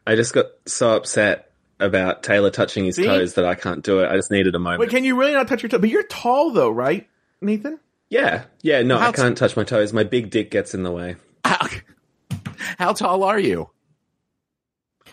I 0.06 0.16
just 0.16 0.32
got 0.32 0.46
so 0.66 0.96
upset 0.96 1.52
about 1.78 2.22
Taylor 2.22 2.50
touching 2.50 2.84
his 2.84 2.96
See? 2.96 3.04
toes 3.04 3.34
that 3.34 3.44
I 3.44 3.54
can't 3.54 3.84
do 3.84 4.00
it. 4.00 4.08
I 4.10 4.16
just 4.16 4.30
needed 4.30 4.54
a 4.54 4.58
moment. 4.58 4.80
Wait, 4.80 4.90
can 4.90 5.04
you 5.04 5.18
really 5.18 5.32
not 5.32 5.48
touch 5.48 5.62
your 5.62 5.68
toe? 5.70 5.78
But 5.78 5.90
you're 5.90 6.02
tall 6.04 6.50
though, 6.52 6.70
right, 6.70 7.08
Nathan? 7.40 7.78
yeah. 8.08 8.44
Yeah, 8.62 8.82
no, 8.82 8.98
How 8.98 9.08
I 9.08 9.12
can't 9.12 9.36
touch 9.38 9.56
my 9.56 9.64
toes. 9.64 9.92
My 9.92 10.04
big 10.04 10.30
dick 10.30 10.50
gets 10.50 10.74
in 10.74 10.82
the 10.82 10.90
way. 10.90 11.16
How, 11.44 11.66
how 12.78 12.92
tall 12.92 13.22
are 13.24 13.38
you? 13.38 13.70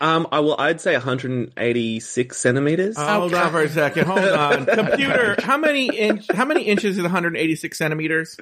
Um, 0.00 0.26
I 0.32 0.40
will. 0.40 0.58
I'd 0.58 0.80
say 0.80 0.94
186 0.94 2.36
centimeters. 2.36 2.96
Hold 2.96 3.34
on 3.34 3.50
for 3.50 3.62
a 3.62 3.68
second. 3.68 4.06
Hold 4.06 4.20
on, 4.20 4.64
computer. 4.74 5.36
How 5.42 5.58
many 5.58 5.94
inch? 5.94 6.26
How 6.32 6.46
many 6.46 6.62
inches 6.62 6.96
is 6.96 7.02
186 7.02 7.76
centimeters? 7.76 8.38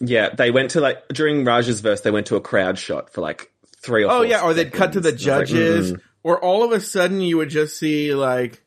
yeah, 0.00 0.28
They 0.34 0.50
went 0.50 0.70
to 0.72 0.80
like 0.80 1.06
during 1.08 1.44
Raja's 1.44 1.80
verse, 1.80 2.00
they 2.00 2.10
went 2.10 2.26
to 2.26 2.36
a 2.36 2.40
crowd 2.40 2.78
shot 2.78 3.10
for 3.12 3.20
like 3.20 3.50
three 3.82 4.04
or. 4.04 4.10
Oh 4.10 4.22
yeah, 4.22 4.42
or 4.42 4.54
they'd 4.54 4.72
cut 4.72 4.92
to 4.94 5.00
the 5.00 5.12
was 5.12 5.26
like, 5.26 5.46
judges, 5.46 5.92
mm. 5.92 6.00
or 6.22 6.42
all 6.42 6.64
of 6.64 6.72
a 6.72 6.80
sudden 6.80 7.20
you 7.20 7.36
would 7.36 7.50
just 7.50 7.78
see 7.78 8.14
like, 8.14 8.62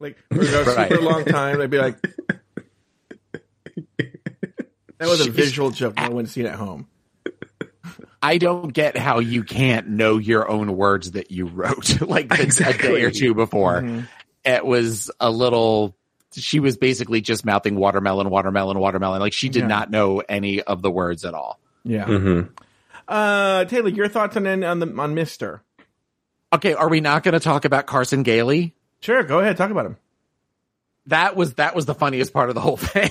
like 0.00 0.16
for 0.32 0.40
a 0.40 0.64
Right. 0.76 0.90
super 0.90 1.02
long 1.02 1.24
time 1.24 1.58
they'd 1.58 1.70
be 1.70 1.78
like, 1.78 1.98
that 5.02 5.08
was 5.10 5.26
a 5.26 5.30
visual 5.30 5.70
joke 5.70 5.96
no 5.96 6.10
one's 6.10 6.30
seen 6.32 6.46
at 6.46 6.54
home. 6.54 6.86
I 8.22 8.38
don't 8.38 8.72
get 8.72 8.96
how 8.96 9.18
you 9.18 9.42
can't 9.42 9.88
know 9.88 10.18
your 10.18 10.48
own 10.48 10.76
words 10.76 11.12
that 11.12 11.30
you 11.30 11.46
wrote 11.46 12.00
like 12.08 12.28
the- 12.28 12.66
a 12.68 12.82
day 12.82 13.02
or 13.02 13.10
two 13.10 13.34
before. 13.34 13.82
Mhm. 13.82 14.08
It 14.44 14.64
was 14.64 15.10
a 15.20 15.30
little. 15.30 15.96
She 16.34 16.60
was 16.60 16.76
basically 16.76 17.20
just 17.20 17.44
mouthing 17.44 17.74
watermelon, 17.76 18.30
watermelon, 18.30 18.78
watermelon. 18.78 19.20
Like 19.20 19.32
she 19.32 19.48
did 19.48 19.62
Yeah. 19.62 19.66
not 19.66 19.90
know 19.90 20.20
any 20.20 20.62
of 20.62 20.80
the 20.82 20.90
words 20.90 21.24
at 21.24 21.34
all. 21.34 21.58
Yeah. 21.84 22.04
Mhm. 22.06 22.50
Uh, 23.08 23.64
Taylor, 23.66 23.88
your 23.90 24.08
thoughts 24.08 24.36
on 24.36 24.46
on 24.64 24.78
the 24.78 24.94
on 24.98 25.14
Mister? 25.14 25.62
Okay, 26.52 26.74
are 26.74 26.88
we 26.88 27.00
not 27.00 27.22
going 27.24 27.32
to 27.34 27.40
talk 27.40 27.64
about 27.64 27.86
Carson 27.86 28.22
Daly? 28.22 28.74
Sure, 29.00 29.22
go 29.24 29.40
ahead, 29.40 29.56
talk 29.56 29.70
about 29.70 29.86
him. 29.86 29.96
that 31.06 31.34
was 31.34 31.54
that 31.54 31.74
was 31.74 31.86
the 31.86 31.94
funniest 31.94 32.32
part 32.32 32.48
of 32.48 32.54
the 32.54 32.60
whole 32.60 32.76
thing 32.94 33.10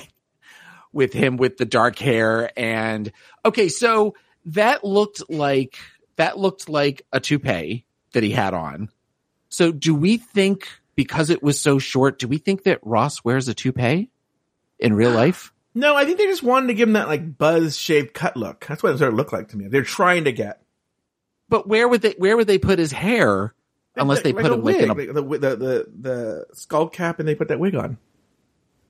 with 0.94 1.14
him 1.14 1.38
with 1.38 1.58
the 1.58 1.66
dark 1.66 1.98
hair 2.00 2.52
and 2.58 3.12
okay 3.46 3.70
so 3.70 4.14
that 4.46 4.84
looked 4.84 5.24
like 5.30 5.78
that 6.16 6.38
looked 6.38 6.70
like 6.70 7.06
a 7.12 7.20
toupee 7.20 7.86
that 8.14 8.24
he 8.24 8.32
had 8.32 8.54
on 8.54 8.90
so 9.50 9.72
do 9.72 9.94
we 9.96 10.18
think 10.18 10.68
because 10.96 11.30
it 11.30 11.42
was 11.42 11.60
so 11.60 11.80
short 11.80 12.20
do 12.20 12.28
we 12.28 12.38
think 12.38 12.64
that 12.64 12.80
ross 12.84 13.24
wears 13.24 13.48
a 13.48 13.54
toupee 13.54 14.10
in 14.80 14.94
real 14.94 15.12
life 15.12 15.54
No, 15.74 15.96
I 15.96 16.04
think 16.04 16.18
they 16.18 16.26
just 16.26 16.44
wanted 16.44 16.68
to 16.68 16.74
give 16.74 16.90
him 16.90 16.94
that 16.94 17.08
like 17.08 17.38
buzz 17.38 17.78
shaved 17.78 18.14
cut 18.14 18.36
look. 18.36 18.66
That's 18.68 18.84
what 18.84 18.94
it 18.94 18.98
sort 18.98 19.14
of 19.14 19.16
looked 19.18 19.32
like 19.32 19.48
to 19.50 19.58
me. 19.58 19.68
They're 19.70 19.84
trying 19.84 20.26
to 20.26 20.34
get. 20.34 20.62
But 21.48 21.66
where 21.66 21.88
would 21.88 22.02
they 22.02 22.16
where 22.18 22.36
would 22.36 22.48
they 22.48 22.58
put 22.58 22.78
his 22.78 22.92
hair? 22.92 23.54
Unless 23.96 24.22
they 24.24 24.34
Like 24.34 24.44
put 24.44 24.52
a 24.52 24.56
him 24.56 24.68
in 24.68 24.90
a 24.90 24.94
wig, 24.94 25.16
like 25.16 25.16
the, 25.16 25.22
the 25.22 25.56
the 25.56 25.86
the 25.98 26.46
skull 26.54 26.90
cap, 26.90 27.20
and 27.20 27.28
they 27.28 27.36
put 27.36 27.48
that 27.50 27.60
wig 27.60 27.76
on. 27.76 27.98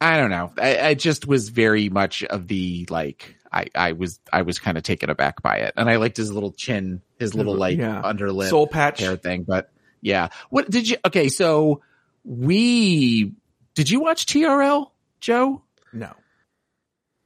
I 0.01 0.17
don't 0.17 0.31
know. 0.31 0.51
I, 0.57 0.79
I 0.79 0.93
just 0.95 1.27
was 1.27 1.49
very 1.49 1.87
much 1.89 2.23
of 2.23 2.47
the 2.47 2.87
like. 2.89 3.35
I, 3.53 3.67
I 3.75 3.91
was 3.91 4.19
I 4.33 4.41
was 4.41 4.59
kind 4.59 4.77
of 4.77 4.83
taken 4.83 5.09
aback 5.09 5.41
by 5.41 5.57
it, 5.57 5.73
and 5.77 5.89
I 5.89 5.97
liked 5.97 6.17
his 6.17 6.31
little 6.31 6.51
chin, 6.53 7.01
his 7.19 7.35
little 7.35 7.55
like 7.55 7.77
Yeah. 7.77 8.01
underlip 8.03 8.49
Soul 8.49 8.65
patch. 8.65 8.99
hair 9.01 9.15
thing. 9.17 9.43
But 9.43 9.71
yeah, 10.01 10.29
what 10.49 10.69
did 10.69 10.89
you? 10.89 10.97
Okay, 11.05 11.29
so 11.29 11.81
we 12.23 13.33
did 13.75 13.89
you 13.91 13.99
watch 13.99 14.25
TRL, 14.25 14.89
Joe? 15.19 15.61
No, 15.93 16.11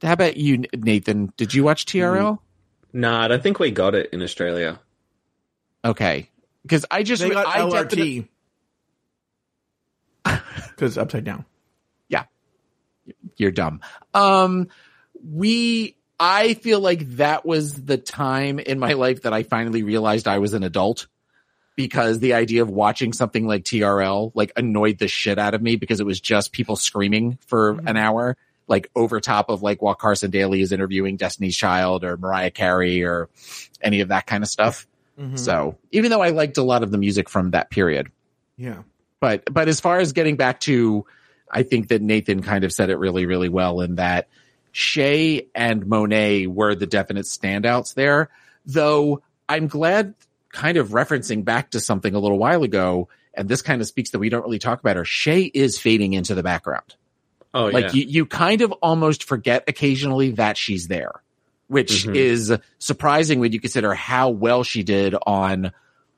How 0.02 0.12
about 0.12 0.36
you, 0.36 0.64
Nathan? 0.76 1.32
Did 1.36 1.54
you 1.54 1.62
watch 1.64 1.86
TRL? 1.86 2.32
Mm-hmm. 2.32 3.00
Nah, 3.00 3.22
I 3.24 3.28
don't 3.28 3.42
think 3.42 3.58
we 3.60 3.70
got 3.70 3.94
it 3.94 4.10
in 4.12 4.20
Australia. 4.22 4.80
Okay, 5.84 6.28
because 6.62 6.84
I 6.90 7.04
just 7.04 7.22
they 7.22 7.30
got 7.30 7.46
I 7.46 7.68
definitely- 7.70 8.28
LRT 10.24 10.42
because 10.70 10.98
upside 10.98 11.24
down. 11.24 11.44
You're 13.36 13.50
dumb. 13.50 13.80
Um, 14.14 14.68
we, 15.24 15.96
I 16.18 16.54
feel 16.54 16.80
like 16.80 17.16
that 17.16 17.44
was 17.44 17.74
the 17.84 17.96
time 17.98 18.58
in 18.58 18.78
my 18.78 18.94
life 18.94 19.22
that 19.22 19.32
I 19.32 19.42
finally 19.42 19.82
realized 19.82 20.28
I 20.28 20.38
was 20.38 20.54
an 20.54 20.62
adult 20.62 21.06
because 21.76 22.20
the 22.20 22.32
idea 22.34 22.62
of 22.62 22.70
watching 22.70 23.12
something 23.12 23.46
like 23.46 23.64
TRL 23.64 24.32
like 24.34 24.52
annoyed 24.56 24.98
the 24.98 25.08
shit 25.08 25.38
out 25.38 25.54
of 25.54 25.60
me 25.60 25.76
because 25.76 26.00
it 26.00 26.06
was 26.06 26.20
just 26.20 26.52
people 26.52 26.76
screaming 26.76 27.38
for 27.46 27.78
an 27.86 27.96
hour, 27.98 28.36
like 28.66 28.90
over 28.96 29.20
top 29.20 29.50
of 29.50 29.62
like 29.62 29.82
while 29.82 29.94
Carson 29.94 30.30
Daly 30.30 30.62
is 30.62 30.72
interviewing 30.72 31.16
Destiny's 31.16 31.56
Child 31.56 32.02
or 32.02 32.16
Mariah 32.16 32.50
Carey 32.50 33.04
or 33.04 33.28
any 33.82 34.00
of 34.00 34.08
that 34.08 34.26
kind 34.26 34.42
of 34.42 34.48
stuff. 34.48 34.86
Mhm. 35.20 35.38
So 35.38 35.76
even 35.92 36.10
though 36.10 36.22
I 36.22 36.30
liked 36.30 36.56
a 36.56 36.62
lot 36.62 36.82
of 36.82 36.90
the 36.90 36.98
music 36.98 37.28
from 37.28 37.50
that 37.50 37.70
period, 37.70 38.08
yeah, 38.56 38.82
but 39.20 39.42
but 39.52 39.68
as 39.68 39.80
far 39.80 39.98
as 39.98 40.12
getting 40.12 40.36
back 40.36 40.60
to 40.60 41.06
i 41.50 41.62
think 41.62 41.88
that 41.88 42.02
nathan 42.02 42.42
kind 42.42 42.64
of 42.64 42.72
said 42.72 42.90
it 42.90 42.96
really 42.96 43.26
really 43.26 43.48
well 43.48 43.80
in 43.80 43.96
that 43.96 44.28
shea 44.72 45.46
and 45.54 45.86
monet 45.86 46.46
were 46.46 46.74
the 46.74 46.86
definite 46.86 47.24
standouts 47.24 47.94
there 47.94 48.28
though 48.66 49.22
i'm 49.48 49.66
glad 49.68 50.14
kind 50.52 50.76
of 50.76 50.88
referencing 50.90 51.44
back 51.44 51.70
to 51.70 51.80
something 51.80 52.14
a 52.14 52.18
little 52.18 52.38
while 52.38 52.62
ago 52.62 53.08
and 53.34 53.48
this 53.48 53.62
kind 53.62 53.80
of 53.80 53.86
speaks 53.86 54.10
that 54.10 54.18
we 54.18 54.28
don't 54.28 54.42
really 54.42 54.58
talk 54.58 54.80
about 54.80 54.96
her 54.96 55.04
shea 55.04 55.42
is 55.42 55.78
fading 55.78 56.12
into 56.12 56.34
the 56.34 56.42
background 56.42 56.94
Oh 57.54 57.66
like 57.66 57.84
yeah. 57.86 57.92
you, 57.92 58.06
you 58.06 58.26
kind 58.26 58.60
of 58.60 58.72
almost 58.82 59.24
forget 59.24 59.64
occasionally 59.66 60.32
that 60.32 60.56
she's 60.58 60.88
there 60.88 61.22
which 61.68 62.04
Mhm. 62.04 62.14
is 62.14 62.52
surprising 62.78 63.40
when 63.40 63.52
you 63.52 63.60
consider 63.60 63.94
how 63.94 64.28
well 64.28 64.62
she 64.62 64.82
did 64.82 65.14
on 65.26 65.72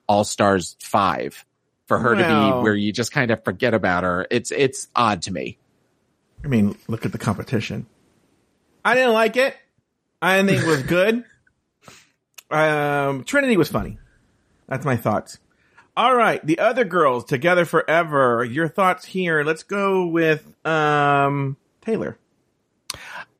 all 0.09 0.24
stars 0.24 0.76
5 0.81 1.45
for 1.89 1.99
her 1.99 2.14
to 2.14 2.22
be 2.22 2.62
where 2.62 2.74
you 2.74 2.93
just 2.93 3.11
kind 3.11 3.30
of 3.30 3.43
forget 3.43 3.74
about 3.74 4.05
her 4.05 4.26
it's 4.30 4.53
it's 4.53 4.86
odd 4.95 5.22
to 5.22 5.32
me 5.32 5.59
I 6.45 6.49
mean, 6.49 6.76
look 6.86 7.05
at 7.05 7.12
the 7.12 7.18
competition. 7.18 7.86
I 8.84 8.95
didn't 8.95 9.12
like 9.12 9.36
it. 9.36 9.57
I 10.22 10.36
didn't 10.36 10.51
think 10.51 10.62
it 10.62 10.68
was 10.68 10.82
good. 10.82 11.24
um, 12.51 13.24
Trinity 13.24 13.57
was 13.57 13.68
funny. 13.68 13.99
That's 14.68 14.84
my 14.84 14.97
thoughts. 14.97 15.39
All 15.97 16.14
right, 16.14 16.45
the 16.47 16.61
other 16.61 16.84
girls 16.84 17.24
together 17.24 17.64
forever. 17.64 18.45
Your 18.45 18.68
thoughts 18.68 19.05
here. 19.05 19.43
Let's 19.43 19.64
go 19.64 20.07
with 20.07 20.45
um 20.64 21.57
Taylor. 21.80 22.18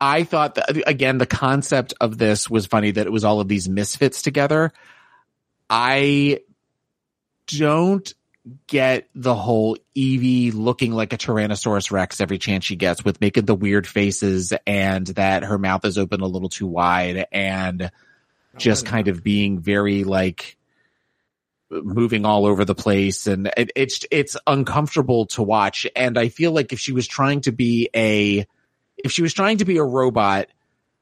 i 0.01 0.25
thought 0.25 0.55
that 0.57 0.89
again 0.89 1.19
the 1.19 1.27
concept 1.27 1.93
of 2.01 2.19
this 2.19 2.49
was 2.49 2.67
funny 2.67 2.91
that 2.93 3.07
it 3.07 3.11
was 3.11 3.25
all 3.25 3.41
of 3.41 3.49
these 3.49 3.69
misfits 3.69 4.23
together 4.23 4.73
i 5.69 6.39
don't 7.47 8.15
get 8.67 9.09
the 9.15 9.35
whole 9.35 9.77
Yvie 9.97 10.53
looking 10.55 10.93
like 10.93 11.13
a 11.13 11.19
Tyrannosaurus 11.19 11.91
Rex 11.91 12.21
every 12.21 12.39
chance 12.39 12.65
she 12.65 12.77
gets 12.77 13.05
with 13.05 13.21
making 13.21 13.45
the 13.45 13.55
weird 13.55 13.87
faces 13.87 14.53
and 14.67 15.07
that 15.09 15.45
her 15.45 15.59
mouth 15.59 15.85
is 15.85 15.99
open 15.99 16.21
a 16.21 16.27
little 16.27 16.49
too 16.49 16.67
wide 16.67 17.27
and 17.33 17.91
just 18.57 18.87
kind 18.87 19.09
of 19.09 19.23
being 19.23 19.61
very 19.61 20.05
like 20.05 20.57
moving 21.71 22.25
all 22.25 22.47
over 22.47 22.65
the 22.65 22.75
place. 22.75 23.27
And 23.27 23.51
it, 23.57 23.71
it's 23.77 24.05
it's 24.11 24.37
uncomfortable 24.47 25.27
to 25.27 25.43
watch. 25.43 25.87
And 25.95 26.19
I 26.19 26.29
feel 26.29 26.53
like 26.53 26.73
if 26.73 26.81
she 26.81 26.93
was 26.93 27.07
trying 27.07 27.43
to 27.43 27.53
be 27.53 27.89
a 27.95 28.47
if 28.97 29.13
she 29.13 29.23
was 29.23 29.33
trying 29.33 29.59
to 29.59 29.65
be 29.65 29.79
a 29.79 29.85
robot 29.85 30.49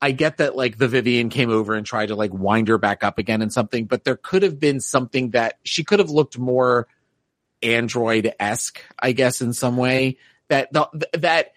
I 0.00 0.10
get 0.12 0.36
that 0.38 0.54
like 0.54 0.76
the 0.76 0.88
Vivienne 0.88 1.30
came 1.30 1.50
over 1.50 1.74
and 1.74 1.86
tried 1.86 2.06
to 2.06 2.16
like 2.16 2.32
wind 2.32 2.68
her 2.68 2.78
back 2.78 3.02
up 3.02 3.18
again 3.18 3.40
and 3.40 3.52
something, 3.52 3.86
but 3.86 4.04
there 4.04 4.16
could 4.16 4.42
have 4.42 4.60
been 4.60 4.80
something 4.80 5.30
that 5.30 5.58
she 5.64 5.84
could 5.84 6.00
have 6.00 6.10
looked 6.10 6.38
more 6.38 6.86
android 7.62 8.34
esque, 8.38 8.80
I 8.98 9.12
guess, 9.12 9.40
in 9.40 9.52
some 9.52 9.76
way. 9.76 10.18
That 10.48 10.72
the, 10.72 10.88
that 11.14 11.52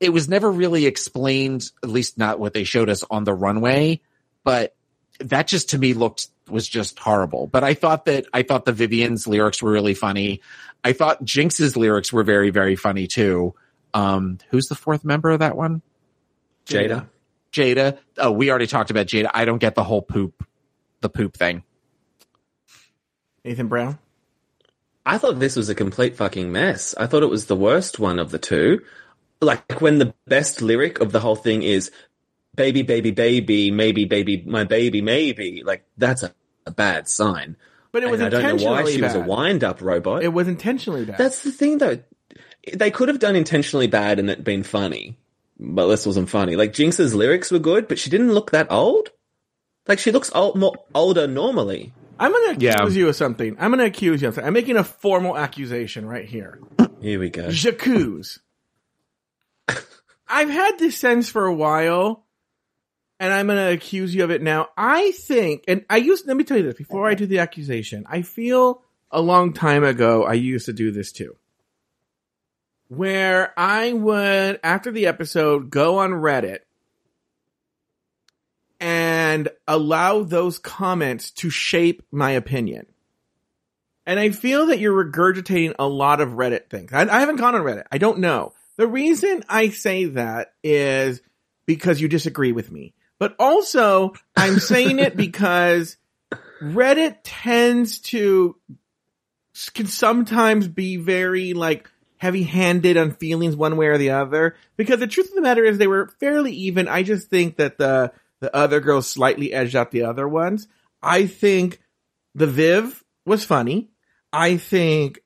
it 0.00 0.10
was 0.10 0.28
never 0.28 0.50
really 0.50 0.86
explained, 0.86 1.70
at 1.82 1.88
least 1.88 2.18
not 2.18 2.38
what 2.38 2.52
they 2.52 2.64
showed 2.64 2.88
us 2.90 3.02
on 3.10 3.24
the 3.24 3.34
runway. 3.34 4.00
But 4.42 4.74
that 5.20 5.46
just 5.46 5.70
to 5.70 5.78
me 5.78 5.94
looked 5.94 6.28
was 6.48 6.68
just 6.68 6.98
horrible. 6.98 7.46
But 7.46 7.64
I 7.64 7.74
thought 7.74 8.04
that 8.06 8.26
I 8.32 8.42
thought 8.42 8.64
the 8.64 8.72
Vivienne's 8.72 9.26
lyrics 9.26 9.62
were 9.62 9.70
really 9.70 9.94
funny. 9.94 10.42
I 10.82 10.92
thought 10.92 11.24
Jinkx's 11.24 11.76
lyrics 11.76 12.12
were 12.12 12.24
very 12.24 12.50
very 12.50 12.76
funny 12.76 13.06
too. 13.06 13.54
Um, 13.94 14.38
who's 14.50 14.66
the 14.66 14.74
fourth 14.74 15.04
member 15.04 15.30
of 15.30 15.38
that 15.38 15.56
one? 15.56 15.82
Jaida. 16.66 17.06
Jaida. 17.52 17.98
Oh, 18.18 18.32
we 18.32 18.50
already 18.50 18.66
talked 18.66 18.90
about 18.90 19.06
Jaida. 19.06 19.30
I 19.32 19.44
don't 19.44 19.58
get 19.58 19.74
the 19.74 19.84
whole 19.84 20.02
poop, 20.02 20.44
the 21.00 21.08
poop 21.08 21.36
thing. 21.36 21.62
Nathan 23.44 23.68
Brown. 23.68 23.98
I 25.06 25.18
thought 25.18 25.38
this 25.38 25.56
was 25.56 25.68
a 25.68 25.74
complete 25.74 26.16
fucking 26.16 26.50
mess. 26.50 26.94
I 26.98 27.06
thought 27.06 27.22
it 27.22 27.30
was 27.30 27.46
the 27.46 27.56
worst 27.56 27.98
one 27.98 28.18
of 28.18 28.30
the 28.30 28.38
two. 28.38 28.80
Like 29.40 29.80
when 29.80 29.98
the 29.98 30.14
best 30.26 30.62
lyric 30.62 31.00
of 31.00 31.12
the 31.12 31.20
whole 31.20 31.36
thing 31.36 31.62
is 31.62 31.90
baby, 32.54 32.82
baby, 32.82 33.10
baby, 33.10 33.70
maybe, 33.70 34.04
baby, 34.04 34.42
my 34.46 34.64
baby, 34.64 35.02
maybe. 35.02 35.62
Like 35.64 35.84
that's 35.98 36.22
a, 36.22 36.34
a 36.66 36.70
bad 36.70 37.08
sign. 37.08 37.56
But 37.92 38.02
it 38.02 38.10
was 38.10 38.20
and 38.20 38.28
I 38.28 38.30
don't 38.30 38.42
know 38.42 38.48
intentionally 38.50 38.82
why 38.84 38.90
she 38.90 39.02
was 39.02 39.14
a 39.14 39.18
bad. 39.18 39.28
wind 39.28 39.64
up 39.64 39.80
robot. 39.80 40.22
It 40.22 40.32
was 40.32 40.48
intentionally 40.48 41.04
bad. 41.04 41.18
That's 41.18 41.42
the 41.42 41.52
thing 41.52 41.78
though. 41.78 41.98
They 42.72 42.90
could 42.90 43.08
have 43.08 43.18
done 43.18 43.36
intentionally 43.36 43.86
bad 43.86 44.18
and 44.18 44.30
it 44.30 44.42
been 44.42 44.62
funny. 44.62 45.18
But 45.58 45.86
this 45.88 46.06
wasn't 46.06 46.30
funny. 46.30 46.56
Like 46.56 46.72
Jinkx's 46.72 47.14
lyrics 47.14 47.50
were 47.50 47.58
good, 47.58 47.86
but 47.88 47.98
she 47.98 48.10
didn't 48.10 48.32
look 48.32 48.50
that 48.52 48.72
old. 48.72 49.10
Like 49.86 49.98
she 49.98 50.12
looks 50.12 50.30
old, 50.34 50.56
more 50.56 50.74
older 50.94 51.26
normally. 51.26 51.92
I'm 52.18 52.30
going 52.32 52.54
to 52.56 52.64
Yeah. 52.64 52.74
accuse 52.78 52.96
you 52.96 53.08
of 53.08 53.16
something. 53.16 53.56
I'm 53.58 53.70
going 53.70 53.80
to 53.80 53.86
accuse 53.86 54.22
you 54.22 54.28
of 54.28 54.34
something. 54.34 54.46
I'm 54.46 54.52
making 54.54 54.76
a 54.76 54.84
formal 54.84 55.36
accusation 55.36 56.06
right 56.06 56.24
here. 56.24 56.60
Here 57.00 57.18
we 57.18 57.30
go. 57.30 57.50
J'accuse. 57.50 58.38
I've 60.26 60.48
had 60.50 60.78
this 60.78 60.96
sense 60.96 61.28
for 61.28 61.44
a 61.44 61.54
while, 61.54 62.24
and 63.20 63.32
I'm 63.32 63.46
going 63.46 63.58
to 63.58 63.72
accuse 63.72 64.14
you 64.14 64.24
of 64.24 64.30
it 64.30 64.42
now. 64.42 64.68
I 64.76 65.12
think, 65.12 65.64
and 65.68 65.84
I 65.90 65.98
used, 65.98 66.26
let 66.26 66.36
me 66.36 66.44
tell 66.44 66.56
you 66.56 66.62
this 66.64 66.76
before 66.76 67.06
I 67.08 67.14
do 67.14 67.26
the 67.26 67.38
accusation. 67.40 68.04
I 68.08 68.22
feel 68.22 68.82
a 69.10 69.20
long 69.20 69.52
time 69.52 69.84
ago, 69.84 70.24
I 70.24 70.32
used 70.34 70.66
to 70.66 70.72
do 70.72 70.90
this 70.90 71.12
too. 71.12 71.36
Where 72.88 73.52
I 73.58 73.92
would, 73.92 74.60
after 74.62 74.90
the 74.90 75.06
episode, 75.06 75.70
go 75.70 75.98
on 75.98 76.10
Reddit 76.10 76.60
and 79.24 79.48
allow 79.66 80.22
those 80.22 80.58
comments 80.58 81.30
to 81.30 81.48
shape 81.48 82.02
my 82.12 82.32
opinion. 82.32 82.84
And 84.04 84.20
I 84.20 84.30
feel 84.30 84.66
that 84.66 84.78
you're 84.78 85.04
regurgitating 85.04 85.76
a 85.78 85.88
lot 85.88 86.20
of 86.20 86.30
Reddit 86.30 86.68
things. 86.68 86.92
I, 86.92 87.02
I 87.02 87.20
haven't 87.20 87.36
gone 87.36 87.54
on 87.54 87.62
Reddit. 87.62 87.84
I 87.90 87.96
don't 87.96 88.18
know. 88.18 88.52
The 88.76 88.86
reason 88.86 89.42
I 89.48 89.70
say 89.70 90.04
that 90.06 90.52
is 90.62 91.22
because 91.64 92.02
you 92.02 92.08
disagree 92.08 92.52
with 92.52 92.70
me. 92.70 92.92
But 93.18 93.34
also, 93.38 94.12
I'm 94.36 94.58
saying 94.58 94.98
it 94.98 95.16
because 95.26 95.96
Reddit 96.60 97.16
tends 97.24 98.00
to, 98.00 98.56
can 99.72 99.86
sometimes 99.86 100.68
be 100.68 100.98
very 100.98 101.54
like 101.54 101.90
heavy 102.18 102.42
handed 102.42 102.98
on 102.98 103.12
feelings 103.12 103.56
one 103.56 103.78
way 103.78 103.86
or 103.86 103.96
the 103.96 104.10
other. 104.10 104.54
Because 104.76 105.00
the 105.00 105.06
truth 105.06 105.30
of 105.30 105.34
the 105.34 105.40
matter 105.40 105.64
is 105.64 105.78
they 105.78 105.86
were 105.86 106.12
fairly 106.20 106.52
even. 106.52 106.88
I 106.88 107.04
just 107.04 107.30
think 107.30 107.56
that 107.56 107.78
the, 107.78 108.12
the 108.44 108.54
other 108.56 108.80
girls 108.80 109.08
slightly 109.10 109.52
edged 109.52 109.74
out 109.74 109.90
the 109.90 110.02
other 110.04 110.28
ones. 110.28 110.68
I 111.02 111.26
think 111.26 111.80
the 112.34 112.46
Viv 112.46 113.02
was 113.24 113.42
funny. 113.44 113.90
I 114.32 114.56
think 114.58 115.20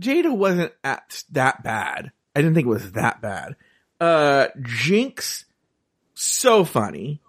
Jaida 0.00 0.34
wasn't 0.34 0.72
at 0.82 1.22
that 1.32 1.62
bad. 1.62 2.12
I 2.34 2.40
didn't 2.40 2.54
think 2.54 2.66
it 2.66 2.70
was 2.70 2.92
that 2.92 3.20
bad. 3.20 3.56
Uh, 4.00 4.48
Jinkx, 4.58 5.44
so 6.14 6.64
funny. 6.64 7.20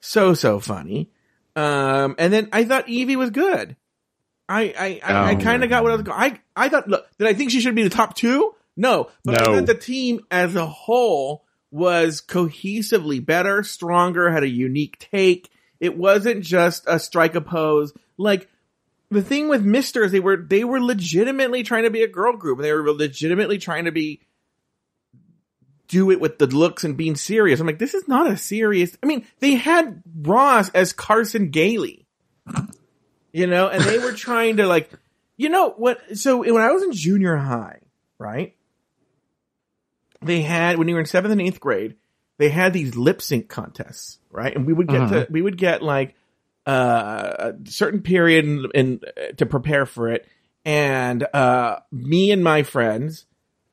So, 0.00 0.34
so 0.34 0.58
funny. 0.58 1.10
Um, 1.54 2.16
and 2.18 2.32
then 2.32 2.48
I 2.52 2.64
thought 2.64 2.86
Yvie 2.88 3.16
was 3.16 3.30
good. 3.30 3.76
I, 4.48 4.74
I, 4.78 5.00
I, 5.04 5.30
I 5.30 5.34
Oh. 5.34 5.38
kind 5.40 5.62
of 5.62 5.70
got 5.70 5.82
what 5.82 5.92
I 5.92 5.96
was 5.96 6.02
going. 6.04 6.18
I, 6.20 6.40
I 6.56 6.68
thought, 6.68 6.88
look, 6.88 7.06
did 7.18 7.28
I 7.28 7.34
think 7.34 7.50
she 7.50 7.60
should 7.60 7.74
be 7.74 7.82
the 7.84 7.90
top 7.90 8.14
two? 8.16 8.54
No, 8.76 9.10
but 9.24 9.40
I 9.40 9.44
No. 9.44 9.54
thought 9.56 9.66
the 9.66 9.74
team 9.74 10.20
as 10.30 10.54
a 10.56 10.66
whole 10.66 11.44
was 11.70 12.20
cohesively 12.20 13.24
better, 13.24 13.62
stronger, 13.62 14.30
had 14.30 14.42
a 14.42 14.48
unique 14.48 14.98
take. 14.98 15.50
It 15.80 15.96
wasn't 15.96 16.42
just 16.42 16.84
a 16.86 16.98
strike 16.98 17.34
a 17.34 17.40
pose. 17.40 17.92
Like 18.16 18.48
the 19.10 19.22
thing 19.22 19.48
with 19.48 19.64
Misters, 19.64 20.12
they 20.12 20.20
were 20.20 20.36
they 20.36 20.64
were 20.64 20.80
legitimately 20.80 21.62
trying 21.62 21.84
to 21.84 21.90
be 21.90 22.02
a 22.02 22.08
girl 22.08 22.36
group. 22.36 22.60
They 22.60 22.72
were 22.72 22.90
legitimately 22.90 23.58
trying 23.58 23.84
to 23.84 23.92
be 23.92 24.22
do 25.88 26.10
it 26.10 26.20
with 26.20 26.38
the 26.38 26.46
looks 26.46 26.84
and 26.84 26.96
being 26.96 27.16
serious. 27.16 27.60
I'm 27.60 27.66
like, 27.66 27.78
this 27.78 27.94
is 27.94 28.06
not 28.06 28.30
a 28.30 28.36
serious. 28.36 28.96
I 29.02 29.06
mean, 29.06 29.26
they 29.40 29.54
had 29.54 30.02
Ross 30.20 30.68
as 30.70 30.92
Carson 30.92 31.50
Daly, 31.50 32.06
you 33.32 33.46
know, 33.46 33.68
and 33.68 33.82
they 33.82 33.98
were 33.98 34.12
trying 34.16 34.58
to 34.58 34.66
like, 34.66 34.90
you 35.36 35.48
know 35.48 35.70
what? 35.70 36.18
So 36.18 36.38
when 36.38 36.62
I 36.62 36.72
was 36.72 36.82
in 36.82 36.92
junior 36.92 37.36
high, 37.36 37.80
right? 38.18 38.54
They 40.20 40.42
had 40.42 40.78
when 40.78 40.88
you 40.88 40.94
were 40.94 41.00
in 41.00 41.06
seventh 41.06 41.32
and 41.32 41.40
eighth 41.40 41.60
grade, 41.60 41.96
they 42.38 42.48
had 42.48 42.72
these 42.72 42.96
lip 42.96 43.22
sync 43.22 43.48
contests, 43.48 44.18
right? 44.30 44.54
And 44.54 44.66
we 44.66 44.72
would 44.72 44.88
get 44.88 45.00
Uh-huh. 45.02 45.24
to 45.24 45.26
we 45.30 45.42
would 45.42 45.56
get 45.58 45.82
like 45.82 46.14
uh, 46.66 47.52
a 47.64 47.70
certain 47.70 48.02
period 48.02 48.44
in, 48.44 48.66
in 48.74 49.00
to 49.36 49.46
prepare 49.46 49.86
for 49.86 50.08
it, 50.08 50.26
and 50.64 51.26
uh, 51.32 51.78
me 51.92 52.30
and 52.30 52.42
my 52.44 52.62
friends 52.62 53.24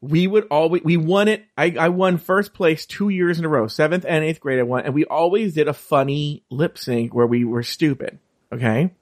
we 0.01 0.27
would 0.27 0.45
always 0.51 0.83
we 0.83 0.97
won 0.97 1.27
it. 1.27 1.43
I, 1.57 1.75
I 1.79 1.89
won 1.89 2.17
first 2.19 2.53
place 2.53 2.85
two 2.85 3.09
years 3.09 3.39
in 3.39 3.45
a 3.45 3.49
row, 3.49 3.65
seventh 3.67 4.05
and 4.07 4.23
eighth 4.23 4.39
grade. 4.39 4.59
I 4.59 4.63
won, 4.63 4.83
and 4.85 4.93
we 4.93 5.03
always 5.05 5.55
did 5.55 5.67
a 5.67 5.73
funny 5.73 6.43
lip 6.51 6.77
sync 6.77 7.13
where 7.13 7.25
we 7.25 7.43
were 7.43 7.63
stupid, 7.63 8.19
okay, 8.53 8.93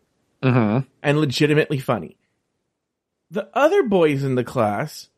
Mm-hmm. 0.41 0.87
and 1.01 1.19
legitimately 1.19 1.79
funny. 1.79 2.15
The 3.31 3.49
other 3.53 3.83
boys 3.83 4.23
in 4.23 4.35
the 4.35 4.43
class 4.45 5.09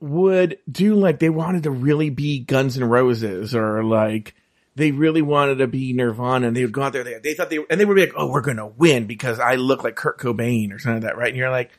would 0.00 0.58
do 0.70 0.94
like 0.94 1.18
they 1.18 1.30
wanted 1.30 1.64
to 1.64 1.70
really 1.70 2.10
be 2.10 2.38
Guns 2.40 2.76
N' 2.76 2.88
Roses 2.88 3.54
or 3.54 3.82
like 3.82 4.34
they 4.74 4.92
really 4.92 5.22
wanted 5.22 5.56
to 5.58 5.66
be 5.66 5.92
Nirvana, 5.92 6.48
and 6.48 6.56
they 6.56 6.62
would 6.62 6.72
go 6.72 6.82
out 6.82 6.92
there. 6.92 7.02
They, 7.02 7.18
they 7.18 7.34
thought 7.34 7.50
they 7.50 7.58
and 7.68 7.80
they 7.80 7.84
would 7.84 7.94
be 7.94 8.02
like, 8.02 8.14
"Oh, 8.16 8.30
we're 8.30 8.42
gonna 8.42 8.66
win 8.66 9.06
because 9.06 9.40
I 9.40 9.56
look 9.56 9.82
like 9.82 9.96
Kurt 9.96 10.18
Cobain 10.18 10.72
or 10.72 10.78
something 10.78 11.02
like 11.02 11.10
that," 11.10 11.18
right? 11.18 11.28
And 11.28 11.36
you're 11.36 11.50
like, 11.50 11.70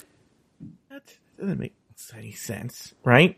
that 0.89 1.03
doesn't 1.39 1.59
make 1.59 1.73
any 2.15 2.31
sense, 2.31 2.93
right? 3.03 3.37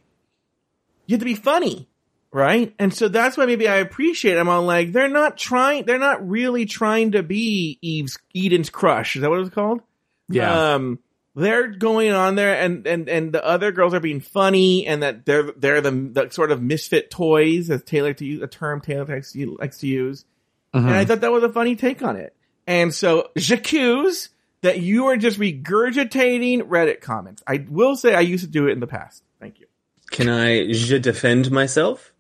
You 1.06 1.14
have 1.14 1.20
to 1.20 1.26
be 1.26 1.36
funny, 1.36 1.90
right? 2.32 2.74
And 2.80 2.94
so 2.94 3.08
that's 3.08 3.38
why 3.38 3.46
maybe 3.46 3.68
I 3.68 3.78
appreciate 3.78 4.36
them. 4.36 4.50
I'm 4.50 4.66
like, 4.66 4.92
they're 4.94 5.10
not 5.10 5.38
trying, 5.38 5.86
they're 5.86 6.00
not 6.00 6.28
really 6.28 6.66
trying 6.66 7.12
to 7.12 7.24
be 7.24 7.78
Eve's 7.82 8.18
Eden's 8.36 8.70
crush. 8.70 9.16
Is 9.16 9.22
that 9.22 9.30
what 9.30 9.38
it 9.38 9.42
was 9.42 9.50
called? 9.50 9.82
Yeah. 10.30 10.76
Um, 10.76 11.00
they're 11.36 11.68
going 11.68 12.12
on 12.12 12.36
there 12.36 12.60
and, 12.60 12.86
and, 12.86 13.08
and 13.08 13.32
the 13.32 13.46
other 13.46 13.72
girls 13.72 13.94
are 13.94 14.00
being 14.00 14.20
funny 14.20 14.86
and 14.86 15.04
that 15.04 15.26
they're, 15.26 15.52
they're 15.54 15.82
the, 15.82 15.92
the 15.92 16.30
sort 16.30 16.52
of 16.52 16.62
misfit 16.62 17.10
toys 17.10 17.70
as 17.70 17.84
Taylor 17.84 18.14
to 18.14 18.26
use, 18.26 18.42
a 18.42 18.48
term 18.48 18.82
Taylor 18.82 19.06
likes 19.06 19.32
to, 19.32 19.58
likes 19.60 19.78
to 19.80 19.88
use. 19.88 20.26
Mm-hmm. 20.74 20.88
And 20.88 20.96
I 20.96 21.06
thought 21.06 21.22
that 21.22 21.32
was 21.32 21.44
a 21.44 21.52
funny 21.52 21.76
take 21.76 22.02
on 22.02 22.16
it. 22.16 22.36
And 22.68 22.94
so, 22.94 23.30
j'accuse 23.38 24.30
that 24.62 24.80
you 24.80 25.08
are 25.08 25.18
just 25.18 25.40
regurgitating 25.40 26.62
Reddit 26.62 27.02
comments. 27.02 27.44
I 27.48 27.66
will 27.70 27.96
say 27.96 28.14
I 28.14 28.22
used 28.22 28.44
to 28.44 28.50
do 28.50 28.68
it 28.68 28.72
in 28.72 28.80
the 28.80 28.88
past. 28.88 29.24
Thank 29.40 29.60
you. 29.60 29.68
Can 30.12 30.30
I 30.30 30.72
je 30.72 31.00
defend 31.00 31.52
myself? 31.52 32.14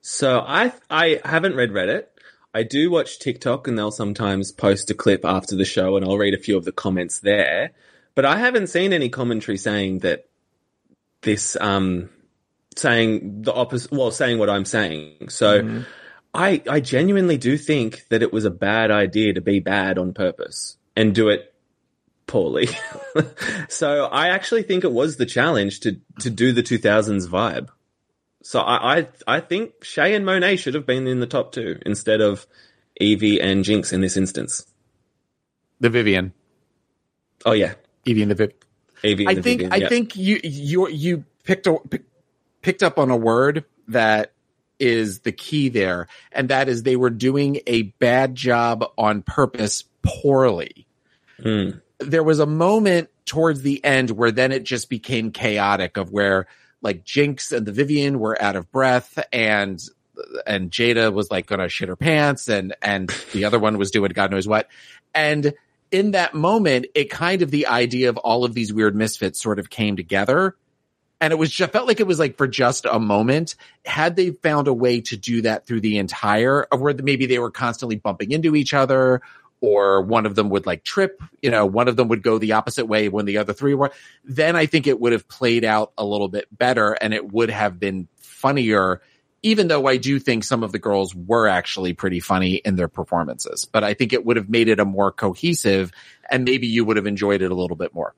So 0.00 0.40
I 0.40 0.72
I 0.90 1.20
haven't 1.24 1.56
read 1.56 1.70
Reddit. 1.70 2.04
I 2.54 2.62
do 2.62 2.90
watch 2.90 3.18
TikTok 3.18 3.68
and 3.68 3.78
they'll 3.78 3.90
sometimes 3.90 4.52
post 4.52 4.90
a 4.90 4.94
clip 4.94 5.24
after 5.24 5.54
the 5.56 5.64
show 5.64 5.96
and 5.96 6.04
I'll 6.04 6.18
read 6.18 6.34
a 6.34 6.38
few 6.38 6.56
of 6.56 6.64
the 6.64 6.72
comments 6.72 7.20
there. 7.20 7.72
But 8.18 8.24
I 8.24 8.38
haven't 8.38 8.66
seen 8.66 8.92
any 8.92 9.10
commentary 9.10 9.56
saying 9.56 10.00
that 10.00 10.28
this 11.22 11.56
um 11.60 12.10
saying 12.74 13.42
the 13.42 13.52
opposite 13.52 13.92
well 13.92 14.10
saying 14.10 14.40
what 14.40 14.50
I'm 14.50 14.64
saying. 14.64 15.28
So 15.28 15.84
I 16.34 16.60
I 16.68 16.80
genuinely 16.80 17.36
do 17.36 17.56
think 17.56 18.06
that 18.08 18.24
it 18.24 18.32
was 18.32 18.44
a 18.44 18.50
bad 18.50 18.90
idea 18.90 19.34
to 19.34 19.40
be 19.40 19.60
bad 19.60 19.98
on 19.98 20.14
purpose 20.14 20.78
and 20.96 21.14
do 21.14 21.28
it 21.28 21.54
poorly. 22.26 22.68
so 23.68 24.06
I 24.06 24.30
actually 24.30 24.64
think 24.64 24.82
it 24.82 24.90
was 24.90 25.16
the 25.16 25.24
challenge 25.24 25.78
to 25.82 26.00
to 26.18 26.28
do 26.28 26.50
the 26.50 26.64
2000s 26.64 27.28
vibe. 27.28 27.68
So 28.42 28.58
I 28.58 28.98
I, 28.98 29.08
I 29.28 29.38
think 29.38 29.84
Shea 29.84 30.12
and 30.16 30.26
Monet 30.26 30.56
should 30.56 30.74
have 30.74 30.86
been 30.86 31.06
in 31.06 31.20
the 31.20 31.28
top 31.28 31.52
two 31.52 31.78
instead 31.86 32.20
of 32.20 32.48
Yvie 33.00 33.40
and 33.40 33.64
Jinkx 33.64 33.92
in 33.92 34.00
this 34.00 34.16
instance. 34.16 34.66
The 35.78 35.88
Vivienne. 35.88 36.32
Oh 37.46 37.52
yeah, 37.52 37.74
Yvie 38.08 38.22
and 38.22 38.30
the 38.30 38.34
Viv. 38.34 38.52
Yvie. 39.02 39.28
I 39.28 39.34
think 39.34 39.60
Vivienne, 39.60 39.72
I 39.72 39.76
yeah. 39.76 39.88
think 39.88 40.16
you 40.16 40.40
you 40.42 40.88
you 40.88 41.24
picked 41.44 41.66
a, 41.66 41.78
pick, 41.78 42.04
picked 42.62 42.82
up 42.82 42.98
on 42.98 43.10
a 43.10 43.16
word 43.16 43.64
that 43.88 44.32
is 44.78 45.20
the 45.20 45.32
key 45.32 45.68
there, 45.68 46.08
and 46.32 46.48
that 46.48 46.68
is 46.68 46.82
they 46.82 46.96
were 46.96 47.10
doing 47.10 47.60
a 47.66 47.82
bad 47.82 48.34
job 48.34 48.84
on 48.96 49.22
purpose 49.22 49.84
poorly. 50.02 50.86
Mm. 51.40 51.80
There 52.00 52.22
was 52.22 52.38
a 52.38 52.46
moment 52.46 53.10
towards 53.24 53.62
the 53.62 53.84
end 53.84 54.10
where 54.10 54.30
then 54.30 54.52
it 54.52 54.64
just 54.64 54.88
became 54.88 55.30
chaotic 55.30 55.96
of 55.96 56.10
where 56.10 56.46
like 56.80 57.04
Jinkx 57.04 57.52
and 57.52 57.66
the 57.66 57.72
Vivienne 57.72 58.18
were 58.18 58.40
out 58.40 58.56
of 58.56 58.70
breath 58.70 59.18
and 59.32 59.80
and 60.46 60.70
Jaida 60.70 61.12
was 61.12 61.30
like 61.30 61.46
gonna 61.46 61.68
shit 61.68 61.88
her 61.88 61.96
pants 61.96 62.48
and 62.48 62.74
and 62.82 63.08
the 63.32 63.44
other 63.44 63.58
one 63.58 63.78
was 63.78 63.90
doing 63.90 64.10
God 64.12 64.30
knows 64.30 64.48
what. 64.48 64.68
And 65.14 65.52
in 65.90 66.12
that 66.12 66.34
moment, 66.34 66.86
it 66.94 67.10
kind 67.10 67.42
of 67.42 67.50
the 67.50 67.66
idea 67.66 68.08
of 68.08 68.16
all 68.18 68.44
of 68.44 68.54
these 68.54 68.72
weird 68.72 68.94
misfits 68.94 69.40
sort 69.40 69.58
of 69.58 69.70
came 69.70 69.96
together. 69.96 70.56
And 71.20 71.32
it 71.32 71.36
was 71.36 71.50
just 71.50 71.72
felt 71.72 71.88
like 71.88 71.98
it 71.98 72.06
was 72.06 72.18
like 72.18 72.36
for 72.36 72.46
just 72.46 72.84
a 72.84 73.00
moment. 73.00 73.56
Had 73.84 74.14
they 74.14 74.30
found 74.30 74.68
a 74.68 74.74
way 74.74 75.00
to 75.02 75.16
do 75.16 75.42
that 75.42 75.66
through 75.66 75.80
the 75.80 75.98
entire 75.98 76.62
of 76.62 76.80
where 76.80 76.94
maybe 76.94 77.26
they 77.26 77.40
were 77.40 77.50
constantly 77.50 77.96
bumping 77.96 78.30
into 78.30 78.54
each 78.54 78.72
other 78.72 79.20
or 79.60 80.02
one 80.02 80.26
of 80.26 80.36
them 80.36 80.50
would 80.50 80.66
like 80.66 80.84
trip, 80.84 81.20
you 81.42 81.50
know, 81.50 81.66
one 81.66 81.88
of 81.88 81.96
them 81.96 82.08
would 82.08 82.22
go 82.22 82.38
the 82.38 82.52
opposite 82.52 82.86
way 82.86 83.08
when 83.08 83.24
the 83.24 83.38
other 83.38 83.52
three 83.52 83.74
were, 83.74 83.90
then 84.24 84.54
I 84.54 84.66
think 84.66 84.86
it 84.86 85.00
would 85.00 85.12
have 85.12 85.26
played 85.26 85.64
out 85.64 85.92
a 85.98 86.04
little 86.04 86.28
bit 86.28 86.46
better 86.56 86.92
and 86.92 87.12
it 87.12 87.32
would 87.32 87.50
have 87.50 87.80
been 87.80 88.06
funnier, 88.18 89.00
even 89.42 89.68
though 89.68 89.86
I 89.86 89.96
do 89.96 90.18
think 90.18 90.44
some 90.44 90.62
of 90.62 90.72
the 90.72 90.78
girls 90.78 91.14
were 91.14 91.46
actually 91.46 91.92
pretty 91.92 92.20
funny 92.20 92.56
in 92.56 92.76
their 92.76 92.88
performances. 92.88 93.64
But 93.64 93.84
I 93.84 93.94
think 93.94 94.12
it 94.12 94.24
would 94.24 94.36
have 94.36 94.48
made 94.48 94.68
it 94.68 94.80
a 94.80 94.84
more 94.84 95.12
cohesive 95.12 95.92
and 96.28 96.44
maybe 96.44 96.66
you 96.66 96.84
would 96.84 96.96
have 96.96 97.06
enjoyed 97.06 97.42
it 97.42 97.50
a 97.50 97.54
little 97.54 97.76
bit 97.76 97.94
more. 97.94 98.14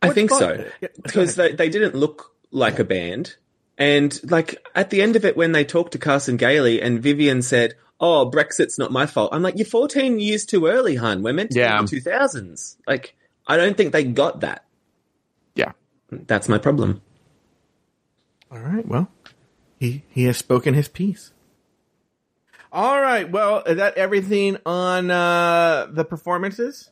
I 0.00 0.10
think 0.10 0.30
so 0.30 0.64
Yeah, 0.80 0.88
because 1.02 1.34
they, 1.34 1.52
they 1.52 1.68
didn't 1.68 1.94
look 1.94 2.32
like 2.50 2.78
a 2.78 2.84
band. 2.84 3.36
And 3.76 4.18
like 4.30 4.64
at 4.74 4.90
the 4.90 5.02
end 5.02 5.16
of 5.16 5.24
it, 5.24 5.36
when 5.36 5.52
they 5.52 5.64
talked 5.64 5.92
to 5.92 5.98
Carson 5.98 6.36
Daly 6.36 6.80
and 6.80 7.00
Vivienne 7.00 7.42
said, 7.42 7.74
"Oh, 8.00 8.28
Brexit's 8.28 8.76
not 8.78 8.90
my 8.90 9.06
fault," 9.06 9.30
I'm 9.32 9.42
like, 9.42 9.56
"You're 9.56 9.66
14 9.66 10.18
years 10.18 10.44
too 10.46 10.66
early, 10.66 10.96
hun. 10.96 11.22
We're 11.22 11.32
meant 11.32 11.52
to 11.52 11.58
Yeah. 11.60 11.74
be 11.76 11.78
in 11.80 11.84
the 11.84 12.10
2000s." 12.10 12.76
Like, 12.88 13.14
I 13.46 13.56
don't 13.56 13.76
think 13.76 13.92
they 13.92 14.02
got 14.02 14.40
that. 14.40 14.64
Yeah. 15.54 15.72
That's 16.10 16.48
my 16.48 16.58
problem. 16.58 17.02
All 18.50 18.58
right. 18.58 18.86
Well, 18.86 19.08
he 19.78 20.02
he 20.10 20.24
has 20.24 20.36
spoken 20.36 20.74
his 20.74 20.88
piece. 20.88 21.32
All 22.70 23.00
right. 23.00 23.30
Well, 23.30 23.62
is 23.64 23.76
that 23.78 23.96
everything 23.96 24.58
on 24.66 25.10
uh 25.10 25.86
the 25.90 26.04
performances? 26.04 26.90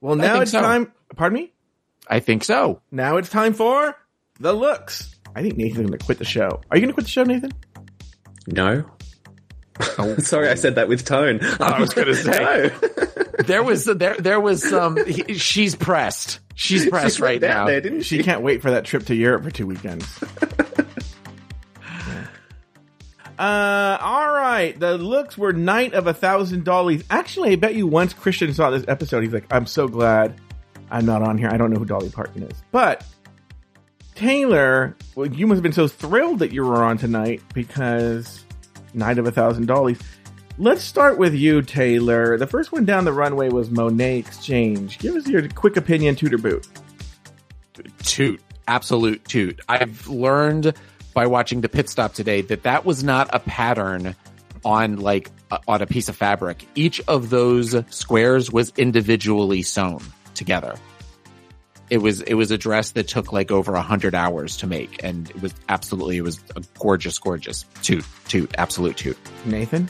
Well, 0.00 0.16
now 0.16 0.40
it's 0.40 0.50
so. 0.50 0.60
time. 0.60 0.92
Pardon 1.16 1.34
me. 1.38 1.52
I 2.08 2.20
think 2.20 2.44
so. 2.44 2.80
Now 2.90 3.16
it's 3.16 3.28
time 3.30 3.54
for 3.54 3.96
the 4.40 4.52
looks. 4.52 5.14
I 5.34 5.42
think 5.42 5.56
Nathan's 5.56 5.88
going 5.88 5.98
to 5.98 6.04
quit 6.04 6.18
the 6.18 6.24
show. 6.24 6.60
Are 6.70 6.76
you 6.76 6.80
going 6.82 6.88
to 6.88 6.92
quit 6.92 7.06
the 7.06 7.10
show, 7.10 7.24
Nathan? 7.24 7.50
No. 8.46 8.84
Sorry, 10.18 10.48
I 10.48 10.54
said 10.54 10.74
that 10.76 10.86
with 10.88 11.04
tone. 11.04 11.40
I 11.60 11.80
was 11.80 11.94
gonna 11.94 12.14
say. 12.14 12.30
no. 12.30 12.68
There 13.44 13.62
was, 13.62 13.86
there, 13.86 14.14
there 14.16 14.38
was 14.38 14.72
um 14.72 14.96
he- 15.04 15.34
she's 15.34 15.74
pressed. 15.74 16.38
She's 16.54 16.88
pressed 16.88 17.16
She 17.16 17.22
right 17.22 17.40
went 17.40 17.52
now. 17.52 17.66
there, 17.66 17.80
didn't 17.80 18.02
She 18.02 18.18
she? 18.18 18.22
can't 18.22 18.42
wait 18.42 18.62
for 18.62 18.70
that 18.70 18.84
trip 18.84 19.06
to 19.06 19.14
Europe 19.16 19.42
for 19.44 19.50
two 19.50 19.66
weekends. 19.66 20.06
Uh, 23.38 23.98
all 24.00 24.32
right. 24.32 24.78
The 24.78 24.96
looks 24.98 25.36
were 25.36 25.52
Night 25.52 25.94
of 25.94 26.06
a 26.06 26.14
Thousand 26.14 26.64
Dollies. 26.64 27.04
Actually, 27.10 27.52
I 27.52 27.56
bet 27.56 27.74
you 27.74 27.86
once 27.86 28.12
Christian 28.14 28.52
saw 28.54 28.70
this 28.70 28.84
episode, 28.88 29.22
he's 29.22 29.32
like, 29.32 29.46
I'm 29.50 29.66
so 29.66 29.88
glad 29.88 30.40
I'm 30.90 31.06
not 31.06 31.22
on 31.22 31.38
here. 31.38 31.48
I 31.48 31.56
don't 31.56 31.70
know 31.70 31.78
who 31.78 31.84
Dolly 31.84 32.10
Parton 32.10 32.44
is. 32.44 32.62
But 32.70 33.04
Taylor, 34.14 34.96
well, 35.16 35.26
you 35.26 35.46
must 35.46 35.56
have 35.56 35.62
been 35.62 35.72
so 35.72 35.88
thrilled 35.88 36.38
that 36.38 36.52
you 36.52 36.64
were 36.64 36.84
on 36.84 36.98
tonight 36.98 37.42
because 37.52 38.44
Night 38.92 39.18
of 39.18 39.26
a 39.26 39.32
Thousand 39.32 39.66
Dollies. 39.66 39.98
Let's 40.56 40.84
start 40.84 41.18
with 41.18 41.34
you, 41.34 41.62
Taylor. 41.62 42.38
The 42.38 42.46
first 42.46 42.70
one 42.70 42.84
down 42.84 43.04
the 43.04 43.12
runway 43.12 43.48
was 43.48 43.70
Monét 43.70 44.26
X 44.26 44.44
Change. 44.44 44.98
Give 45.00 45.16
us 45.16 45.26
your 45.26 45.48
quick 45.48 45.76
opinion, 45.76 46.14
toot 46.14 46.32
or 46.32 46.38
boot. 46.38 46.68
toot, 48.04 48.40
absolute 48.68 49.24
toot. 49.24 49.60
I've 49.68 50.06
learned 50.06 50.74
by 51.14 51.26
watching 51.26 51.60
the 51.60 51.68
pit 51.68 51.88
stop 51.88 52.12
today 52.12 52.42
that 52.42 52.64
that 52.64 52.84
was 52.84 53.02
not 53.02 53.30
a 53.32 53.38
pattern 53.38 54.14
on 54.64 54.96
like 54.96 55.30
uh, 55.50 55.58
on 55.68 55.80
a 55.80 55.86
piece 55.86 56.08
of 56.08 56.16
fabric. 56.16 56.66
Each 56.74 57.00
of 57.08 57.30
those 57.30 57.76
squares 57.90 58.50
was 58.50 58.72
individually 58.76 59.62
sewn 59.62 60.00
together. 60.34 60.74
It 61.90 61.98
was 61.98 62.22
it 62.22 62.34
was 62.34 62.50
a 62.50 62.58
dress 62.58 62.92
that 62.92 63.08
took 63.08 63.32
like 63.32 63.50
over 63.50 63.74
a 63.74 63.82
hundred 63.82 64.14
hours 64.14 64.56
to 64.58 64.66
make, 64.66 65.02
and 65.04 65.30
it 65.30 65.40
was 65.40 65.54
absolutely 65.68 66.16
it 66.16 66.22
was 66.22 66.40
a 66.56 66.62
gorgeous, 66.78 67.18
gorgeous 67.18 67.64
toot, 67.82 68.04
toot, 68.26 68.54
absolute 68.58 68.96
toot. 68.96 69.18
Nathan? 69.44 69.88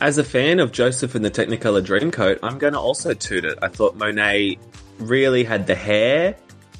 As 0.00 0.18
a 0.18 0.24
fan 0.24 0.60
of 0.60 0.70
Joseph 0.70 1.16
and 1.16 1.24
the 1.24 1.30
Technicolor 1.30 1.84
Dreamcoat, 1.84 2.38
I'm 2.42 2.58
going 2.58 2.74
to 2.74 2.78
also 2.78 3.14
toot 3.14 3.44
it. 3.44 3.58
I 3.62 3.68
thought 3.68 3.96
Monet 3.96 4.58
really 5.00 5.42
had 5.42 5.66
the 5.66 5.74
hair, 5.74 6.36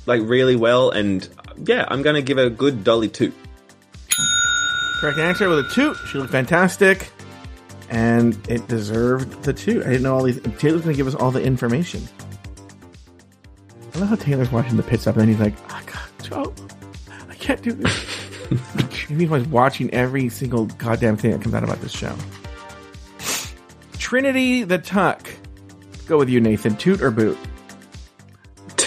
like 0.08 0.22
really 0.24 0.56
well, 0.56 0.90
and 0.90 1.28
yeah, 1.64 1.84
I'm 1.86 2.02
going 2.02 2.16
to 2.16 2.22
give 2.22 2.38
a 2.38 2.50
good 2.50 2.82
Dolly 2.82 3.08
toot. 3.08 3.34
Correct 5.00 5.18
answer 5.18 5.48
with 5.48 5.60
a 5.60 5.68
toot. 5.74 5.96
She 6.08 6.18
looked 6.18 6.32
fantastic. 6.32 7.10
And 7.90 8.34
it 8.50 8.66
deserved 8.68 9.44
the 9.44 9.52
toot. 9.52 9.82
I 9.86 9.90
didn't 9.90 10.02
know 10.02 10.14
all 10.14 10.24
these. 10.24 10.40
Taylor's 10.58 10.82
going 10.82 10.92
to 10.92 10.96
give 10.96 11.06
us 11.06 11.14
all 11.14 11.30
the 11.30 11.42
information. 11.42 12.06
I 13.94 13.98
love 13.98 14.08
how 14.08 14.16
Taylor's 14.16 14.52
watching 14.52 14.76
the 14.76 14.82
pit 14.82 15.00
stop 15.00 15.16
and 15.16 15.22
then 15.22 15.28
he's 15.28 15.40
like, 15.40 15.54
oh, 15.70 15.80
God, 15.86 16.10
Joe, 16.22 16.54
I 17.30 17.34
can't 17.34 17.62
do 17.62 17.72
this. 17.72 18.06
he's 19.08 19.30
like 19.30 19.46
watching 19.50 19.92
every 19.94 20.28
single 20.28 20.66
goddamn 20.66 21.16
thing 21.16 21.30
that 21.30 21.42
comes 21.42 21.54
out 21.54 21.64
about 21.64 21.80
this 21.80 21.92
show. 21.92 22.14
Trinity 23.98 24.64
the 24.64 24.78
Tuck. 24.78 25.30
Go 26.06 26.18
with 26.18 26.28
you, 26.28 26.40
Nathan. 26.40 26.76
Toot 26.76 27.00
or 27.00 27.10
boot? 27.10 27.38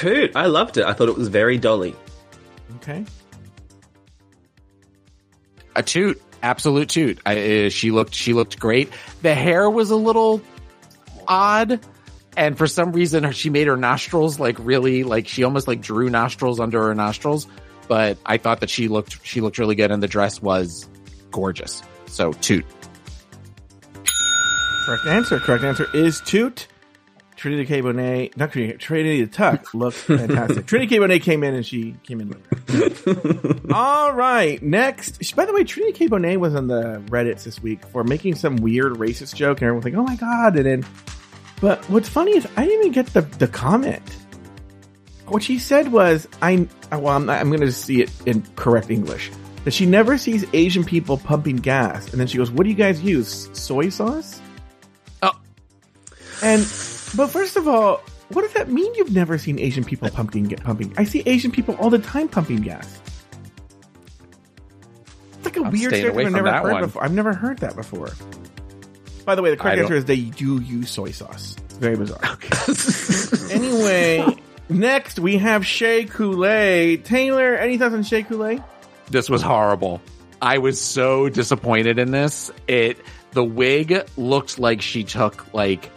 Toot. 0.02 0.36
I 0.36 0.48
loved 0.48 0.78
it. 0.78 0.86
I 0.86 0.94
thought 0.94 1.10
it 1.10 1.16
was 1.16 1.28
very 1.28 1.60
Dolly. 1.60 1.96
Okay. 2.78 3.06
A 5.76 5.84
toot, 5.84 6.20
absolute 6.42 6.90
toot. 6.90 7.20
I, 7.24 7.66
uh, 7.66 7.70
she 7.70 7.92
looked 7.92 8.16
she 8.16 8.34
looked 8.34 8.60
great. 8.60 8.92
The 9.22 9.36
hair 9.36 9.70
was 9.70 9.92
a 9.92 9.96
little 9.96 10.42
odd, 11.28 11.80
and 12.36 12.58
for 12.58 12.66
some 12.66 12.94
reason 12.94 13.32
she 13.32 13.52
made 13.52 13.68
her 13.68 13.78
nostrils 13.78 14.40
like 14.40 14.58
really 14.60 15.04
like 15.04 15.28
she 15.28 15.44
almost 15.44 15.68
like 15.68 15.82
drew 15.82 16.10
nostrils 16.10 16.60
under 16.60 16.82
her 16.82 16.96
nostrils. 16.96 17.48
But 17.88 18.18
I 18.26 18.38
thought 18.38 18.62
that 18.62 18.72
she 18.72 18.88
looked 18.88 19.24
she 19.24 19.40
looked 19.40 19.60
really 19.60 19.76
good, 19.76 19.92
and 19.92 20.02
the 20.02 20.08
dress 20.08 20.42
was 20.42 20.90
gorgeous. 21.30 21.84
So 22.08 22.34
toot. 22.34 22.66
Correct 24.88 25.06
answer. 25.06 25.40
Correct 25.40 25.64
answer 25.64 25.86
is 25.94 26.22
toot. 26.22 26.68
Trinity 27.42 27.66
K. 27.66 27.82
Bonet, 27.82 28.38
not 28.38 28.52
Trinity, 28.52 28.78
Trinity 28.78 29.26
the 29.26 29.32
Tuck 29.32 29.74
looked 29.74 29.98
fantastic. 29.98 30.68
Trinity 30.68 30.96
K. 30.96 31.02
Bonet 31.02 31.24
came 31.24 31.44
in 31.44 31.56
and 31.56 31.66
she 31.66 31.96
came 32.04 32.22
in 32.22 32.30
later. 32.30 33.60
All 33.74 34.14
right. 34.14 34.62
Next. 34.62 35.36
By 35.36 35.46
the 35.46 35.54
way, 35.54 35.64
Trinity 35.64 35.94
K. 35.94 36.08
Bonet 36.08 36.38
was 36.38 36.54
on 36.54 36.68
the 36.68 37.02
Reddits 37.08 37.44
this 37.44 37.60
week 37.64 37.84
for 37.88 38.04
making 38.04 38.36
some 38.36 38.58
weird 38.58 38.94
racist 38.94 39.34
joke 39.34 39.60
and 39.60 39.70
everyone's 39.70 39.86
like, 39.86 39.96
oh 39.96 40.04
my 40.04 40.16
God. 40.18 40.56
And 40.56 40.66
then, 40.68 40.86
but 41.60 41.84
what's 41.90 42.08
funny 42.08 42.38
is 42.38 42.48
I 42.58 42.66
didn't 42.66 42.82
even 42.82 42.92
get 42.92 43.08
the, 43.08 43.22
the 43.22 43.48
comment. 43.48 44.08
What 45.26 45.42
she 45.42 45.58
said 45.58 45.92
was, 45.92 46.28
I, 46.44 46.68
well, 46.92 47.08
I'm, 47.08 47.28
I'm 47.28 47.50
going 47.50 47.62
to 47.62 47.72
see 47.72 48.04
it 48.04 48.12
in 48.28 48.44
correct 48.56 48.92
English. 48.92 49.32
That 49.64 49.74
she 49.74 49.88
never 49.88 50.20
sees 50.20 50.46
Asian 50.54 50.84
people 50.84 51.18
pumping 51.18 51.56
gas. 51.56 52.08
And 52.12 52.20
then 52.20 52.28
she 52.28 52.38
goes, 52.38 52.52
what 52.52 52.66
do 52.66 52.70
you 52.70 52.76
guys 52.76 53.02
use? 53.02 53.50
Soy 53.54 53.90
sauce? 53.90 54.40
Oh. 55.24 55.40
And 56.44 56.62
but 57.16 57.28
first 57.28 57.58
of 57.58 57.68
all, 57.68 58.02
what 58.30 58.44
does 58.44 58.54
that 58.54 58.70
mean? 58.70 58.94
You've 58.96 59.12
never 59.14 59.38
seen 59.38 59.60
Asian 59.60 59.84
people 59.84 60.10
pumping 60.10 60.46
get 60.46 60.64
pumping? 60.64 60.94
I 60.98 61.04
see 61.04 61.22
Asian 61.26 61.52
people 61.52 61.76
all 61.76 61.90
the 61.90 62.00
time 62.00 62.28
pumping 62.28 62.62
gas. 62.62 63.00
It's 65.34 65.46
like 65.46 65.58
a 65.58 65.66
I'm 65.66 65.72
weird 65.72 65.94
stereotype 65.94 66.26
I've 66.26 66.34
never 66.34 66.52
heard 66.52 66.72
one. 66.72 66.82
before. 66.82 67.04
I've 67.04 67.14
never 67.14 67.34
heard 67.34 67.58
that 67.60 67.76
before. 67.76 68.10
By 69.26 69.36
the 69.36 69.42
way, 69.42 69.52
the 69.52 69.58
correct 69.58 69.80
answer 69.80 69.96
is 69.96 70.06
they 70.06 70.22
do 70.22 70.62
use 70.62 70.90
soy 70.90 71.12
sauce. 71.12 71.56
It's 71.66 71.76
very 71.76 71.98
bizarre. 71.98 72.38
anyway, 73.52 74.38
next 74.70 75.20
we 75.20 75.38
have 75.38 75.66
Shea 75.66 76.06
Coulee. 76.06 76.98
Taylor, 76.98 77.56
any 77.56 77.78
thoughts 77.78 77.94
on 77.94 78.04
Shea 78.04 78.24
Coulee? 78.24 78.62
This 79.10 79.30
was 79.30 79.42
horrible. 79.42 80.02
I 80.42 80.58
was 80.58 80.80
so 80.82 81.30
disappointed 81.30 82.00
in 82.00 82.12
this. 82.12 82.52
It 82.68 82.98
the 83.32 83.44
wig 83.44 84.08
looked 84.18 84.58
like 84.58 84.82
she 84.82 85.04
took 85.04 85.54
like 85.54 85.90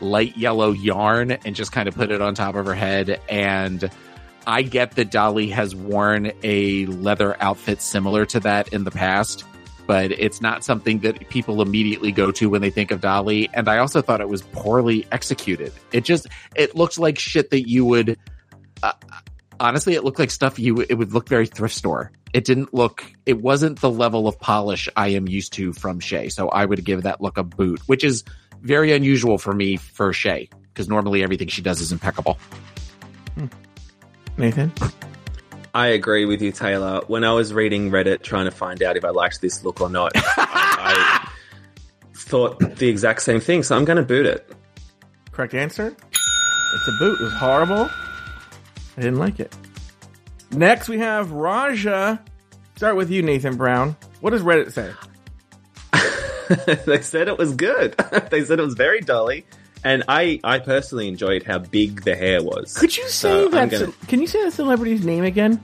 light 0.00 0.36
yellow 0.36 0.72
yarn 0.72 1.32
and 1.32 1.54
just 1.54 1.72
kind 1.72 1.88
of 1.88 1.94
put 1.94 2.10
it 2.10 2.20
on 2.20 2.34
top 2.34 2.54
of 2.54 2.66
her 2.66 2.74
head 2.74 3.20
and 3.28 3.90
I 4.46 4.62
get 4.62 4.92
that 4.92 5.10
Dolly 5.10 5.48
has 5.50 5.74
worn 5.74 6.32
a 6.42 6.86
leather 6.86 7.36
outfit 7.40 7.80
similar 7.82 8.24
to 8.26 8.40
that 8.40 8.72
in 8.72 8.84
the 8.84 8.90
past, 8.90 9.44
but 9.86 10.12
it's 10.12 10.40
not 10.40 10.64
something 10.64 11.00
that 11.00 11.28
people 11.28 11.62
immediately 11.62 12.12
go 12.12 12.30
to 12.32 12.48
when 12.48 12.62
they 12.62 12.70
think 12.70 12.90
of 12.90 13.00
Dolly. 13.00 13.50
And 13.52 13.68
I 13.68 13.78
also 13.78 14.00
thought 14.00 14.20
it 14.20 14.28
was 14.28 14.42
poorly 14.42 15.06
executed. 15.12 15.72
It 15.92 16.04
just, 16.04 16.26
it 16.56 16.74
looked 16.74 16.98
like 16.98 17.18
shit 17.18 17.50
that 17.50 17.68
you 17.68 17.84
would, 17.84 18.18
uh, 18.82 18.92
honestly, 19.58 19.94
it 19.94 20.04
looked 20.04 20.18
like 20.18 20.30
stuff 20.30 20.58
you, 20.58 20.80
it 20.88 20.94
would 20.94 21.12
look 21.12 21.28
very 21.28 21.46
thrift 21.46 21.74
store. 21.74 22.10
It 22.32 22.44
didn't 22.44 22.72
look, 22.72 23.04
it 23.26 23.40
wasn't 23.40 23.80
the 23.80 23.90
level 23.90 24.26
of 24.26 24.38
polish 24.40 24.88
I 24.96 25.08
am 25.08 25.28
used 25.28 25.52
to 25.54 25.72
from 25.72 26.00
Shea. 26.00 26.28
So 26.28 26.48
I 26.48 26.64
would 26.64 26.84
give 26.84 27.02
that 27.02 27.20
look 27.20 27.36
a 27.36 27.42
boot, 27.42 27.80
which 27.86 28.04
is 28.04 28.24
very 28.62 28.92
unusual 28.92 29.38
for 29.38 29.52
me 29.52 29.76
for 29.76 30.12
Shea, 30.12 30.48
because 30.72 30.88
normally 30.88 31.22
everything 31.22 31.48
she 31.48 31.62
does 31.62 31.80
is 31.80 31.92
impeccable. 31.92 32.38
Hmm. 33.34 33.46
Nathan? 34.36 34.72
I 35.74 35.88
agree 35.88 36.24
with 36.24 36.42
you, 36.42 36.52
Taylor. 36.52 37.00
When 37.06 37.24
I 37.24 37.32
was 37.32 37.52
reading 37.52 37.90
Reddit 37.90 38.22
trying 38.22 38.46
to 38.46 38.50
find 38.50 38.82
out 38.82 38.96
if 38.96 39.04
I 39.04 39.10
liked 39.10 39.40
this 39.40 39.64
look 39.64 39.80
or 39.80 39.88
not, 39.88 40.12
I, 40.16 40.22
I 40.36 41.28
thought 42.14 42.58
the 42.76 42.88
exact 42.88 43.22
same 43.22 43.40
thing, 43.40 43.62
so 43.62 43.76
I'm 43.76 43.84
going 43.84 43.96
to 43.96 44.02
boot 44.02 44.26
it. 44.26 44.52
Correct 45.30 45.54
answer? 45.54 45.86
It's 45.88 46.88
a 46.88 46.92
boot. 46.98 47.20
It 47.20 47.24
was 47.24 47.32
horrible. 47.34 47.88
I 48.96 49.00
didn't 49.00 49.18
like 49.18 49.40
it. 49.40 49.56
Next, 50.52 50.88
we 50.88 50.98
have 50.98 51.30
Raja. 51.30 52.22
Start 52.76 52.96
with 52.96 53.10
you, 53.10 53.22
Nathan 53.22 53.56
Brown. 53.56 53.96
What 54.20 54.30
does 54.30 54.42
Reddit 54.42 54.72
say? 54.72 54.92
they 56.86 57.00
said 57.02 57.28
it 57.28 57.38
was 57.38 57.54
good. 57.54 57.92
they 58.30 58.44
said 58.44 58.58
it 58.58 58.62
was 58.62 58.74
very 58.74 59.00
dolly. 59.00 59.44
And 59.82 60.04
I, 60.08 60.40
I 60.44 60.58
personally 60.58 61.08
enjoyed 61.08 61.42
how 61.42 61.58
big 61.58 62.02
the 62.04 62.14
hair 62.14 62.42
was. 62.42 62.76
Could 62.76 62.94
you 62.96 63.04
say 63.04 63.30
So 63.44 63.48
that? 63.48 63.70
gonna- 63.70 63.92
Can 64.08 64.20
you 64.20 64.26
say 64.26 64.44
the 64.44 64.50
celebrity's 64.50 65.04
name 65.04 65.24
again? 65.24 65.60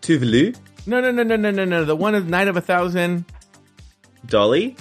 Tuvalu, 0.00 0.56
No, 0.86 1.00
no, 1.00 1.12
no, 1.12 1.22
no, 1.22 1.36
no, 1.36 1.50
no, 1.52 1.64
no. 1.64 1.84
The 1.84 1.94
one 1.94 2.14
of 2.16 2.28
Night 2.28 2.48
of 2.48 2.56
a 2.56 2.60
Thousand. 2.60 3.24
Dolly, 4.26 4.76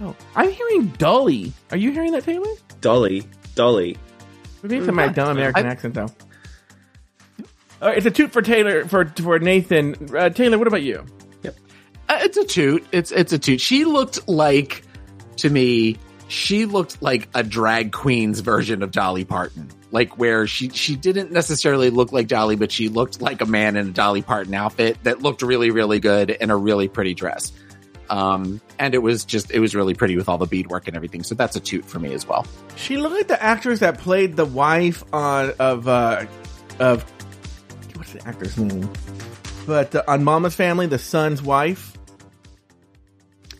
Oh, 0.00 0.14
I'm 0.36 0.50
hearing 0.50 0.86
Dolly. 0.98 1.52
Are 1.72 1.76
you 1.76 1.90
hearing 1.90 2.12
that, 2.12 2.22
Taylor? 2.24 2.46
Dolly, 2.80 3.24
Dolly. 3.54 3.96
Maybe 4.62 4.76
it's 4.78 4.86
my 4.92 5.08
dumb 5.08 5.30
American 5.30 5.66
I- 5.66 5.70
accent, 5.70 5.94
though. 5.94 6.06
All 7.80 7.88
right, 7.88 7.96
it's 7.96 8.06
a 8.06 8.10
toot 8.10 8.30
for 8.32 8.42
Taylor 8.42 8.84
for 8.86 9.06
for 9.22 9.38
Nathan. 9.38 9.94
Uh, 10.16 10.30
Taylor, 10.30 10.58
what 10.58 10.66
about 10.68 10.82
you? 10.82 11.04
Uh, 12.08 12.18
it's 12.22 12.36
a 12.36 12.44
toot. 12.44 12.86
It's 12.92 13.10
it's 13.12 13.32
a 13.32 13.38
toot. 13.38 13.60
She 13.60 13.84
looked 13.84 14.28
like 14.28 14.84
to 15.36 15.50
me. 15.50 15.98
She 16.28 16.66
looked 16.66 17.00
like 17.02 17.28
a 17.34 17.42
drag 17.42 17.92
queen's 17.92 18.40
version 18.40 18.82
of 18.82 18.90
Dolly 18.90 19.24
Parton. 19.24 19.68
Like 19.90 20.18
where 20.18 20.46
she 20.46 20.68
she 20.70 20.96
didn't 20.96 21.32
necessarily 21.32 21.90
look 21.90 22.12
like 22.12 22.28
Dolly, 22.28 22.56
but 22.56 22.70
she 22.70 22.88
looked 22.88 23.20
like 23.20 23.40
a 23.40 23.46
man 23.46 23.76
in 23.76 23.88
a 23.88 23.92
Dolly 23.92 24.22
Parton 24.22 24.54
outfit 24.54 24.98
that 25.04 25.22
looked 25.22 25.42
really 25.42 25.70
really 25.70 26.00
good 26.00 26.30
in 26.30 26.50
a 26.50 26.56
really 26.56 26.88
pretty 26.88 27.14
dress. 27.14 27.52
Um, 28.10 28.60
and 28.78 28.94
it 28.94 28.98
was 28.98 29.24
just 29.24 29.50
it 29.50 29.60
was 29.60 29.74
really 29.74 29.94
pretty 29.94 30.16
with 30.16 30.28
all 30.28 30.38
the 30.38 30.46
beadwork 30.46 30.88
and 30.88 30.96
everything. 30.96 31.22
So 31.22 31.34
that's 31.34 31.56
a 31.56 31.60
toot 31.60 31.84
for 31.84 31.98
me 31.98 32.14
as 32.14 32.26
well. 32.26 32.46
She 32.76 32.96
looked 32.96 33.16
like 33.16 33.28
the 33.28 33.42
actress 33.42 33.80
that 33.80 33.98
played 33.98 34.36
the 34.36 34.46
wife 34.46 35.04
on 35.12 35.52
of 35.58 35.88
uh 35.88 36.26
of 36.78 37.02
what's 37.96 38.12
the 38.12 38.26
actor's 38.26 38.56
name? 38.56 38.90
But 39.66 39.94
uh, 39.94 40.02
on 40.08 40.24
Mama's 40.24 40.54
Family, 40.54 40.86
the 40.86 40.98
son's 40.98 41.42
wife. 41.42 41.97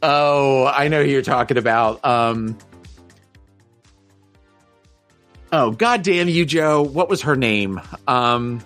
Oh, 0.03 0.67
I 0.67 0.89
know 0.89 1.03
who 1.03 1.11
you're 1.11 1.23
talking 1.23 1.57
about. 1.57 2.05
Um, 2.05 2.57
oh, 5.53 5.73
goddamn 5.73 6.29
you, 6.29 6.45
Joe! 6.45 6.83
What 6.83 7.09
was 7.09 7.23
her 7.23 7.37
name? 7.37 7.81
Um, 8.07 8.61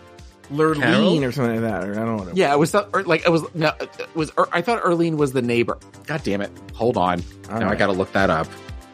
Lurleen 0.51 1.27
or 1.27 1.33
something 1.33 1.63
like 1.63 1.71
that. 1.71 1.89
Or 1.89 1.93
I 1.93 2.05
don't 2.05 2.07
know. 2.07 2.17
What 2.17 2.29
it 2.29 2.37
yeah, 2.37 2.53
it 2.53 2.59
was 2.59 2.73
the, 2.73 2.89
or, 2.93 3.03
like 3.03 3.25
it 3.25 3.31
was 3.31 3.43
no, 3.55 3.73
it 3.81 4.15
was. 4.15 4.31
Er, 4.39 4.47
I 4.53 4.63
thought 4.63 4.83
Erlene 4.83 5.17
was 5.17 5.33
the 5.33 5.43
neighbor. 5.43 5.79
God 6.07 6.23
damn 6.23 6.41
it! 6.41 6.51
Hold 6.75 6.97
on. 6.97 7.23
All 7.51 7.59
now 7.59 7.69
I 7.69 7.75
got 7.75 7.87
to 7.87 7.93
look 7.93 8.13
that 8.13 8.31
up. 8.31 8.47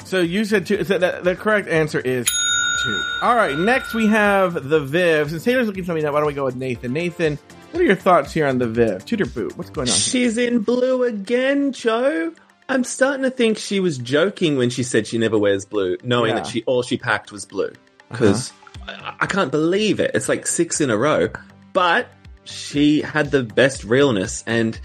So 0.04 0.20
you 0.20 0.44
said 0.44 0.66
two. 0.66 0.84
So 0.84 0.98
the, 0.98 1.20
the 1.22 1.36
correct 1.36 1.68
answer 1.68 2.00
is 2.00 2.26
two. 2.26 3.02
All 3.22 3.34
right. 3.34 3.58
Next 3.58 3.94
we 3.94 4.06
have 4.06 4.68
the 4.68 4.80
Viv. 4.80 5.30
Since 5.30 5.44
Taylor's 5.44 5.66
looking 5.66 5.84
something 5.84 6.04
up, 6.04 6.12
why 6.12 6.20
don't 6.20 6.28
we 6.28 6.34
go 6.34 6.44
with 6.44 6.56
Nathan? 6.56 6.92
Nathan, 6.92 7.38
what 7.70 7.80
are 7.80 7.84
your 7.84 7.94
thoughts 7.96 8.32
here 8.32 8.46
on 8.46 8.58
the 8.58 8.66
Viv? 8.66 9.04
Toot 9.04 9.20
or 9.20 9.26
boot. 9.26 9.56
What's 9.56 9.70
going 9.70 9.88
on? 9.88 9.92
here? 9.92 9.96
She's 10.00 10.38
in 10.38 10.60
blue 10.60 11.04
again, 11.04 11.72
Joe. 11.72 12.32
I'm 12.68 12.84
starting 12.84 13.22
to 13.22 13.30
think 13.30 13.56
she 13.58 13.80
was 13.80 13.96
joking 13.98 14.56
when 14.58 14.68
she 14.70 14.82
said 14.82 15.06
she 15.06 15.16
never 15.18 15.38
wears 15.38 15.64
blue, 15.64 15.96
knowing 16.02 16.30
Yeah. 16.30 16.40
that 16.42 16.46
she 16.46 16.62
all 16.64 16.82
she 16.82 16.98
packed 16.98 17.32
was 17.32 17.46
blue. 17.46 17.72
Because 18.10 18.52
I, 18.86 19.14
I 19.20 19.26
can't 19.26 19.50
believe 19.50 20.00
it. 20.00 20.10
It's 20.14 20.28
like 20.28 20.46
six 20.46 20.80
in 20.80 20.90
a 20.90 20.96
row. 20.96 21.28
But 21.72 22.08
she 22.44 23.00
had 23.02 23.30
the 23.30 23.42
best 23.42 23.84
realness, 23.84 24.42
and 24.46 24.78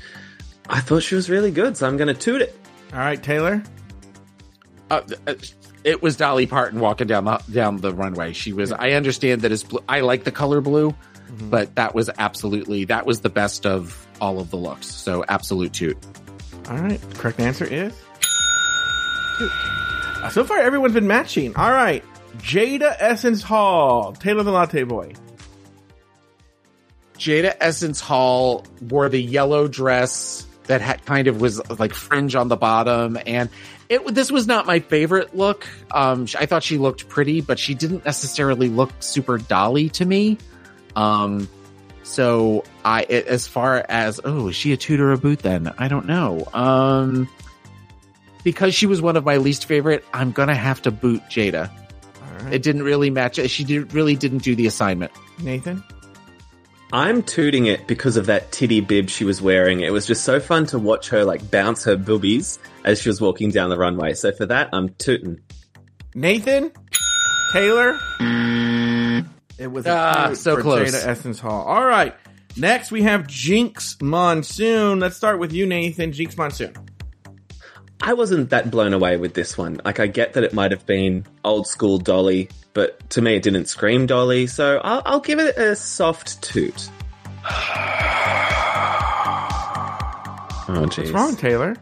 I 0.69 0.79
thought 0.79 1.03
she 1.03 1.15
was 1.15 1.29
really 1.29 1.51
good. 1.51 1.75
So 1.77 1.87
I'm 1.87 1.97
going 1.97 2.07
to 2.09 2.13
toot 2.13 2.41
it. 2.41 2.57
All 2.93 2.99
right, 2.99 3.21
Taylor. 3.21 3.63
Uh, 4.91 5.01
uh, 5.27 5.33
it 5.83 6.01
was 6.01 6.15
Dolly 6.15 6.45
Parton 6.45 6.79
walking 6.79 7.07
down 7.07 7.25
the 7.25 7.37
down 7.51 7.77
the 7.77 7.93
runway. 7.93 8.33
She 8.33 8.53
was. 8.53 8.71
I 8.71 8.91
understand 8.91 9.41
that 9.41 9.51
it's 9.51 9.63
blue. 9.63 9.83
I 9.89 10.01
like 10.01 10.23
the 10.23 10.31
color 10.31 10.61
blue, 10.61 10.93
but 11.49 11.75
that 11.75 11.93
was 11.95 12.09
absolutely 12.17 12.85
that 12.85 13.05
was 13.05 13.21
the 13.21 13.29
best 13.29 13.65
of 13.65 14.07
all 14.21 14.39
of 14.39 14.49
the 14.51 14.57
looks. 14.57 14.87
So 14.87 15.23
absolute 15.27 15.73
toot. 15.73 15.97
All 16.69 16.77
right. 16.77 16.99
Correct 17.15 17.39
answer 17.39 17.65
is. 17.65 17.93
two. 19.37 19.49
Uh, 19.51 20.29
So 20.29 20.43
far, 20.45 20.59
everyone's 20.59 20.93
been 20.93 21.07
matching. 21.07 21.55
All 21.55 21.71
right. 21.71 22.03
Jaida 22.37 22.95
Essence 22.99 23.43
Hall. 23.43 24.13
Taylor 24.13 24.43
the 24.43 24.51
Latte 24.51 24.83
Boy. 24.83 25.13
Jaida 27.17 27.55
Essence 27.59 27.99
Hall 27.99 28.65
wore 28.81 29.09
the 29.09 29.21
yellow 29.21 29.67
dress 29.67 30.47
that 30.65 30.81
had 30.81 31.05
kind 31.05 31.27
of 31.27 31.41
was 31.41 31.61
like 31.79 31.93
fringe 31.93 32.35
on 32.35 32.47
the 32.47 32.55
bottom, 32.55 33.17
and 33.25 33.49
it 33.89 34.05
this 34.15 34.31
was 34.31 34.47
not 34.47 34.65
my 34.65 34.79
favorite 34.79 35.35
look. 35.35 35.67
Um, 35.91 36.25
I 36.39 36.45
thought 36.45 36.63
she 36.63 36.77
looked 36.77 37.09
pretty, 37.09 37.41
but 37.41 37.59
she 37.59 37.73
didn't 37.75 38.05
necessarily 38.05 38.69
look 38.69 38.91
super 38.99 39.37
dolly 39.37 39.89
to 39.89 40.05
me. 40.05 40.37
Um, 40.95 41.49
so 42.03 42.63
I, 42.83 43.03
as 43.03 43.47
far 43.47 43.85
as 43.89 44.19
oh, 44.23 44.49
is 44.49 44.55
she 44.55 44.73
a 44.73 44.77
toot 44.77 44.99
or 44.99 45.11
a 45.11 45.17
boot? 45.17 45.39
Then 45.39 45.73
I 45.77 45.87
don't 45.87 46.05
know. 46.05 46.45
Um, 46.53 47.27
because 48.43 48.75
she 48.75 48.85
was 48.85 49.01
one 49.01 49.15
of 49.15 49.23
my 49.23 49.37
least 49.37 49.65
favorite, 49.65 50.03
I'm 50.13 50.31
gonna 50.31 50.55
have 50.55 50.81
to 50.83 50.91
boot 50.91 51.21
Jaida. 51.29 51.69
All 51.69 52.43
right. 52.43 52.53
It 52.53 52.63
didn't 52.63 52.83
really 52.83 53.09
match. 53.09 53.39
She 53.49 53.63
did, 53.63 53.93
really 53.93 54.15
didn't 54.15 54.43
do 54.43 54.55
the 54.55 54.67
assignment. 54.67 55.11
Nathan. 55.39 55.83
I'm 56.91 57.23
tooting 57.23 57.65
it 57.65 57.87
because 57.87 58.17
of 58.17 58.27
that 58.27 58.51
titty 58.51 58.79
bib 58.79 59.09
she 59.09 59.25
was 59.25 59.41
wearing. 59.41 59.79
It 59.79 59.91
was 59.91 60.05
just 60.05 60.23
so 60.23 60.39
fun 60.39 60.67
to 60.67 60.77
watch 60.77 61.09
her 61.09 61.25
like 61.25 61.49
bounce 61.49 61.83
her 61.85 61.95
boobies 61.95 62.59
as 62.83 63.01
she 63.01 63.09
was 63.09 63.19
walking 63.19 63.49
down 63.49 63.71
the 63.71 63.77
runway. 63.77 64.13
So 64.13 64.31
for 64.31 64.45
that, 64.45 64.69
I'm 64.73 64.89
tooting. 64.89 65.39
Nathan. 66.13 66.71
Taylor. 67.51 67.97
It 69.57 69.67
was 69.67 69.85
Ah, 69.87 70.33
so 70.33 70.55
for 70.55 70.61
close. 70.61 70.91
Jaida 70.95 71.07
Essence 71.07 71.39
Hall. 71.39 71.63
All 71.63 71.85
right. 71.85 72.15
Next, 72.57 72.91
we 72.91 73.03
have 73.03 73.23
Jinkx 73.23 74.01
Monsoon. 74.01 74.99
Let's 74.99 75.15
start 75.17 75.39
with 75.39 75.53
you, 75.53 75.65
Nathan. 75.65 76.11
Jinkx 76.11 76.37
Monsoon. 76.37 76.73
I 78.01 78.13
wasn't 78.13 78.49
that 78.49 78.69
blown 78.69 78.93
away 78.93 79.17
with 79.17 79.33
this 79.33 79.57
one. 79.57 79.79
Like, 79.85 79.99
I 79.99 80.07
get 80.07 80.33
that 80.33 80.43
it 80.43 80.53
might 80.53 80.71
have 80.71 80.85
been 80.85 81.25
old 81.45 81.67
school 81.67 81.97
Dolly, 81.99 82.49
but 82.73 83.09
to 83.11 83.21
me, 83.21 83.35
it 83.35 83.43
didn't 83.43 83.67
scream 83.67 84.05
Dolly. 84.07 84.45
So 84.47 84.79
I'll, 84.83 85.01
I'll 85.05 85.19
give 85.21 85.39
it 85.39 85.57
a 85.57 85.75
soft 85.75 86.41
toot. 86.41 86.89
Oh, 90.65 90.85
jeez. 90.87 90.97
What's 90.99 91.11
wrong, 91.11 91.35
Taylor? 91.35 91.75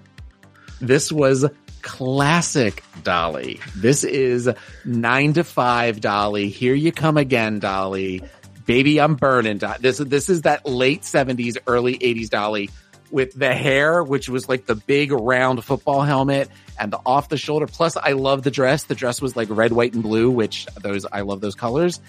This 0.81 1.11
was 1.11 1.45
classic 1.81 2.83
Dolly. 3.03 3.59
This 3.75 4.03
is 4.03 4.49
nine 4.85 5.33
to 5.33 5.43
five 5.43 6.01
Dolly. 6.01 6.49
Here 6.49 6.73
you 6.73 6.91
come 6.91 7.17
again, 7.17 7.59
Dolly. 7.59 8.23
Baby, 8.65 9.01
I'm 9.01 9.15
burning. 9.15 9.59
This 9.79 9.97
this 9.97 10.29
is 10.29 10.43
that 10.43 10.65
late 10.65 11.03
seventies, 11.03 11.57
early 11.67 11.97
eighties 12.01 12.29
Dolly 12.29 12.69
with 13.09 13.33
the 13.33 13.53
hair, 13.53 14.03
which 14.03 14.29
was 14.29 14.47
like 14.47 14.65
the 14.65 14.75
big 14.75 15.11
round 15.11 15.63
football 15.63 16.01
helmet 16.01 16.49
and 16.79 16.93
the 16.93 16.99
off 17.05 17.29
the 17.29 17.37
shoulder. 17.37 17.67
Plus, 17.67 17.97
I 17.97 18.13
love 18.13 18.43
the 18.43 18.51
dress. 18.51 18.85
The 18.85 18.95
dress 18.95 19.21
was 19.21 19.35
like 19.35 19.49
red, 19.49 19.73
white, 19.73 19.93
and 19.93 20.01
blue, 20.01 20.29
which 20.29 20.65
those 20.81 21.05
I 21.11 21.21
love 21.21 21.41
those 21.41 21.55
colors. 21.55 21.99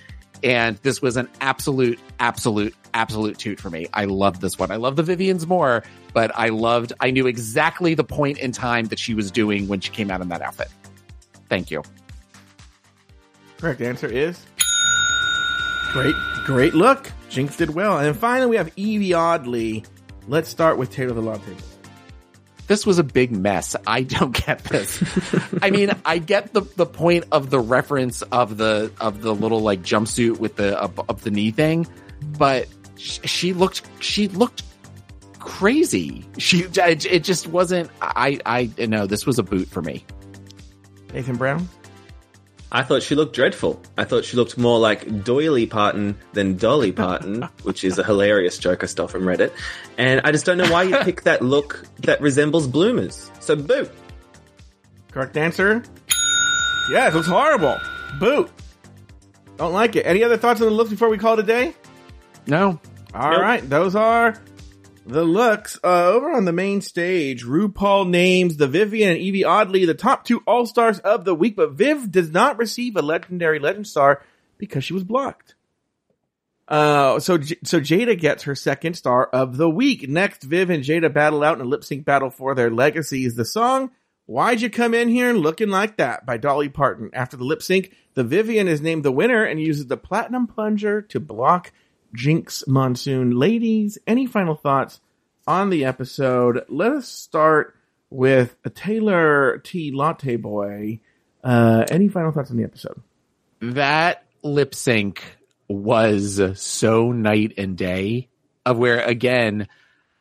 And 0.43 0.77
this 0.79 1.01
was 1.01 1.17
an 1.17 1.29
absolute, 1.41 2.01
absolute, 2.19 2.75
absolute 2.95 3.39
toot 3.39 3.61
for 3.61 3.71
me. 3.71 3.87
I 3.95 4.07
loved 4.07 4.41
this 4.41 4.59
one. 4.59 4.71
I 4.71 4.77
love 4.77 4.97
the 4.97 5.03
Vivienne's 5.03 5.47
more, 5.47 5.85
but 6.13 6.33
I 6.35 6.49
loved, 6.49 6.93
I 7.01 7.11
knew 7.11 7.27
exactly 7.27 7.95
the 7.95 8.05
point 8.05 8.39
in 8.39 8.53
time 8.53 8.87
that 8.87 8.99
she 8.99 9.15
was 9.15 9.31
doing 9.31 9.69
when 9.69 9.81
she 9.81 9.91
came 9.91 10.11
out 10.11 10.21
in 10.21 10.29
that 10.29 10.43
outfit. 10.43 10.69
Thank 11.49 11.71
you. 11.71 11.83
Correct 13.59 13.81
answer 13.81 14.09
is 14.09 14.45
great, 15.93 16.15
great 16.45 16.75
look. 16.75 17.13
Jinkx 17.31 17.57
did 17.57 17.71
well. 17.71 17.99
And 17.99 18.17
finally, 18.17 18.51
we 18.51 18.57
have 18.57 18.75
Yvie 18.75 19.15
Oddly. 19.15 19.85
Let's 20.27 20.49
start 20.49 20.79
with 20.79 20.91
Taylor 20.91 21.15
the 21.15 21.21
Latte. 21.21 21.55
This 22.73 22.87
was 22.87 22.99
a 22.99 23.05
big 23.05 23.33
mess. 23.33 23.77
I 23.87 24.03
don't 24.03 24.33
get 24.47 24.65
this. 24.65 25.05
I 25.61 25.69
mean, 25.69 25.91
I 26.07 26.17
get 26.17 26.55
the, 26.55 26.63
the 26.63 26.87
point 26.87 27.27
of 27.31 27.51
the 27.51 27.61
reference 27.61 28.23
of 28.23 28.57
the, 28.57 28.91
of 28.99 29.21
the 29.21 29.35
little 29.35 29.61
like 29.61 29.83
jumpsuit 29.83 30.39
with 30.39 30.57
the, 30.57 30.81
up, 30.81 30.99
up 31.11 31.21
the 31.21 31.31
knee 31.31 31.51
thing, 31.51 31.87
but 32.39 32.69
sh- 32.97 33.19
she 33.27 33.53
looked, 33.53 33.83
she 34.01 34.29
looked 34.29 34.63
crazy. 35.39 36.27
She, 36.39 36.61
it, 36.63 37.25
just 37.25 37.47
wasn't, 37.47 37.91
I, 38.01 38.41
I, 38.47 38.71
no, 38.87 39.07
this 39.07 39.27
was 39.27 39.39
a 39.39 39.43
boot 39.43 39.69
for 39.69 39.83
me. 39.83 40.07
Nathan 41.13 41.37
Brown. 41.37 41.69
I 42.75 42.83
thought 42.83 43.03
she 43.03 43.15
looked 43.15 43.35
dreadful. 43.37 43.81
I 43.99 44.05
thought 44.05 44.25
she 44.25 44.37
looked 44.37 44.57
more 44.57 44.79
like 44.79 45.23
Doily 45.25 45.67
Parton 45.67 46.17
than 46.33 46.57
Dolly 46.57 46.91
Parton, 46.91 47.43
which 47.65 47.85
is 47.85 47.99
a 47.99 48.03
hilarious 48.05 48.57
joke 48.59 48.83
I 48.83 48.87
stole 48.87 49.09
from 49.09 49.25
Reddit. 49.25 49.53
And 49.99 50.23
I 50.25 50.33
just 50.33 50.47
don't 50.47 50.57
know 50.57 50.71
why 50.73 50.85
you 50.85 50.97
pick 51.01 51.23
that 51.25 51.43
look 51.43 51.85
that 52.01 52.21
resembles 52.23 52.67
bloomers. 52.67 53.31
So 53.41 53.57
boo. 53.57 53.89
Correct 55.11 55.37
answer. 55.37 55.83
Yes, 56.91 57.13
it 57.13 57.17
looks 57.17 57.29
horrible. 57.29 57.77
Boot. 58.19 58.51
Don't 59.59 59.75
like 59.75 59.95
it. 59.95 60.07
Any 60.07 60.25
other 60.25 60.39
thoughts 60.39 60.63
on 60.63 60.67
the 60.69 60.73
look 60.73 60.89
before 60.89 61.11
we 61.11 61.19
call 61.19 61.35
it 61.35 61.41
a 61.41 61.43
day? 61.45 61.75
No, 62.47 62.81
All 63.15 63.39
right, 63.39 63.61
Nope. 63.63 63.69
those 63.71 63.95
are 63.95 64.35
the 65.07 65.25
looks. 65.25 65.79
Uh, 65.83 66.07
over 66.07 66.31
on 66.31 66.45
the 66.45 66.53
main 66.53 66.81
stage, 66.81 67.45
RuPaul 67.45 68.09
names 68.09 68.57
the 68.57 68.69
Vivienne 68.69 69.13
and 69.13 69.21
Yvie 69.21 69.47
Oddly 69.47 69.85
the 69.85 69.95
top 69.95 70.25
two 70.25 70.43
All 70.47 70.67
Stars 70.67 70.99
of 71.01 71.25
the 71.25 71.35
week, 71.35 71.57
but 71.57 71.73
Viv 71.73 72.11
does 72.11 72.31
not 72.31 72.59
receive 72.59 72.97
a 72.97 73.03
legendary 73.03 73.59
Legend 73.59 73.87
Star 73.87 74.23
because 74.59 74.85
she 74.85 74.95
was 74.95 75.05
blocked. 75.05 75.55
Uh, 76.69 77.19
so 77.19 77.39
so 77.65 77.81
Jaida 77.81 78.19
gets 78.19 78.45
her 78.45 78.55
second 78.55 78.95
star 78.95 79.27
of 79.27 79.57
the 79.57 79.69
week. 79.69 80.09
Next, 80.09 80.43
Viv 80.43 80.71
and 80.71 80.85
Jaida 80.85 81.13
battle 81.13 81.43
out 81.43 81.59
in 81.59 81.67
a 81.67 81.69
lip 81.69 81.85
sync 81.85 82.05
battle 82.05 82.31
for 82.31 82.55
their 82.55 82.71
legacies. 82.71 83.35
The 83.35 83.45
song 83.45 83.91
"Why'd 84.27 84.63
You 84.63 84.71
Come 84.71 84.95
In 84.95 85.09
Here 85.09 85.33
Looking 85.33 85.69
Like 85.69 85.97
That" 85.97 86.25
by 86.25 86.37
Dolly 86.37 86.69
Parton. 86.69 87.11
After 87.13 87.37
the 87.37 87.45
lip 87.45 87.63
sync, 87.63 87.93
the 88.15 88.25
Vivienne 88.25 88.69
is 88.69 88.81
named 88.81 89.05
the 89.05 89.13
winner 89.13 89.45
and 89.45 89.61
uses 89.61 89.89
the 89.89 89.97
platinum 89.97 90.47
plunger 90.47 91.03
to 91.03 91.21
block 91.21 91.73
Jinkx 92.17 92.67
Monsoon. 92.67 93.33
Ladies, 93.39 93.99
any 94.07 94.27
final 94.27 94.55
thoughts 94.55 95.01
on 95.47 95.71
the 95.71 95.85
episode? 95.85 96.65
Let 96.69 96.93
us 96.93 97.09
start 97.09 97.75
with 98.11 98.57
a 98.65 98.71
Taylor 98.71 99.59
T. 99.59 99.93
Latte 99.93 100.37
Boy. 100.37 101.01
Uh, 101.43 101.85
any 101.91 102.09
final 102.09 102.33
thoughts 102.33 102.51
on 102.51 102.57
the 102.57 102.65
episode? 102.65 103.01
that 103.63 104.25
lip 104.43 104.75
sync 104.75 105.23
was 105.69 106.41
so 106.61 107.13
night 107.13 107.55
and 107.57 107.79
day 107.79 108.29
of 108.67 108.77
where 108.77 109.01
again, 109.01 109.69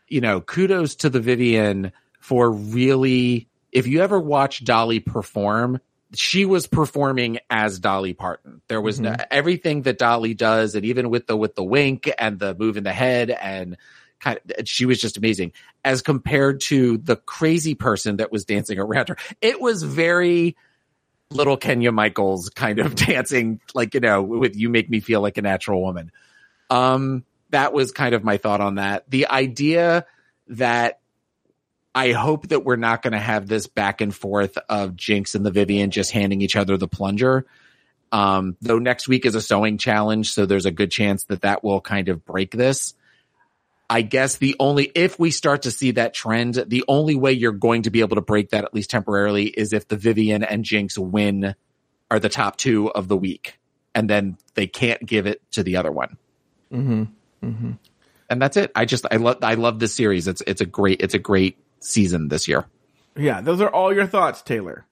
you 0.07 0.21
know, 0.21 0.39
kudos 0.39 0.95
to 0.95 1.09
the 1.09 1.19
Vivienne 1.19 1.91
for 2.19 2.51
really, 2.51 3.49
if 3.71 3.87
you 3.87 4.01
ever 4.01 4.19
watch 4.19 4.63
Dolly 4.63 4.99
perform, 4.99 5.79
she 6.13 6.45
was 6.45 6.67
performing 6.67 7.39
as 7.49 7.79
Dolly 7.79 8.13
Parton. 8.13 8.61
There 8.67 8.81
was 8.81 8.99
no, 8.99 9.15
everything 9.29 9.83
that 9.83 9.97
Dolly 9.97 10.33
does, 10.33 10.75
and 10.75 10.85
even 10.85 11.09
with 11.09 11.27
the 11.27 11.37
with 11.37 11.55
the 11.55 11.63
wink 11.63 12.11
and 12.17 12.39
the 12.39 12.55
move 12.55 12.77
in 12.77 12.83
the 12.83 12.93
head, 12.93 13.29
and 13.29 13.77
kind 14.19 14.39
of, 14.57 14.67
she 14.67 14.85
was 14.85 14.99
just 14.99 15.17
amazing. 15.17 15.53
As 15.83 16.01
compared 16.01 16.61
to 16.61 16.97
the 16.97 17.15
crazy 17.15 17.75
person 17.75 18.17
that 18.17 18.31
was 18.31 18.45
dancing 18.45 18.79
around 18.79 19.09
her, 19.09 19.17
it 19.41 19.61
was 19.61 19.83
very 19.83 20.55
little 21.31 21.57
Kenya 21.57 21.91
Michaels 21.91 22.49
kind 22.49 22.79
of 22.79 22.95
dancing, 22.95 23.59
like, 23.73 23.93
you 23.93 23.99
know, 23.99 24.21
with 24.21 24.55
you 24.55 24.69
make 24.69 24.89
me 24.89 24.99
feel 24.99 25.21
like 25.21 25.37
a 25.37 25.41
natural 25.41 25.81
woman. 25.81 26.11
Um, 26.69 27.25
that 27.49 27.73
was 27.73 27.91
kind 27.91 28.15
of 28.15 28.23
my 28.23 28.37
thought 28.37 28.61
on 28.61 28.75
that. 28.75 29.09
The 29.09 29.27
idea 29.27 30.05
that 30.47 31.00
I 31.93 32.11
hope 32.11 32.47
that 32.49 32.63
we're 32.63 32.77
not 32.77 33.01
going 33.01 33.13
to 33.13 33.19
have 33.19 33.47
this 33.47 33.67
back 33.67 34.01
and 34.01 34.15
forth 34.15 34.57
of 34.69 34.91
Jinkx 34.91 35.35
and 35.35 35.45
the 35.45 35.51
Vivienne 35.51 35.91
just 35.91 36.11
handing 36.11 36.41
each 36.41 36.55
other 36.55 36.77
the 36.77 36.87
plunger. 36.87 37.45
Um, 38.13 38.57
though 38.61 38.79
next 38.79 39.07
week 39.07 39.25
is 39.25 39.35
a 39.35 39.41
sewing 39.41 39.77
challenge, 39.77 40.33
so 40.33 40.45
there's 40.45 40.65
a 40.65 40.71
good 40.71 40.91
chance 40.91 41.25
that 41.25 41.41
that 41.41 41.63
will 41.63 41.81
kind 41.81 42.09
of 42.09 42.25
break 42.25 42.51
this. 42.51 42.93
I 43.89 44.03
guess 44.03 44.37
the 44.37 44.55
only, 44.57 44.89
if 44.95 45.19
we 45.19 45.31
start 45.31 45.63
to 45.63 45.71
see 45.71 45.91
that 45.91 46.13
trend, 46.13 46.55
the 46.67 46.85
only 46.87 47.15
way 47.15 47.33
you're 47.33 47.51
going 47.51 47.83
to 47.83 47.89
be 47.89 47.99
able 47.99 48.15
to 48.15 48.21
break 48.21 48.51
that, 48.51 48.63
at 48.63 48.73
least 48.73 48.89
temporarily, 48.89 49.47
is 49.47 49.73
if 49.73 49.87
the 49.87 49.97
Vivienne 49.97 50.43
and 50.43 50.63
Jinkx 50.63 50.97
win, 50.97 51.55
are 52.09 52.19
the 52.19 52.29
top 52.29 52.57
two 52.57 52.89
of 52.89 53.07
the 53.07 53.17
week. 53.17 53.57
And 53.93 54.09
then 54.09 54.37
they 54.53 54.67
can't 54.67 55.05
give 55.05 55.27
it 55.27 55.41
to 55.51 55.63
the 55.63 55.75
other 55.75 55.91
one. 55.91 56.17
Mm-hmm. 56.71 57.03
Mm-hmm. 57.45 57.71
And 58.29 58.41
that's 58.41 58.55
it. 58.55 58.71
I 58.75 58.85
just, 58.85 59.05
I 59.11 59.17
love, 59.17 59.39
I 59.41 59.55
love 59.55 59.79
this 59.79 59.93
series. 59.93 60.27
It's, 60.27 60.41
it's 60.47 60.61
a 60.61 60.65
great, 60.65 61.01
it's 61.01 61.13
a 61.13 61.19
great 61.19 61.57
season 61.81 62.27
this 62.29 62.47
year. 62.47 62.65
Yeah, 63.15 63.41
those 63.41 63.59
are 63.61 63.69
all 63.69 63.93
your 63.93 64.07
thoughts, 64.07 64.41
Taylor. 64.41 64.85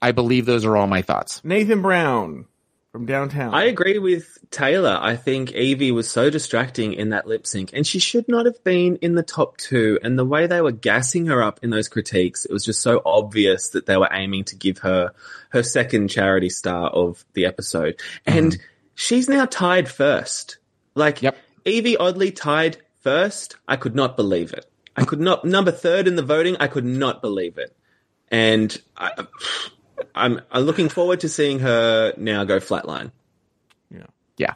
I 0.00 0.12
believe 0.12 0.46
those 0.46 0.64
are 0.64 0.76
all 0.76 0.86
my 0.86 1.02
thoughts. 1.02 1.42
Nathan 1.44 1.82
Brown. 1.82 2.46
from 2.92 3.06
downtown. 3.06 3.52
I 3.54 3.64
agree 3.64 3.98
with 3.98 4.38
Taylor. 4.50 4.96
I 5.00 5.16
think 5.16 5.50
Yvie 5.50 5.92
was 5.92 6.08
so 6.08 6.30
distracting 6.30 6.92
in 6.92 7.10
that 7.10 7.26
lip 7.26 7.46
sync, 7.46 7.70
and 7.72 7.86
she 7.86 7.98
should 7.98 8.28
not 8.28 8.46
have 8.46 8.62
been 8.64 8.96
in 8.96 9.14
the 9.16 9.22
top 9.24 9.56
two. 9.58 9.98
And 10.02 10.18
the 10.18 10.24
way 10.24 10.46
they 10.46 10.60
were 10.60 10.72
gassing 10.72 11.26
her 11.26 11.42
up 11.42 11.60
in 11.62 11.70
those 11.70 11.88
critiques, 11.88 12.44
it 12.44 12.52
was 12.52 12.64
just 12.64 12.82
so 12.82 13.02
obvious 13.04 13.70
that 13.70 13.86
they 13.86 13.96
were 13.96 14.08
aiming 14.12 14.44
to 14.44 14.56
give 14.56 14.78
her 14.78 15.12
her 15.50 15.62
second 15.64 16.08
charity 16.08 16.50
star 16.50 16.88
of 16.88 17.24
the 17.34 17.46
episode. 17.46 17.96
Mm-hmm. 18.26 18.38
And 18.38 18.58
she's 18.94 19.28
now 19.28 19.46
tied 19.46 19.88
first. 19.88 20.58
Like, 20.94 21.20
Yep. 21.22 21.36
Yvie 21.64 21.96
oddly 21.98 22.30
tied 22.30 22.76
first. 23.00 23.56
I 23.68 23.74
could 23.76 23.94
not 23.96 24.16
believe 24.16 24.52
it. 24.52 24.69
I 24.96 25.04
could 25.04 25.20
not, 25.20 25.44
number 25.44 25.70
third 25.70 26.08
in 26.08 26.16
the 26.16 26.22
voting, 26.22 26.56
I 26.60 26.66
could 26.66 26.84
not 26.84 27.22
believe 27.22 27.58
it. 27.58 27.74
And 28.30 28.76
I, 28.96 29.24
I'm, 30.14 30.40
I'm 30.50 30.62
looking 30.62 30.88
forward 30.88 31.20
to 31.20 31.28
seeing 31.28 31.60
her 31.60 32.12
now 32.16 32.44
go 32.44 32.58
flatline. 32.58 33.12
Yeah. 33.90 34.06
Yeah. 34.36 34.54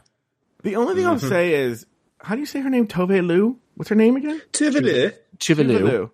The 0.62 0.77
only 0.77 0.94
thing 0.94 1.06
I'll 1.06 1.16
Mm-hmm. 1.16 1.28
say 1.28 1.55
is, 1.55 1.86
how 2.20 2.35
do 2.35 2.40
you 2.40 2.47
say 2.47 2.61
her 2.61 2.70
name? 2.70 2.86
Tove 2.86 3.27
Lu? 3.27 3.59
What's 3.74 3.89
her 3.90 3.94
name 3.97 4.16
again? 4.16 4.40
Tuvalu. 4.52 5.12
Chivalou. 5.39 5.81
Lu. 5.81 6.11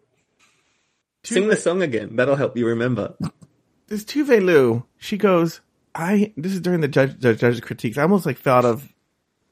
Sing 1.23 1.49
the 1.49 1.57
song 1.57 1.83
again. 1.83 2.17
That'll 2.17 2.37
help 2.37 2.57
you 2.57 2.67
remember. 2.67 3.15
This 3.89 4.05
Tuve 4.05 4.43
Lu, 4.43 4.85
she 4.97 5.17
goes, 5.19 5.61
I, 5.95 6.33
this 6.37 6.53
is 6.53 6.61
during 6.61 6.81
the 6.81 6.89
judge, 6.89 7.21
the 7.21 7.35
judge's 7.35 7.61
critiques. 7.61 7.99
I 7.99 8.03
almost 8.03 8.25
like 8.27 8.39
fell 8.39 8.57
out 8.57 8.65
of 8.65 8.89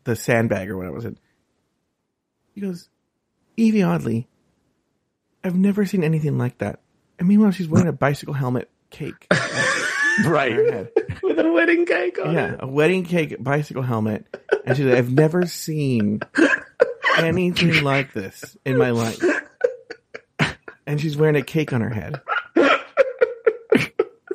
the 0.04 0.16
sandbag 0.16 0.70
or 0.70 0.78
what 0.78 0.86
I 0.86 0.90
was 0.90 1.04
in. 1.04 1.18
He 2.54 2.60
goes, 2.60 2.88
Yvie 3.56 3.86
Oddly, 3.86 4.26
I've 5.48 5.56
never 5.56 5.84
seen 5.86 6.04
anything 6.04 6.38
like 6.38 6.58
that. 6.58 6.80
And 7.18 7.26
meanwhile, 7.26 7.50
she's 7.50 7.68
wearing 7.68 7.88
a 7.88 7.92
bicycle 8.06 8.34
helmet 8.34 8.70
cake 8.90 9.26
Right. 10.24 10.56
With 11.22 11.38
a 11.38 11.52
wedding 11.52 11.86
cake 11.86 12.18
on 12.24 12.34
Yeah, 12.34 12.54
it. 12.54 12.58
a 12.60 12.66
wedding 12.66 13.04
cake 13.04 13.36
bicycle 13.42 13.82
helmet. 13.82 14.26
And 14.66 14.76
she's 14.76 14.86
like, 14.86 14.96
I've 14.98 15.12
never 15.12 15.46
seen 15.46 16.20
anything 17.18 17.82
like 17.84 18.12
this 18.12 18.56
in 18.64 18.76
my 18.78 18.90
life. 18.90 19.22
And 20.86 21.00
she's 21.00 21.16
wearing 21.16 21.36
a 21.36 21.42
cake 21.42 21.72
on 21.72 21.80
her 21.82 21.90
head. 21.90 22.20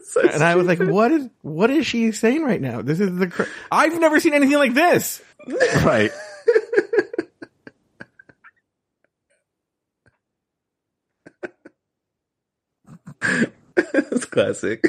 So 0.05 0.21
And 0.21 0.43
I 0.43 0.55
was 0.55 0.67
like, 0.67 0.79
what 0.79 1.11
is, 1.11 1.27
what 1.41 1.69
is 1.71 1.87
she 1.87 2.11
saying 2.11 2.43
right 2.43 2.61
now? 2.61 2.81
This 2.83 2.99
is 2.99 3.17
the, 3.17 3.27
cr- 3.27 3.43
I've 3.71 3.99
never 3.99 4.19
seen 4.19 4.33
anything 4.35 4.57
like 4.57 4.73
this. 4.75 5.21
Right. 5.83 6.11
It's 13.75 14.25
classic. 14.25 14.83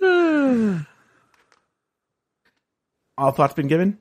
All 3.18 3.30
thoughts 3.32 3.54
been 3.54 3.68
given? 3.68 3.98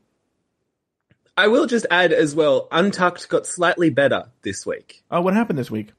I 1.35 1.47
will 1.47 1.65
just 1.65 1.85
add 1.89 2.13
as 2.13 2.35
well, 2.35 2.67
Untucked 2.71 3.27
got 3.27 3.47
slightly 3.47 3.89
better 3.89 4.29
this 4.43 4.65
week. 4.65 5.03
Oh, 5.09 5.21
what 5.21 5.33
happened 5.33 5.57
this 5.57 5.71
week? 5.71 5.89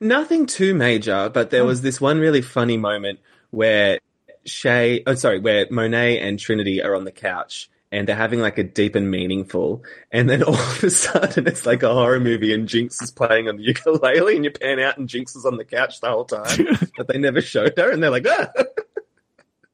Nothing 0.00 0.46
too 0.46 0.74
major, 0.74 1.28
but 1.28 1.50
there 1.50 1.62
oh. 1.62 1.66
was 1.66 1.82
this 1.82 2.00
one 2.00 2.18
really 2.18 2.42
funny 2.42 2.76
moment 2.76 3.20
where 3.50 3.98
Shea, 4.44 5.02
oh 5.06 5.14
sorry, 5.14 5.40
where 5.40 5.66
Monet 5.70 6.20
and 6.20 6.38
Trinity 6.38 6.82
are 6.82 6.94
on 6.94 7.04
the 7.04 7.12
couch 7.12 7.68
and 7.94 8.08
they're 8.08 8.16
having 8.16 8.40
like 8.40 8.58
a 8.58 8.64
deep 8.64 8.96
and 8.96 9.08
meaningful, 9.08 9.84
and 10.10 10.28
then 10.28 10.42
all 10.42 10.54
of 10.54 10.82
a 10.82 10.90
sudden 10.90 11.46
it's 11.46 11.64
like 11.64 11.84
a 11.84 11.92
horror 11.92 12.18
movie 12.18 12.52
and 12.52 12.68
Jinkx 12.68 13.00
is 13.00 13.12
playing 13.12 13.48
on 13.48 13.56
the 13.56 13.62
ukulele 13.66 14.34
and 14.34 14.44
you 14.44 14.50
pan 14.50 14.80
out 14.80 14.98
and 14.98 15.08
Jinkx 15.08 15.36
is 15.36 15.46
on 15.46 15.56
the 15.56 15.64
couch 15.64 16.00
the 16.00 16.10
whole 16.10 16.24
time, 16.24 16.66
but 16.96 17.06
they 17.06 17.18
never 17.18 17.40
showed 17.40 17.74
her 17.78 17.90
and 17.90 18.02
they're 18.02 18.10
like, 18.10 18.26
ah! 18.28 18.50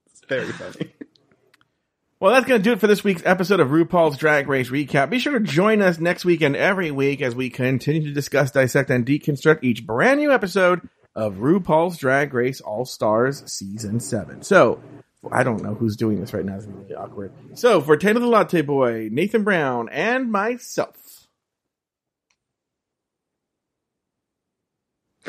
it's 0.06 0.22
very 0.28 0.52
funny. 0.52 0.92
Well, 2.20 2.34
that's 2.34 2.46
going 2.46 2.60
to 2.60 2.62
do 2.62 2.72
it 2.72 2.80
for 2.80 2.86
this 2.86 3.02
week's 3.02 3.22
episode 3.24 3.60
of 3.60 3.68
RuPaul's 3.68 4.18
Drag 4.18 4.46
Race 4.46 4.68
Recap. 4.68 5.08
Be 5.08 5.18
sure 5.18 5.38
to 5.38 5.40
join 5.40 5.80
us 5.80 5.98
next 5.98 6.26
week 6.26 6.42
and 6.42 6.54
every 6.54 6.90
week 6.90 7.22
as 7.22 7.34
we 7.34 7.48
continue 7.48 8.02
to 8.02 8.12
discuss, 8.12 8.50
dissect, 8.50 8.90
and 8.90 9.06
deconstruct 9.06 9.64
each 9.64 9.86
brand 9.86 10.20
new 10.20 10.30
episode 10.30 10.86
of 11.14 11.36
RuPaul's 11.36 11.96
Drag 11.96 12.34
Race 12.34 12.60
All 12.60 12.84
Stars 12.84 13.50
Season 13.50 14.00
7. 14.00 14.42
So, 14.42 14.82
I 15.30 15.42
don't 15.42 15.62
know 15.62 15.74
who's 15.74 15.96
doing 15.96 16.20
this 16.20 16.32
right 16.32 16.44
now. 16.44 16.56
It's 16.56 16.66
really 16.66 16.94
awkward. 16.94 17.32
So, 17.54 17.80
for 17.80 17.96
Taylor 17.96 18.20
the 18.20 18.26
Latte 18.26 18.62
Boy, 18.62 19.08
Nathan 19.12 19.44
Brown, 19.44 19.88
and 19.90 20.32
myself, 20.32 20.96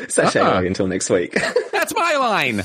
Sashay 0.08 0.40
Ah. 0.40 0.58
away 0.58 0.66
until 0.66 0.86
next 0.86 1.10
week. 1.10 1.34
That's 1.72 1.94
my 1.94 2.16
line. 2.16 2.62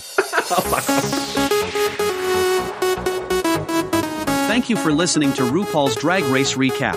Thank 4.47 4.69
you 4.69 4.77
for 4.77 4.91
listening 4.91 5.33
to 5.33 5.41
RuPaul's 5.43 5.95
Drag 5.97 6.23
Race 6.25 6.53
Recap. 6.55 6.95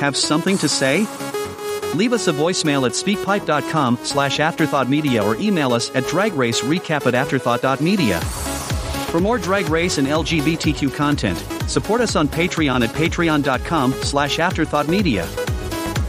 Have 0.00 0.16
something 0.16 0.58
to 0.58 0.68
say? 0.68 1.06
Leave 1.94 2.12
us 2.12 2.26
a 2.28 2.32
voicemail 2.32 2.84
at 2.86 2.92
speakpipe.com 2.92 3.98
slash 4.02 4.38
afterthoughtmedia 4.38 5.22
or 5.24 5.36
email 5.40 5.72
us 5.72 5.94
at 5.94 6.04
dragracerecap 6.04 7.06
at 7.06 7.14
afterthought.media. 7.14 8.20
For 9.10 9.20
more 9.20 9.38
Drag 9.38 9.68
Race 9.68 9.98
and 9.98 10.06
LGBTQ 10.06 10.94
content, 10.94 11.38
support 11.70 12.00
us 12.00 12.16
on 12.16 12.28
Patreon 12.28 12.86
at 12.86 12.94
patreon.com 12.94 13.92
slash 13.94 14.36
afterthoughtmedia. 14.38 15.26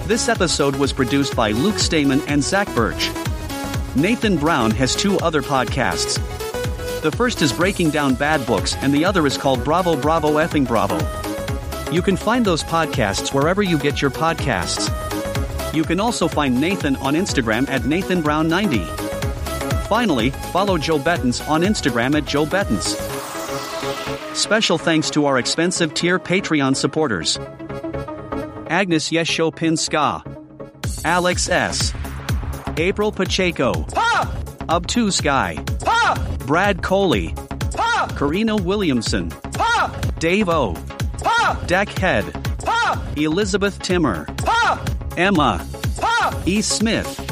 This 0.08 0.28
episode 0.28 0.76
was 0.76 0.92
produced 0.92 1.36
by 1.36 1.52
Luke 1.52 1.80
Stamen 1.80 2.22
and 2.28 2.44
Zach 2.44 2.68
Birch. 2.76 3.10
Nathan 3.96 4.38
Brown 4.38 4.72
has 4.72 4.96
two 4.96 5.18
other 5.20 5.42
podcasts. 5.42 6.16
The 7.02 7.12
first 7.12 7.42
is 7.42 7.54
Breaking 7.54 7.92
Down 7.92 8.16
Bad 8.16 8.46
Books, 8.46 8.76
and 8.78 8.94
the 8.94 9.06
other 9.06 9.26
is 9.26 9.38
called 9.38 9.64
Bravo 9.64 9.96
Bravo 9.96 10.34
Effing 10.34 10.68
Bravo. 10.68 10.98
You 11.92 12.02
can 12.02 12.18
find 12.18 12.44
those 12.44 12.64
podcasts 12.64 13.34
wherever 13.34 13.62
you 13.64 13.78
get 13.78 14.02
your 14.02 14.12
podcasts. 14.12 14.94
You 15.74 15.84
can 15.84 16.00
also 16.00 16.28
find 16.28 16.60
Nathan 16.60 16.96
on 16.98 17.14
Instagram 17.14 17.70
at 17.70 17.84
NathanBrown90. 17.84 19.07
Finally, 19.88 20.32
follow 20.52 20.78
Joe 20.78 21.00
Betance 21.00 21.48
on 21.50 21.62
Instagram 21.62 22.16
at 22.16 22.26
Joe 22.26 22.46
Betance. 22.46 22.96
Special 24.36 24.78
thanks 24.78 25.10
to 25.12 25.26
our 25.26 25.38
expensive 25.40 25.94
tier 25.94 26.20
Patreon 26.20 26.76
supporters. 26.76 27.38
Agnes 28.70 29.10
Yesho 29.10 29.50
Pinska, 29.56 30.22
Alex 31.06 31.48
S., 31.50 31.94
April 32.76 33.14
Pacheco, 33.14 33.72
Up2 34.68 35.12
Sky, 35.14 35.56
Brad 36.46 36.84
Coley, 36.84 37.34
Karina 38.18 38.58
Williamson, 38.58 39.32
Dave 40.20 40.50
O, 40.50 40.76
Deck 41.66 41.88
Head, 41.90 42.26
Elizabeth 43.16 43.82
Timmer, 43.82 44.28
Emma, 45.16 45.66
E. 46.46 46.62
Smith, 46.62 47.24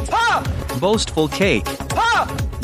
Boastful 0.80 1.27
Cake, 1.27 1.68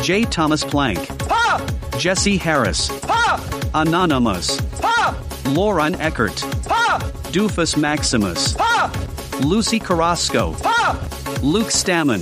J. 0.01 0.25
Thomas 0.25 0.63
Plank, 0.63 1.07
Pop! 1.19 1.61
Jesse 1.97 2.37
Harris, 2.37 2.89
Pop! 3.01 3.39
Anonymous, 3.75 4.59
Pop! 4.81 5.15
Lauren 5.45 5.93
Eckert, 6.01 6.35
Pop! 6.65 7.03
Doofus 7.31 7.77
Maximus, 7.77 8.53
Pop! 8.53 8.95
Lucy 9.41 9.79
Carrasco, 9.79 10.53
Pop! 10.53 10.99
Luke 11.43 11.67
Stammen, 11.67 12.21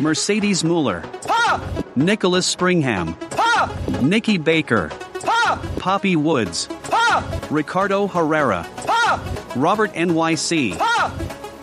Mercedes 0.00 0.64
Mueller, 0.64 1.02
Pop! 1.26 1.62
Nicholas 1.94 2.46
Springham, 2.54 3.14
Pop! 3.32 3.70
Nikki 4.00 4.38
Baker, 4.38 4.90
Pop! 5.20 5.62
Poppy 5.76 6.16
Woods, 6.16 6.68
Pop! 6.84 7.22
Ricardo 7.50 8.06
Herrera, 8.06 8.66
Pop! 8.86 9.20
Robert 9.56 9.92
NYC, 9.92 10.80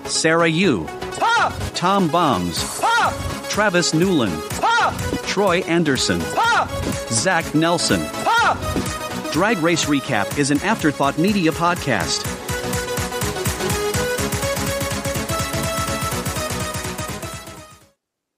Sarah 0.08 0.48
Yu, 0.48 0.88
Tom 1.74 2.08
Bombs, 2.10 2.80
Travis 3.50 3.94
Newland, 3.94 4.34
Troy 5.36 5.60
Anderson, 5.64 6.22
Zach 7.12 7.54
Nelson. 7.54 8.00
Drag 9.34 9.58
Race 9.58 9.84
Recap 9.84 10.38
is 10.38 10.50
an 10.50 10.62
Afterthought 10.62 11.18
Media 11.18 11.52
podcast. 11.52 12.35